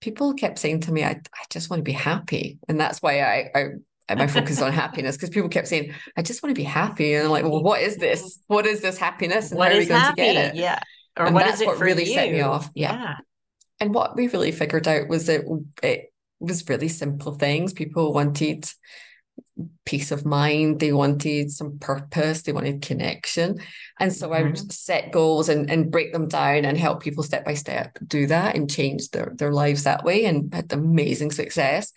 people 0.00 0.34
kept 0.34 0.58
saying 0.58 0.80
to 0.82 0.92
me, 0.92 1.04
I, 1.04 1.10
I 1.10 1.44
just 1.50 1.70
want 1.70 1.80
to 1.80 1.84
be 1.84 1.92
happy. 1.92 2.58
And 2.68 2.80
that's 2.80 3.02
why 3.02 3.20
I, 3.20 3.50
I 3.54 4.14
my 4.14 4.26
focus 4.26 4.62
on 4.62 4.72
happiness 4.72 5.16
because 5.16 5.30
people 5.30 5.48
kept 5.48 5.68
saying, 5.68 5.92
I 6.16 6.22
just 6.22 6.42
want 6.42 6.54
to 6.54 6.58
be 6.58 6.64
happy. 6.64 7.14
And 7.14 7.26
I'm 7.26 7.30
like, 7.30 7.44
well, 7.44 7.62
what 7.62 7.82
is 7.82 7.96
this? 7.96 8.40
What 8.46 8.66
is 8.66 8.80
this 8.80 8.96
happiness? 8.96 9.50
And 9.50 9.58
what 9.58 9.70
how 9.70 9.76
are 9.76 9.80
we 9.80 9.86
going 9.86 10.00
happy? 10.00 10.22
to 10.22 10.32
get 10.32 10.54
it? 10.54 10.54
Yeah. 10.56 10.80
Or 11.18 11.26
and 11.26 11.36
that's 11.36 11.64
what 11.64 11.80
really 11.80 12.04
you? 12.04 12.14
set 12.14 12.32
me 12.32 12.40
off. 12.40 12.70
Yeah. 12.74 12.92
yeah. 12.92 13.14
And 13.80 13.94
what 13.94 14.16
we 14.16 14.28
really 14.28 14.52
figured 14.52 14.88
out 14.88 15.08
was 15.08 15.26
that 15.26 15.42
it 15.82 16.12
was 16.40 16.68
really 16.68 16.88
simple 16.88 17.34
things. 17.34 17.72
People 17.72 18.12
wanted 18.12 18.68
peace 19.84 20.12
of 20.12 20.24
mind 20.24 20.78
they 20.78 20.92
wanted 20.92 21.50
some 21.50 21.78
purpose 21.78 22.42
they 22.42 22.52
wanted 22.52 22.82
connection 22.82 23.58
and 23.98 24.12
so 24.12 24.28
mm-hmm. 24.28 24.34
i 24.34 24.42
would 24.42 24.72
set 24.72 25.10
goals 25.10 25.48
and, 25.48 25.70
and 25.70 25.90
break 25.90 26.12
them 26.12 26.28
down 26.28 26.64
and 26.64 26.78
help 26.78 27.02
people 27.02 27.22
step 27.22 27.44
by 27.44 27.54
step 27.54 27.98
do 28.06 28.26
that 28.26 28.54
and 28.54 28.70
change 28.70 29.10
their, 29.10 29.32
their 29.36 29.52
lives 29.52 29.84
that 29.84 30.04
way 30.04 30.24
and 30.24 30.52
had 30.54 30.72
amazing 30.72 31.30
success 31.30 31.92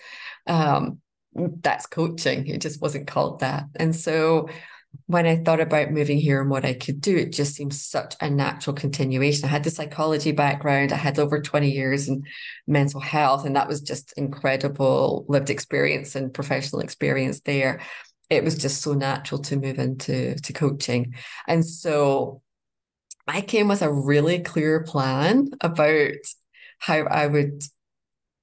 um, 0.47 0.99
that's 1.36 1.86
coaching 1.86 2.47
it 2.47 2.61
just 2.61 2.82
wasn't 2.82 3.07
called 3.07 3.39
that 3.41 3.65
and 3.76 3.95
so 3.95 4.49
when 5.07 5.25
I 5.25 5.37
thought 5.37 5.59
about 5.59 5.91
moving 5.91 6.17
here 6.17 6.41
and 6.41 6.49
what 6.49 6.65
I 6.65 6.73
could 6.73 7.01
do, 7.01 7.17
it 7.17 7.33
just 7.33 7.55
seems 7.55 7.83
such 7.83 8.15
a 8.21 8.29
natural 8.29 8.75
continuation. 8.75 9.45
I 9.45 9.49
had 9.49 9.63
the 9.63 9.69
psychology 9.69 10.31
background, 10.31 10.93
I 10.93 10.95
had 10.95 11.19
over 11.19 11.41
20 11.41 11.69
years 11.69 12.07
in 12.07 12.23
mental 12.67 13.01
health, 13.01 13.45
and 13.45 13.55
that 13.55 13.67
was 13.67 13.81
just 13.81 14.13
incredible 14.17 15.25
lived 15.27 15.49
experience 15.49 16.15
and 16.15 16.33
professional 16.33 16.81
experience 16.81 17.41
there. 17.41 17.81
It 18.29 18.43
was 18.43 18.57
just 18.57 18.81
so 18.81 18.93
natural 18.93 19.41
to 19.41 19.57
move 19.57 19.79
into 19.79 20.35
to 20.35 20.53
coaching. 20.53 21.15
And 21.47 21.65
so 21.65 22.41
I 23.27 23.41
came 23.41 23.67
with 23.67 23.81
a 23.81 23.91
really 23.91 24.39
clear 24.39 24.83
plan 24.83 25.49
about 25.59 26.13
how 26.79 27.03
I 27.03 27.27
would 27.27 27.63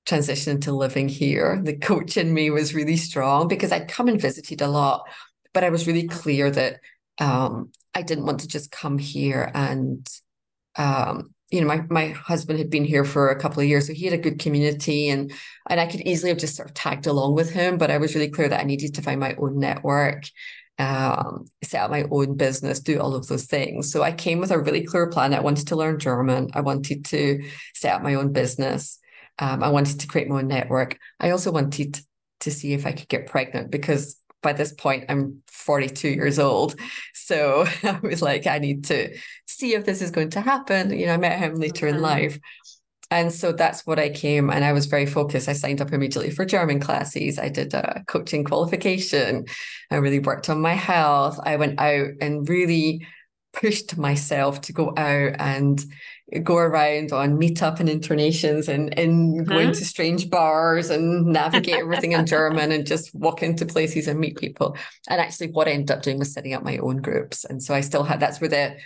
transition 0.06 0.56
into 0.56 0.72
living 0.72 1.08
here. 1.08 1.60
The 1.62 1.76
coach 1.76 2.16
in 2.16 2.32
me 2.32 2.50
was 2.50 2.74
really 2.74 2.96
strong 2.96 3.48
because 3.48 3.72
I'd 3.72 3.88
come 3.88 4.08
and 4.08 4.20
visited 4.20 4.60
a 4.62 4.68
lot 4.68 5.02
but 5.58 5.64
I 5.64 5.70
was 5.70 5.88
really 5.88 6.06
clear 6.06 6.52
that 6.52 6.78
um, 7.18 7.72
I 7.92 8.02
didn't 8.02 8.26
want 8.26 8.38
to 8.40 8.46
just 8.46 8.70
come 8.70 8.96
here 8.96 9.50
and 9.56 10.08
um, 10.76 11.34
you 11.50 11.60
know, 11.60 11.66
my 11.66 11.82
my 11.90 12.10
husband 12.10 12.60
had 12.60 12.70
been 12.70 12.84
here 12.84 13.04
for 13.04 13.30
a 13.30 13.40
couple 13.40 13.60
of 13.60 13.68
years, 13.68 13.88
so 13.88 13.92
he 13.92 14.04
had 14.04 14.14
a 14.14 14.22
good 14.22 14.38
community, 14.38 15.08
and 15.08 15.32
and 15.68 15.80
I 15.80 15.86
could 15.86 16.02
easily 16.02 16.28
have 16.28 16.38
just 16.38 16.54
sort 16.54 16.68
of 16.68 16.74
tagged 16.74 17.08
along 17.08 17.34
with 17.34 17.50
him. 17.50 17.76
But 17.76 17.90
I 17.90 17.98
was 17.98 18.14
really 18.14 18.30
clear 18.30 18.48
that 18.48 18.60
I 18.60 18.62
needed 18.62 18.94
to 18.94 19.02
find 19.02 19.18
my 19.18 19.34
own 19.36 19.58
network, 19.58 20.26
um, 20.78 21.46
set 21.64 21.82
up 21.82 21.90
my 21.90 22.04
own 22.08 22.36
business, 22.36 22.78
do 22.78 23.00
all 23.00 23.16
of 23.16 23.26
those 23.26 23.46
things. 23.46 23.90
So 23.90 24.04
I 24.04 24.12
came 24.12 24.38
with 24.38 24.52
a 24.52 24.60
really 24.60 24.84
clear 24.84 25.08
plan. 25.08 25.34
I 25.34 25.40
wanted 25.40 25.66
to 25.66 25.76
learn 25.76 25.98
German. 25.98 26.50
I 26.54 26.60
wanted 26.60 27.04
to 27.06 27.42
set 27.74 27.96
up 27.96 28.02
my 28.02 28.14
own 28.14 28.32
business. 28.32 29.00
Um, 29.40 29.64
I 29.64 29.70
wanted 29.70 29.98
to 29.98 30.06
create 30.06 30.28
my 30.28 30.38
own 30.38 30.46
network. 30.46 30.98
I 31.18 31.30
also 31.30 31.50
wanted 31.50 32.00
to 32.40 32.50
see 32.52 32.74
if 32.74 32.86
I 32.86 32.92
could 32.92 33.08
get 33.08 33.26
pregnant 33.26 33.72
because 33.72 34.22
by 34.48 34.54
this 34.54 34.72
point 34.72 35.04
I'm 35.10 35.42
42 35.48 36.08
years 36.08 36.38
old. 36.38 36.74
So 37.12 37.66
I 37.82 37.98
was 38.02 38.22
like, 38.22 38.46
I 38.46 38.58
need 38.58 38.84
to 38.84 39.14
see 39.46 39.74
if 39.74 39.84
this 39.84 40.00
is 40.00 40.10
going 40.10 40.30
to 40.30 40.40
happen. 40.40 40.98
You 40.98 41.06
know, 41.06 41.14
I 41.14 41.18
met 41.18 41.38
him 41.38 41.56
later 41.56 41.86
mm-hmm. 41.86 41.96
in 41.96 42.02
life. 42.02 42.38
And 43.10 43.30
so 43.32 43.52
that's 43.52 43.86
what 43.86 43.98
I 43.98 44.08
came 44.08 44.50
and 44.50 44.64
I 44.64 44.72
was 44.72 44.86
very 44.86 45.06
focused. 45.06 45.48
I 45.48 45.54
signed 45.54 45.80
up 45.82 45.92
immediately 45.92 46.30
for 46.30 46.44
German 46.46 46.80
classes. 46.80 47.38
I 47.38 47.48
did 47.50 47.74
a 47.74 48.04
coaching 48.06 48.44
qualification. 48.44 49.44
I 49.90 49.96
really 49.96 50.18
worked 50.18 50.48
on 50.48 50.60
my 50.60 50.74
health. 50.74 51.38
I 51.42 51.56
went 51.56 51.78
out 51.78 52.10
and 52.20 52.48
really 52.48 53.06
pushed 53.60 53.96
myself 53.96 54.60
to 54.62 54.72
go 54.72 54.90
out 54.96 55.34
and 55.38 55.84
go 56.42 56.56
around 56.56 57.10
on 57.12 57.38
meetup 57.38 57.80
and 57.80 57.88
internations 57.88 58.68
and, 58.68 58.96
and 58.98 59.46
go 59.46 59.54
uh-huh. 59.54 59.68
into 59.68 59.84
strange 59.84 60.28
bars 60.28 60.90
and 60.90 61.26
navigate 61.26 61.76
everything 61.76 62.12
in 62.12 62.26
German 62.26 62.70
and 62.70 62.86
just 62.86 63.14
walk 63.14 63.42
into 63.42 63.64
places 63.64 64.06
and 64.06 64.20
meet 64.20 64.36
people. 64.36 64.76
And 65.08 65.20
actually 65.20 65.50
what 65.50 65.68
I 65.68 65.72
ended 65.72 65.90
up 65.90 66.02
doing 66.02 66.18
was 66.18 66.32
setting 66.32 66.52
up 66.52 66.62
my 66.62 66.76
own 66.78 66.98
groups. 66.98 67.44
And 67.44 67.62
so 67.62 67.74
I 67.74 67.80
still 67.80 68.04
had 68.04 68.20
that's 68.20 68.40
where 68.40 68.50
the 68.50 68.76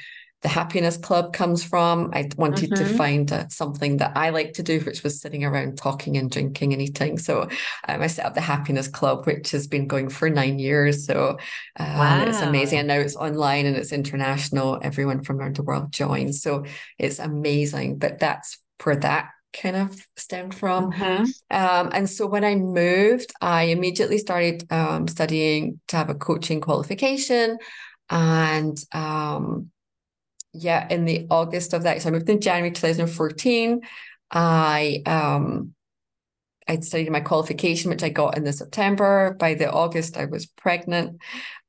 the 0.43 0.49
happiness 0.49 0.97
club 0.97 1.33
comes 1.33 1.63
from. 1.63 2.11
I 2.13 2.29
wanted 2.37 2.71
mm-hmm. 2.71 2.85
to 2.85 2.97
find 2.97 3.33
uh, 3.33 3.49
something 3.49 3.99
that 3.99 4.17
I 4.17 4.31
like 4.31 4.55
to 4.55 4.63
do, 4.63 4.81
which 4.81 5.05
was 5.05 5.21
sitting 5.21 5.45
around 5.45 5.79
talking 5.79 6.17
and 6.17 6.31
drinking 6.31 6.73
and 6.73 6.83
eating. 6.83 7.17
So 7.17 7.43
um, 7.43 8.03
I 8.03 8.09
set 8.09 8.27
up 8.27 8.35
the 8.35 8.41
happiness 8.41 8.89
club, 8.89 9.25
which 9.27 9.53
has 9.53 9.69
been 9.69 9.87
going 9.87 10.09
for 10.09 10.29
nine 10.29 10.59
years. 10.59 11.07
So 11.07 11.39
um, 11.79 11.99
wow. 11.99 12.25
it's 12.27 12.41
amazing. 12.41 12.81
And 12.81 12.89
now 12.89 12.99
it's 12.99 13.17
online 13.17 13.67
and 13.67 13.77
it's 13.77 13.93
international. 13.93 14.81
Everyone 14.83 15.23
from 15.23 15.39
around 15.39 15.57
the 15.57 15.63
world 15.63 15.93
joins. 15.93 16.43
So 16.43 16.65
it's 16.99 17.21
amazing. 17.21 17.99
But 17.99 18.19
that's 18.19 18.59
where 18.83 18.97
that 18.97 19.31
kind 19.53 19.77
of 19.77 20.07
stemmed 20.17 20.55
from. 20.55 20.93
Mm-hmm. 20.93 21.25
Um, 21.57 21.91
and 21.93 22.11
so 22.11 22.27
when 22.27 22.45
I 22.45 22.57
moved, 22.57 23.33
I 23.41 23.65
immediately 23.65 24.19
started 24.19 24.65
um, 24.73 25.07
studying 25.07 25.81
to 25.89 25.97
have 25.97 26.11
a 26.11 26.15
coaching 26.15 26.61
qualification. 26.61 27.59
And 28.11 28.77
um, 28.93 29.71
yeah, 30.53 30.87
in 30.89 31.05
the 31.05 31.27
August 31.31 31.73
of 31.73 31.85
that, 31.85 32.03
so 32.03 32.09
I 32.09 32.13
moved 32.13 32.29
in 32.29 32.41
January 32.41 32.71
2014. 32.71 33.81
I 34.31 35.03
um 35.07 35.75
I 36.69 36.81
studied 36.81 37.11
my 37.11 37.21
qualification, 37.21 37.91
which 37.91 38.03
I 38.03 38.09
got 38.09 38.37
in 38.37 38.45
the 38.45 38.53
September. 38.53 39.37
By 39.39 39.55
the 39.55 39.71
August, 39.71 40.17
I 40.17 40.27
was 40.27 40.47
pregnant. 40.47 41.21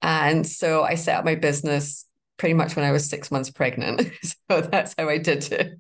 And 0.02 0.46
so 0.46 0.84
I 0.84 0.96
set 0.96 1.18
up 1.18 1.26
my 1.26 1.36
business 1.36 2.06
pretty 2.38 2.54
much 2.54 2.76
when 2.76 2.86
I 2.86 2.92
was 2.92 3.10
six 3.10 3.32
months 3.32 3.50
pregnant. 3.50 4.10
so 4.24 4.62
that's 4.62 4.94
how 4.98 5.10
I 5.10 5.18
did 5.18 5.52
it. 5.52 5.80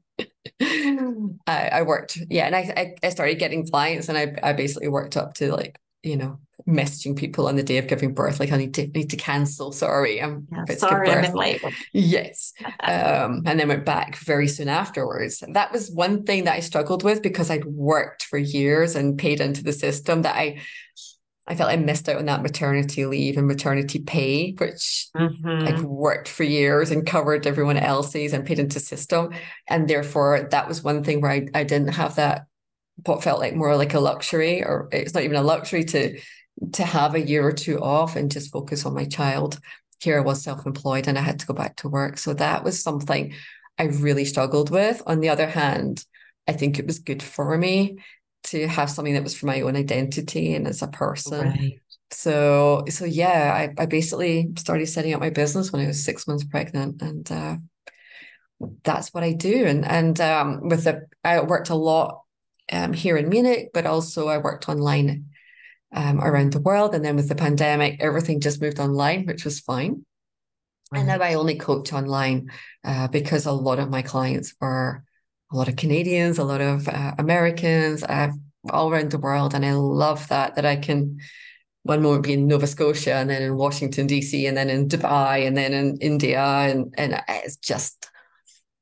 I, 1.47 1.69
I 1.69 1.81
worked, 1.83 2.17
yeah, 2.29 2.45
and 2.45 2.55
I, 2.55 2.95
I 3.03 3.09
started 3.09 3.39
getting 3.39 3.67
clients 3.67 4.09
and 4.09 4.17
I 4.17 4.35
I 4.41 4.53
basically 4.53 4.87
worked 4.87 5.17
up 5.17 5.33
to 5.35 5.51
like, 5.51 5.79
you 6.03 6.17
know, 6.17 6.37
messaging 6.67 7.17
people 7.17 7.47
on 7.47 7.55
the 7.55 7.63
day 7.63 7.77
of 7.77 7.87
giving 7.87 8.13
birth, 8.13 8.39
like 8.39 8.51
I 8.51 8.57
need 8.57 8.73
to 8.75 8.87
need 8.87 9.09
to 9.09 9.17
cancel. 9.17 9.71
Sorry, 9.71 10.21
I'm 10.21 10.47
yeah, 10.51 10.75
sorry, 10.75 11.09
I'm 11.09 11.33
labor. 11.33 11.69
Yes, 11.93 12.53
um, 12.81 13.43
and 13.45 13.59
then 13.59 13.69
went 13.69 13.85
back 13.85 14.17
very 14.17 14.47
soon 14.47 14.69
afterwards. 14.69 15.43
That 15.53 15.71
was 15.71 15.89
one 15.91 16.23
thing 16.23 16.43
that 16.43 16.55
I 16.55 16.59
struggled 16.59 17.03
with 17.03 17.21
because 17.21 17.49
I'd 17.49 17.65
worked 17.65 18.23
for 18.23 18.37
years 18.37 18.95
and 18.95 19.17
paid 19.17 19.41
into 19.41 19.63
the 19.63 19.73
system 19.73 20.21
that 20.23 20.35
I. 20.35 20.61
I 21.45 21.55
felt 21.55 21.71
I 21.71 21.75
missed 21.75 22.07
out 22.07 22.15
on 22.15 22.25
that 22.27 22.41
maternity 22.41 23.05
leave 23.05 23.35
and 23.35 23.45
maternity 23.45 23.99
pay, 23.99 24.53
which 24.53 25.09
mm-hmm. 25.13 25.67
I'd 25.67 25.81
worked 25.81 26.29
for 26.29 26.43
years 26.43 26.89
and 26.89 27.05
covered 27.05 27.45
everyone 27.45 27.75
else's 27.75 28.31
and 28.31 28.45
paid 28.45 28.59
into 28.59 28.79
system. 28.79 29.33
And 29.67 29.89
therefore, 29.89 30.47
that 30.51 30.69
was 30.69 30.85
one 30.85 31.03
thing 31.03 31.19
where 31.19 31.31
I, 31.31 31.47
I 31.53 31.65
didn't 31.65 31.95
have 31.95 32.15
that 32.15 32.45
what 33.05 33.23
felt 33.23 33.39
like 33.39 33.55
more 33.55 33.75
like 33.75 33.93
a 33.93 33.99
luxury, 33.99 34.63
or 34.63 34.87
it's 34.91 35.13
not 35.13 35.23
even 35.23 35.37
a 35.37 35.41
luxury 35.43 35.83
to 35.85 36.19
to 36.73 36.83
have 36.83 37.15
a 37.15 37.21
year 37.21 37.45
or 37.45 37.51
two 37.51 37.79
off 37.79 38.15
and 38.15 38.31
just 38.31 38.51
focus 38.51 38.85
on 38.85 38.93
my 38.93 39.05
child. 39.05 39.59
here 40.03 40.17
I 40.17 40.21
was 40.21 40.43
self-employed 40.43 41.07
and 41.07 41.17
I 41.17 41.21
had 41.21 41.39
to 41.39 41.45
go 41.45 41.53
back 41.53 41.77
to 41.77 41.89
work. 41.89 42.17
So 42.17 42.33
that 42.33 42.63
was 42.63 42.83
something 42.83 43.33
I 43.79 43.83
really 43.83 44.25
struggled 44.25 44.69
with. 44.69 45.01
On 45.07 45.19
the 45.19 45.29
other 45.29 45.47
hand, 45.47 46.05
I 46.47 46.51
think 46.53 46.77
it 46.77 46.85
was 46.85 46.99
good 46.99 47.23
for 47.23 47.57
me 47.57 47.97
to 48.45 48.67
have 48.67 48.89
something 48.89 49.13
that 49.13 49.23
was 49.23 49.35
for 49.35 49.45
my 49.45 49.61
own 49.61 49.75
identity 49.75 50.53
and 50.53 50.67
as 50.67 50.81
a 50.81 50.87
person. 50.87 51.47
Right. 51.47 51.79
So 52.11 52.83
so 52.89 53.05
yeah, 53.05 53.51
I, 53.55 53.81
I 53.81 53.85
basically 53.87 54.49
started 54.57 54.87
setting 54.87 55.13
up 55.13 55.19
my 55.19 55.31
business 55.31 55.71
when 55.71 55.81
I 55.81 55.87
was 55.87 56.03
six 56.03 56.27
months 56.27 56.43
pregnant 56.43 57.01
and 57.01 57.31
uh, 57.31 57.57
that's 58.83 59.13
what 59.13 59.23
I 59.23 59.33
do. 59.33 59.65
And 59.65 59.85
and 59.85 60.19
um, 60.21 60.67
with 60.67 60.83
the 60.83 61.07
I 61.23 61.41
worked 61.41 61.69
a 61.69 61.75
lot 61.75 62.22
um, 62.71 62.93
here 62.93 63.17
in 63.17 63.29
Munich, 63.29 63.69
but 63.73 63.85
also 63.85 64.27
I 64.27 64.37
worked 64.37 64.69
online 64.69 65.27
um, 65.93 66.19
around 66.21 66.53
the 66.53 66.61
world. 66.61 66.95
And 66.95 67.03
then 67.03 67.15
with 67.15 67.29
the 67.29 67.35
pandemic, 67.35 67.97
everything 67.99 68.39
just 68.39 68.61
moved 68.61 68.79
online, 68.79 69.25
which 69.25 69.45
was 69.45 69.59
fine. 69.59 70.05
Right. 70.91 70.99
And 70.99 71.07
now 71.07 71.19
I 71.19 71.33
only 71.33 71.55
coach 71.55 71.93
online 71.93 72.51
uh, 72.83 73.07
because 73.07 73.45
a 73.45 73.51
lot 73.51 73.79
of 73.79 73.89
my 73.89 74.01
clients 74.01 74.53
were 74.59 75.03
a 75.51 75.57
lot 75.57 75.67
of 75.67 75.75
Canadians, 75.75 76.39
a 76.39 76.43
lot 76.43 76.61
of 76.61 76.87
uh, 76.87 77.13
Americans, 77.17 78.03
uh, 78.03 78.31
all 78.69 78.91
around 78.91 79.11
the 79.11 79.19
world, 79.19 79.53
and 79.53 79.65
I 79.65 79.73
love 79.73 80.27
that 80.29 80.55
that 80.55 80.65
I 80.65 80.77
can 80.77 81.19
one 81.83 82.01
moment 82.01 82.23
be 82.23 82.33
in 82.33 82.47
Nova 82.47 82.65
Scotia 82.65 83.15
and 83.15 83.29
then 83.29 83.41
in 83.41 83.57
Washington 83.57 84.07
DC 84.07 84.47
and 84.47 84.55
then 84.55 84.69
in 84.69 84.87
Dubai 84.87 85.45
and 85.45 85.55
then 85.55 85.73
in 85.73 85.97
India 85.97 86.41
and 86.41 86.93
and 86.97 87.21
it's 87.27 87.57
just 87.57 88.09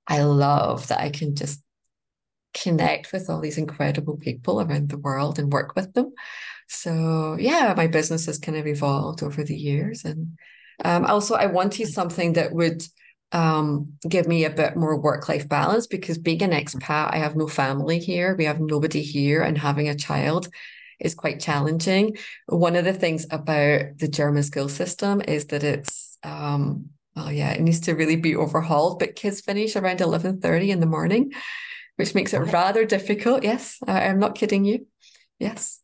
I 0.07 0.21
love 0.23 0.87
that 0.89 0.99
I 0.99 1.09
can 1.09 1.35
just 1.35 1.61
connect 2.53 3.11
with 3.11 3.29
all 3.29 3.39
these 3.39 3.57
incredible 3.57 4.17
people 4.17 4.61
around 4.61 4.89
the 4.89 4.97
world 4.97 5.39
and 5.39 5.51
work 5.51 5.75
with 5.75 5.93
them. 5.93 6.13
So 6.67 7.37
yeah, 7.39 7.73
my 7.75 7.87
business 7.87 8.25
has 8.27 8.39
kind 8.39 8.57
of 8.57 8.67
evolved 8.67 9.23
over 9.23 9.43
the 9.43 9.57
years, 9.57 10.05
and 10.05 10.37
um, 10.85 11.05
also 11.05 11.35
I 11.35 11.47
wanted 11.47 11.87
something 11.87 12.33
that 12.33 12.53
would 12.53 12.81
um, 13.33 13.93
give 14.07 14.27
me 14.27 14.45
a 14.45 14.49
bit 14.49 14.75
more 14.75 14.99
work 14.99 15.29
life 15.29 15.47
balance 15.47 15.87
because 15.87 16.17
being 16.17 16.41
an 16.43 16.51
expat, 16.51 17.13
I 17.13 17.17
have 17.17 17.35
no 17.35 17.47
family 17.47 17.99
here. 17.99 18.35
We 18.35 18.45
have 18.45 18.59
nobody 18.59 19.01
here, 19.01 19.41
and 19.41 19.57
having 19.57 19.89
a 19.89 19.95
child 19.95 20.47
is 20.99 21.15
quite 21.15 21.39
challenging. 21.39 22.15
One 22.47 22.75
of 22.75 22.85
the 22.85 22.93
things 22.93 23.25
about 23.31 23.97
the 23.97 24.07
German 24.07 24.43
school 24.43 24.69
system 24.69 25.21
is 25.21 25.45
that 25.47 25.63
it's 25.63 26.17
um, 26.23 26.89
well, 27.15 27.31
yeah, 27.31 27.51
it 27.51 27.61
needs 27.61 27.81
to 27.81 27.93
really 27.93 28.15
be 28.15 28.35
overhauled. 28.35 28.99
But 28.99 29.15
kids 29.15 29.41
finish 29.41 29.75
around 29.75 29.99
eleven 29.99 30.39
thirty 30.39 30.71
in 30.71 30.79
the 30.79 30.85
morning, 30.85 31.31
which 32.01 32.15
makes 32.15 32.33
it 32.33 32.39
rather 32.39 32.83
difficult. 32.83 33.43
Yes, 33.43 33.77
I, 33.85 34.07
I'm 34.07 34.17
not 34.17 34.33
kidding 34.33 34.65
you. 34.65 34.87
Yes. 35.37 35.79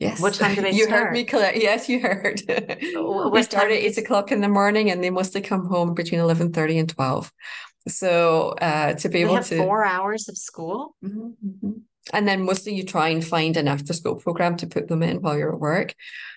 Yes. 0.00 0.20
What 0.20 0.34
time 0.34 0.56
do 0.56 0.62
they 0.62 0.72
you 0.72 0.86
start? 0.86 1.04
heard 1.04 1.12
me, 1.12 1.22
Colette. 1.22 1.62
Yes, 1.62 1.88
you 1.88 2.00
heard. 2.00 2.42
we 2.48 3.42
start 3.44 3.70
at 3.70 3.78
eight 3.78 3.96
o'clock 3.98 4.32
in 4.32 4.40
the 4.40 4.48
morning 4.48 4.90
and 4.90 5.02
they 5.02 5.10
mostly 5.10 5.40
come 5.40 5.66
home 5.66 5.94
between 5.94 6.20
11.30 6.20 6.80
and 6.80 6.88
12. 6.88 7.32
So 7.86 8.56
uh, 8.60 8.94
to 8.94 9.08
be 9.08 9.22
they 9.22 9.30
able 9.30 9.44
to... 9.44 9.58
four 9.58 9.84
hours 9.84 10.28
of 10.28 10.36
school? 10.36 10.96
Mm-hmm, 11.04 11.28
mm-hmm. 11.46 11.72
And 12.12 12.26
then 12.26 12.44
mostly 12.44 12.74
you 12.74 12.84
try 12.84 13.10
and 13.10 13.24
find 13.24 13.56
an 13.56 13.68
after 13.68 13.92
school 13.92 14.16
program 14.16 14.56
to 14.56 14.66
put 14.66 14.88
them 14.88 15.04
in 15.04 15.22
while 15.22 15.38
you're 15.38 15.52
at 15.52 15.60
work. 15.60 15.94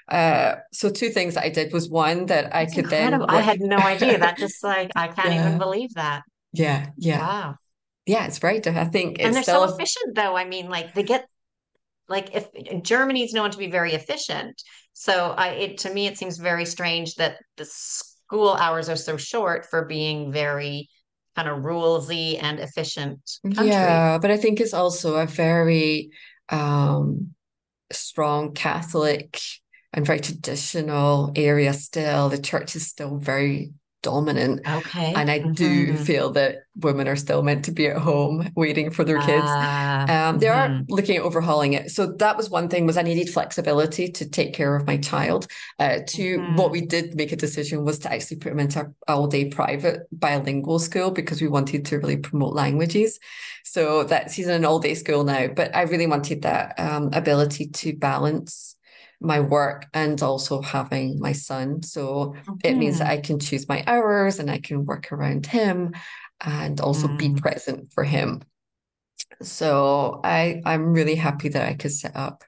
Uh, 0.07 0.57
so 0.71 0.91
two 0.91 1.09
things 1.09 1.33
that 1.33 1.43
I 1.43 1.49
did 1.49 1.73
was 1.73 1.89
one 1.89 2.27
that 2.27 2.53
I 2.53 2.65
That's 2.65 2.75
could 2.75 2.83
incredible. 2.83 3.09
then... 3.09 3.19
Work... 3.21 3.31
I 3.31 3.41
had 3.41 3.61
no 3.61 3.77
idea. 3.77 4.19
That 4.19 4.37
just 4.37 4.63
like, 4.63 4.91
I 4.95 5.07
can't 5.15 5.33
yeah. 5.33 5.47
even 5.47 5.57
believe 5.57 5.95
that. 5.95 6.21
Yeah, 6.53 6.89
yeah. 6.97 7.19
Wow. 7.19 7.55
Yeah, 8.11 8.25
it's 8.25 8.43
right. 8.43 8.65
I 8.65 8.85
think 8.85 9.17
and 9.19 9.33
they're 9.33 9.43
still... 9.43 9.67
so 9.67 9.73
efficient 9.73 10.15
though. 10.15 10.35
I 10.35 10.45
mean, 10.45 10.69
like 10.69 10.93
they 10.93 11.03
get 11.03 11.25
like 12.09 12.35
if 12.35 12.83
Germany 12.83 13.23
is 13.23 13.33
known 13.33 13.51
to 13.51 13.57
be 13.57 13.71
very 13.71 13.93
efficient. 13.93 14.61
So 14.93 15.31
I 15.31 15.49
it 15.49 15.77
to 15.79 15.93
me 15.93 16.07
it 16.07 16.17
seems 16.17 16.37
very 16.37 16.65
strange 16.65 17.15
that 17.15 17.37
the 17.57 17.65
school 17.65 18.53
hours 18.53 18.89
are 18.89 18.97
so 18.97 19.17
short 19.17 19.65
for 19.69 19.85
being 19.85 20.31
very 20.31 20.89
kind 21.35 21.47
of 21.47 21.59
rulesy 21.59 22.37
and 22.41 22.59
efficient 22.59 23.19
country. 23.43 23.67
Yeah, 23.67 24.17
but 24.17 24.29
I 24.29 24.37
think 24.37 24.59
it's 24.59 24.73
also 24.73 25.15
a 25.15 25.25
very 25.25 26.11
um 26.49 27.33
strong 27.91 28.53
Catholic 28.53 29.39
and 29.93 30.05
very 30.05 30.19
traditional 30.19 31.31
area 31.35 31.73
still. 31.73 32.29
The 32.29 32.41
church 32.41 32.75
is 32.75 32.87
still 32.87 33.17
very 33.17 33.71
dominant. 34.01 34.61
Okay. 34.67 35.13
And 35.15 35.29
I 35.29 35.39
mm-hmm. 35.39 35.53
do 35.53 35.97
feel 35.97 36.31
that 36.31 36.63
women 36.75 37.07
are 37.07 37.15
still 37.15 37.43
meant 37.43 37.65
to 37.65 37.71
be 37.71 37.87
at 37.87 37.97
home 37.97 38.49
waiting 38.55 38.91
for 38.91 39.03
their 39.03 39.19
kids. 39.19 39.45
Uh, 39.45 40.05
um, 40.09 40.39
they 40.39 40.47
mm-hmm. 40.47 40.81
are 40.81 40.85
looking 40.89 41.17
at 41.17 41.23
overhauling 41.23 41.73
it. 41.73 41.91
So 41.91 42.07
that 42.13 42.37
was 42.37 42.49
one 42.49 42.69
thing 42.69 42.85
was 42.85 42.97
I 42.97 43.01
needed 43.03 43.29
flexibility 43.29 44.09
to 44.09 44.29
take 44.29 44.53
care 44.53 44.75
of 44.75 44.87
my 44.87 44.97
child. 44.97 45.47
Uh, 45.79 45.99
to 46.07 46.37
mm-hmm. 46.37 46.55
what 46.55 46.71
we 46.71 46.81
did 46.81 47.15
make 47.15 47.31
a 47.31 47.35
decision 47.35 47.83
was 47.83 47.99
to 47.99 48.13
actually 48.13 48.37
put 48.37 48.51
him 48.51 48.59
into 48.59 48.93
all 49.07 49.27
day 49.27 49.49
private 49.49 50.01
bilingual 50.11 50.79
school 50.79 51.11
because 51.11 51.41
we 51.41 51.47
wanted 51.47 51.85
to 51.85 51.99
really 51.99 52.17
promote 52.17 52.53
languages. 52.53 53.19
So 53.63 54.03
that's 54.03 54.33
he's 54.33 54.47
in 54.47 54.55
an 54.55 54.65
all 54.65 54.79
day 54.79 54.95
school 54.95 55.23
now. 55.23 55.47
But 55.47 55.75
I 55.75 55.83
really 55.83 56.07
wanted 56.07 56.41
that 56.43 56.79
um, 56.79 57.11
ability 57.13 57.67
to 57.67 57.95
balance 57.95 58.75
my 59.21 59.39
work 59.39 59.85
and 59.93 60.21
also 60.21 60.61
having 60.61 61.19
my 61.19 61.31
son. 61.31 61.83
So 61.83 62.35
it 62.63 62.75
means 62.75 62.99
that. 62.99 63.09
I 63.09 63.17
can 63.17 63.39
choose 63.39 63.69
my 63.69 63.83
hours 63.87 64.39
and 64.39 64.49
I 64.49 64.59
can 64.59 64.85
work 64.85 65.11
around 65.11 65.45
him 65.45 65.93
and 66.41 66.81
also 66.81 67.07
mm. 67.07 67.17
be 67.17 67.33
present 67.39 67.93
for 67.93 68.03
him. 68.03 68.41
So 69.41 70.19
I 70.23 70.61
I'm 70.65 70.91
really 70.93 71.15
happy 71.15 71.49
that 71.49 71.67
I 71.67 71.75
could 71.75 71.91
set 71.91 72.15
up 72.15 72.43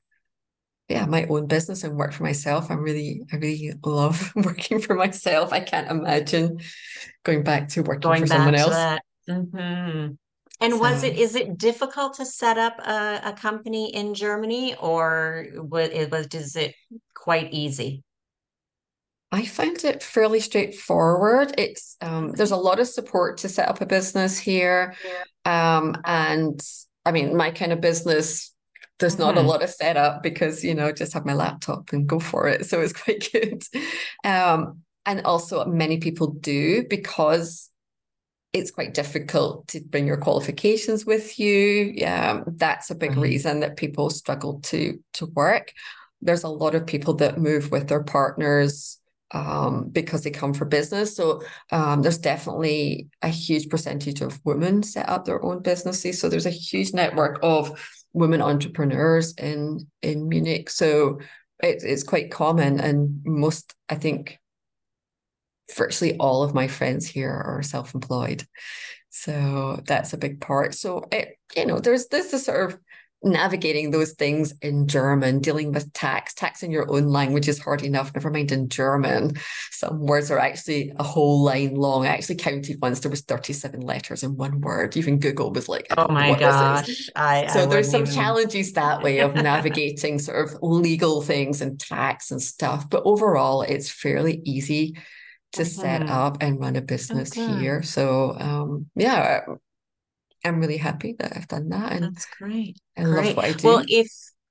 yeah, 0.89 1.05
my 1.05 1.25
own 1.29 1.47
business 1.47 1.83
and 1.83 1.95
work 1.95 2.13
for 2.13 2.23
myself. 2.23 2.69
I'm 2.69 2.81
really, 2.81 3.21
I 3.31 3.37
really 3.37 3.73
love 3.85 4.33
working 4.35 4.79
for 4.79 4.95
myself. 4.95 5.53
I 5.53 5.61
can't 5.61 5.89
imagine 5.89 6.59
going 7.23 7.43
back 7.43 7.69
to 7.69 7.83
working 7.83 8.01
going 8.01 8.21
for 8.21 8.27
someone 8.27 8.55
else. 8.55 8.99
Mm-hmm. 9.29 10.13
And 10.63 10.73
so, 10.73 10.79
was 10.79 11.03
it 11.03 11.17
is 11.17 11.35
it 11.35 11.57
difficult 11.57 12.13
to 12.15 12.25
set 12.25 12.57
up 12.57 12.79
a, 12.79 13.19
a 13.25 13.33
company 13.33 13.93
in 13.93 14.13
Germany, 14.13 14.75
or 14.75 15.47
was 15.55 15.89
it 15.89 16.09
was 16.09 16.27
is 16.27 16.55
it 16.55 16.73
quite 17.13 17.51
easy? 17.51 18.01
I 19.33 19.45
found 19.45 19.83
it 19.83 20.01
fairly 20.01 20.39
straightforward. 20.39 21.53
It's 21.57 21.97
um, 21.99 22.31
there's 22.31 22.51
a 22.51 22.55
lot 22.55 22.79
of 22.79 22.87
support 22.87 23.39
to 23.39 23.49
set 23.49 23.67
up 23.67 23.81
a 23.81 23.85
business 23.85 24.39
here, 24.39 24.95
um, 25.43 25.97
and 26.05 26.61
I 27.05 27.11
mean 27.11 27.35
my 27.35 27.51
kind 27.51 27.73
of 27.73 27.81
business. 27.81 28.53
There's 28.99 29.15
mm-hmm. 29.15 29.23
not 29.23 29.35
a 29.35 29.39
mm-hmm. 29.39 29.49
lot 29.49 29.63
of 29.63 29.69
setup 29.69 30.23
because 30.23 30.63
you 30.63 30.75
know 30.75 30.93
just 30.93 31.11
have 31.11 31.25
my 31.25 31.33
laptop 31.33 31.91
and 31.91 32.07
go 32.07 32.19
for 32.19 32.47
it, 32.47 32.65
so 32.69 32.79
it's 32.79 32.93
quite 32.93 33.29
good. 33.33 33.63
Um, 34.23 34.83
and 35.05 35.25
also 35.25 35.65
many 35.65 35.97
people 35.97 36.27
do 36.27 36.85
because 36.89 37.69
it's 38.53 38.71
quite 38.71 38.93
difficult 38.93 39.67
to 39.69 39.81
bring 39.81 40.05
your 40.05 40.17
qualifications 40.17 41.05
with 41.05 41.39
you. 41.39 41.91
Yeah, 41.95 42.43
that's 42.45 42.91
a 42.91 42.95
big 42.95 43.11
mm-hmm. 43.11 43.21
reason 43.21 43.59
that 43.61 43.77
people 43.77 44.09
struggle 44.09 44.59
to 44.61 44.99
to 45.13 45.25
work. 45.25 45.73
There's 46.21 46.43
a 46.43 46.49
lot 46.49 46.75
of 46.75 46.85
people 46.85 47.15
that 47.15 47.39
move 47.39 47.71
with 47.71 47.89
their 47.89 48.03
partners 48.03 48.99
um, 49.31 49.89
because 49.89 50.23
they 50.23 50.29
come 50.29 50.53
for 50.53 50.65
business. 50.65 51.15
So 51.15 51.41
um, 51.71 52.03
there's 52.03 52.19
definitely 52.19 53.07
a 53.23 53.27
huge 53.29 53.67
percentage 53.67 54.21
of 54.21 54.39
women 54.45 54.83
set 54.83 55.09
up 55.09 55.25
their 55.25 55.43
own 55.43 55.61
businesses. 55.63 56.21
So 56.21 56.29
there's 56.29 56.45
a 56.45 56.51
huge 56.51 56.93
network 56.93 57.39
of 57.41 57.77
women 58.13 58.41
entrepreneurs 58.41 59.33
in 59.33 59.87
in 60.03 60.29
Munich. 60.29 60.69
So 60.69 61.19
it, 61.63 61.81
it's 61.83 62.03
quite 62.03 62.29
common, 62.29 62.79
and 62.79 63.21
most 63.25 63.73
I 63.89 63.95
think 63.95 64.39
virtually 65.75 66.17
all 66.17 66.43
of 66.43 66.53
my 66.53 66.67
friends 66.67 67.07
here 67.07 67.31
are 67.31 67.63
self-employed 67.63 68.45
so 69.09 69.81
that's 69.85 70.13
a 70.13 70.17
big 70.17 70.41
part 70.41 70.73
so 70.73 71.07
it, 71.11 71.37
you 71.55 71.65
know 71.65 71.79
there's 71.79 72.07
this 72.07 72.33
is 72.33 72.45
sort 72.45 72.71
of 72.71 72.79
navigating 73.23 73.91
those 73.91 74.11
things 74.13 74.53
in 74.61 74.87
German, 74.87 75.39
dealing 75.39 75.71
with 75.71 75.91
tax. 75.93 76.33
Tax 76.33 76.61
in 76.61 76.71
your 76.71 76.91
own 76.91 77.07
language 77.07 77.47
is 77.47 77.59
hard 77.59 77.81
enough, 77.81 78.13
never 78.13 78.29
mind 78.29 78.51
in 78.51 78.69
German. 78.69 79.33
Some 79.71 80.05
words 80.05 80.29
are 80.29 80.39
actually 80.39 80.91
a 80.97 81.03
whole 81.03 81.43
line 81.43 81.75
long. 81.75 82.05
I 82.05 82.09
actually 82.09 82.35
counted 82.35 82.81
once 82.81 82.99
there 82.99 83.11
was 83.11 83.21
37 83.21 83.81
letters 83.81 84.23
in 84.23 84.35
one 84.35 84.61
word. 84.61 84.97
Even 84.97 85.19
Google 85.19 85.51
was 85.51 85.69
like, 85.69 85.87
oh 85.97 86.11
my 86.11 86.37
gosh. 86.37 87.09
I, 87.15 87.47
so 87.47 87.63
I 87.63 87.65
there's 87.65 87.89
some 87.89 88.01
even... 88.01 88.13
challenges 88.13 88.73
that 88.73 89.01
way 89.01 89.19
of 89.19 89.33
navigating 89.35 90.19
sort 90.19 90.49
of 90.49 90.61
legal 90.61 91.21
things 91.21 91.61
and 91.61 91.79
tax 91.79 92.31
and 92.31 92.41
stuff. 92.41 92.89
But 92.89 93.03
overall, 93.05 93.61
it's 93.61 93.89
fairly 93.89 94.41
easy 94.43 94.97
to 95.53 95.61
mm-hmm. 95.61 95.81
set 95.81 96.09
up 96.09 96.37
and 96.41 96.59
run 96.59 96.75
a 96.75 96.81
business 96.81 97.37
okay. 97.37 97.59
here. 97.59 97.81
So 97.83 98.35
um, 98.39 98.87
yeah, 98.95 99.41
I'm 100.45 100.59
really 100.59 100.77
happy 100.77 101.15
that 101.19 101.33
I've 101.35 101.47
done 101.47 101.69
that. 101.69 101.93
And 101.93 102.03
That's 102.03 102.25
great. 102.25 102.77
I 102.97 103.03
great. 103.03 103.27
love 103.27 103.35
what 103.37 103.45
I 103.45 103.53
do. 103.53 103.67
Well, 103.67 103.83
if 103.87 104.07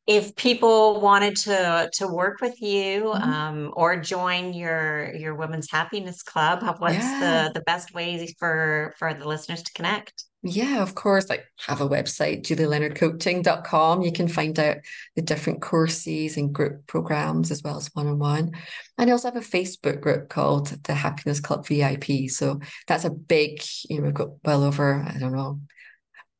if 0.06 0.34
people 0.34 1.00
wanted 1.00 1.36
to 1.36 1.88
to 1.92 2.08
work 2.08 2.40
with 2.40 2.60
you 2.60 3.04
mm-hmm. 3.04 3.22
um, 3.22 3.72
or 3.76 3.96
join 4.00 4.52
your 4.52 5.14
your 5.14 5.34
women's 5.34 5.70
happiness 5.70 6.22
club 6.22 6.62
what's 6.80 6.96
yeah. 6.96 7.48
the 7.48 7.52
the 7.54 7.64
best 7.64 7.94
ways 7.94 8.34
for 8.38 8.94
for 8.98 9.14
the 9.14 9.26
listeners 9.26 9.62
to 9.62 9.72
connect 9.74 10.24
yeah 10.42 10.82
of 10.82 10.94
course 10.94 11.30
i 11.30 11.38
have 11.66 11.80
a 11.80 11.88
website 11.88 12.42
julieleonardcoaching.com 12.42 14.02
you 14.02 14.12
can 14.12 14.26
find 14.26 14.58
out 14.58 14.78
the 15.14 15.22
different 15.22 15.62
courses 15.62 16.36
and 16.36 16.52
group 16.52 16.86
programs 16.86 17.50
as 17.50 17.62
well 17.62 17.76
as 17.76 17.90
one-on-one. 17.94 18.50
And 18.98 19.10
i 19.10 19.12
also 19.12 19.28
have 19.28 19.36
a 19.36 19.40
facebook 19.40 20.00
group 20.00 20.28
called 20.28 20.68
the 20.84 20.94
happiness 20.94 21.40
club 21.40 21.66
vip 21.66 22.30
so 22.30 22.60
that's 22.88 23.04
a 23.04 23.10
big 23.10 23.62
you 23.88 23.98
know 23.98 24.04
we've 24.04 24.14
got 24.14 24.30
well 24.44 24.64
over 24.64 25.06
i 25.06 25.18
don't 25.18 25.32
know 25.32 25.60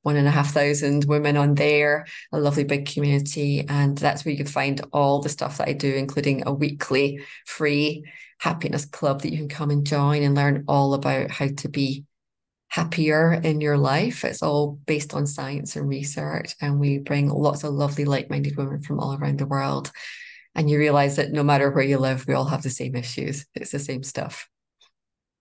one 0.03 0.17
and 0.17 0.27
a 0.27 0.33
half 0.33 0.53
thousand 0.53 1.05
women 1.05 1.37
on 1.37 1.55
there, 1.55 2.07
a 2.33 2.39
lovely 2.39 2.65
big 2.65 2.87
community. 2.87 3.65
And 3.69 3.97
that's 3.97 4.25
where 4.25 4.33
you 4.33 4.39
can 4.39 4.47
find 4.47 4.81
all 4.93 5.21
the 5.21 5.29
stuff 5.29 5.59
that 5.59 5.69
I 5.69 5.73
do, 5.73 5.95
including 5.95 6.43
a 6.45 6.53
weekly 6.53 7.21
free 7.47 8.05
happiness 8.39 8.85
club 8.85 9.23
that 9.23 9.31
you 9.31 9.39
can 9.39 9.49
come 9.49 9.71
and 9.71 9.87
join 9.87 10.23
and 10.25 10.35
learn 10.35 10.65
all 10.67 10.95
about 10.95 11.31
how 11.31 11.47
to 11.59 11.69
be 11.69 12.05
happier 12.73 13.35
in 13.35 13.61
your 13.61 13.77
life. 13.77 14.25
It's 14.25 14.43
all 14.43 14.81
based 14.87 15.13
on 15.13 15.27
science 15.27 15.77
and 15.77 15.87
research. 15.87 16.55
And 16.59 16.81
we 16.81 16.99
bring 16.99 17.29
lots 17.29 17.65
of 17.65 17.75
lovely, 17.75 18.07
like 18.07 18.31
minded 18.31 18.57
women 18.57 18.81
from 18.81 18.99
all 18.99 19.15
around 19.15 19.39
the 19.39 19.47
world. 19.47 19.93
And 20.55 20.71
you 20.71 20.79
realize 20.79 21.17
that 21.17 21.33
no 21.33 21.43
matter 21.43 21.71
where 21.71 21.85
you 21.85 21.99
live, 21.99 22.27
we 22.27 22.33
all 22.33 22.47
have 22.47 22.63
the 22.63 22.71
same 22.71 22.97
issues. 22.97 23.45
It's 23.55 23.73
the 23.73 23.79
same 23.79 24.03
stuff. 24.03 24.49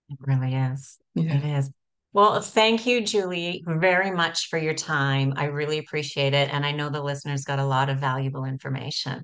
It 0.09 0.17
really 0.19 0.53
is. 0.53 0.97
Yeah. 1.15 1.37
It 1.37 1.45
is. 1.59 1.71
Well, 2.11 2.41
thank 2.41 2.85
you, 2.85 3.05
Julie, 3.05 3.63
very 3.65 4.11
much 4.11 4.49
for 4.49 4.59
your 4.59 4.73
time. 4.73 5.33
I 5.37 5.45
really 5.45 5.77
appreciate 5.77 6.33
it. 6.33 6.53
And 6.53 6.65
I 6.65 6.73
know 6.73 6.89
the 6.89 7.01
listeners 7.01 7.45
got 7.45 7.59
a 7.59 7.65
lot 7.65 7.89
of 7.89 7.99
valuable 7.99 8.43
information. 8.43 9.23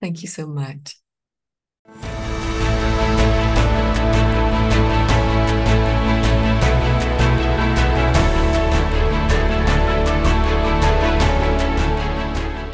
Thank 0.00 0.22
you 0.22 0.28
so 0.28 0.46
much. 0.46 0.96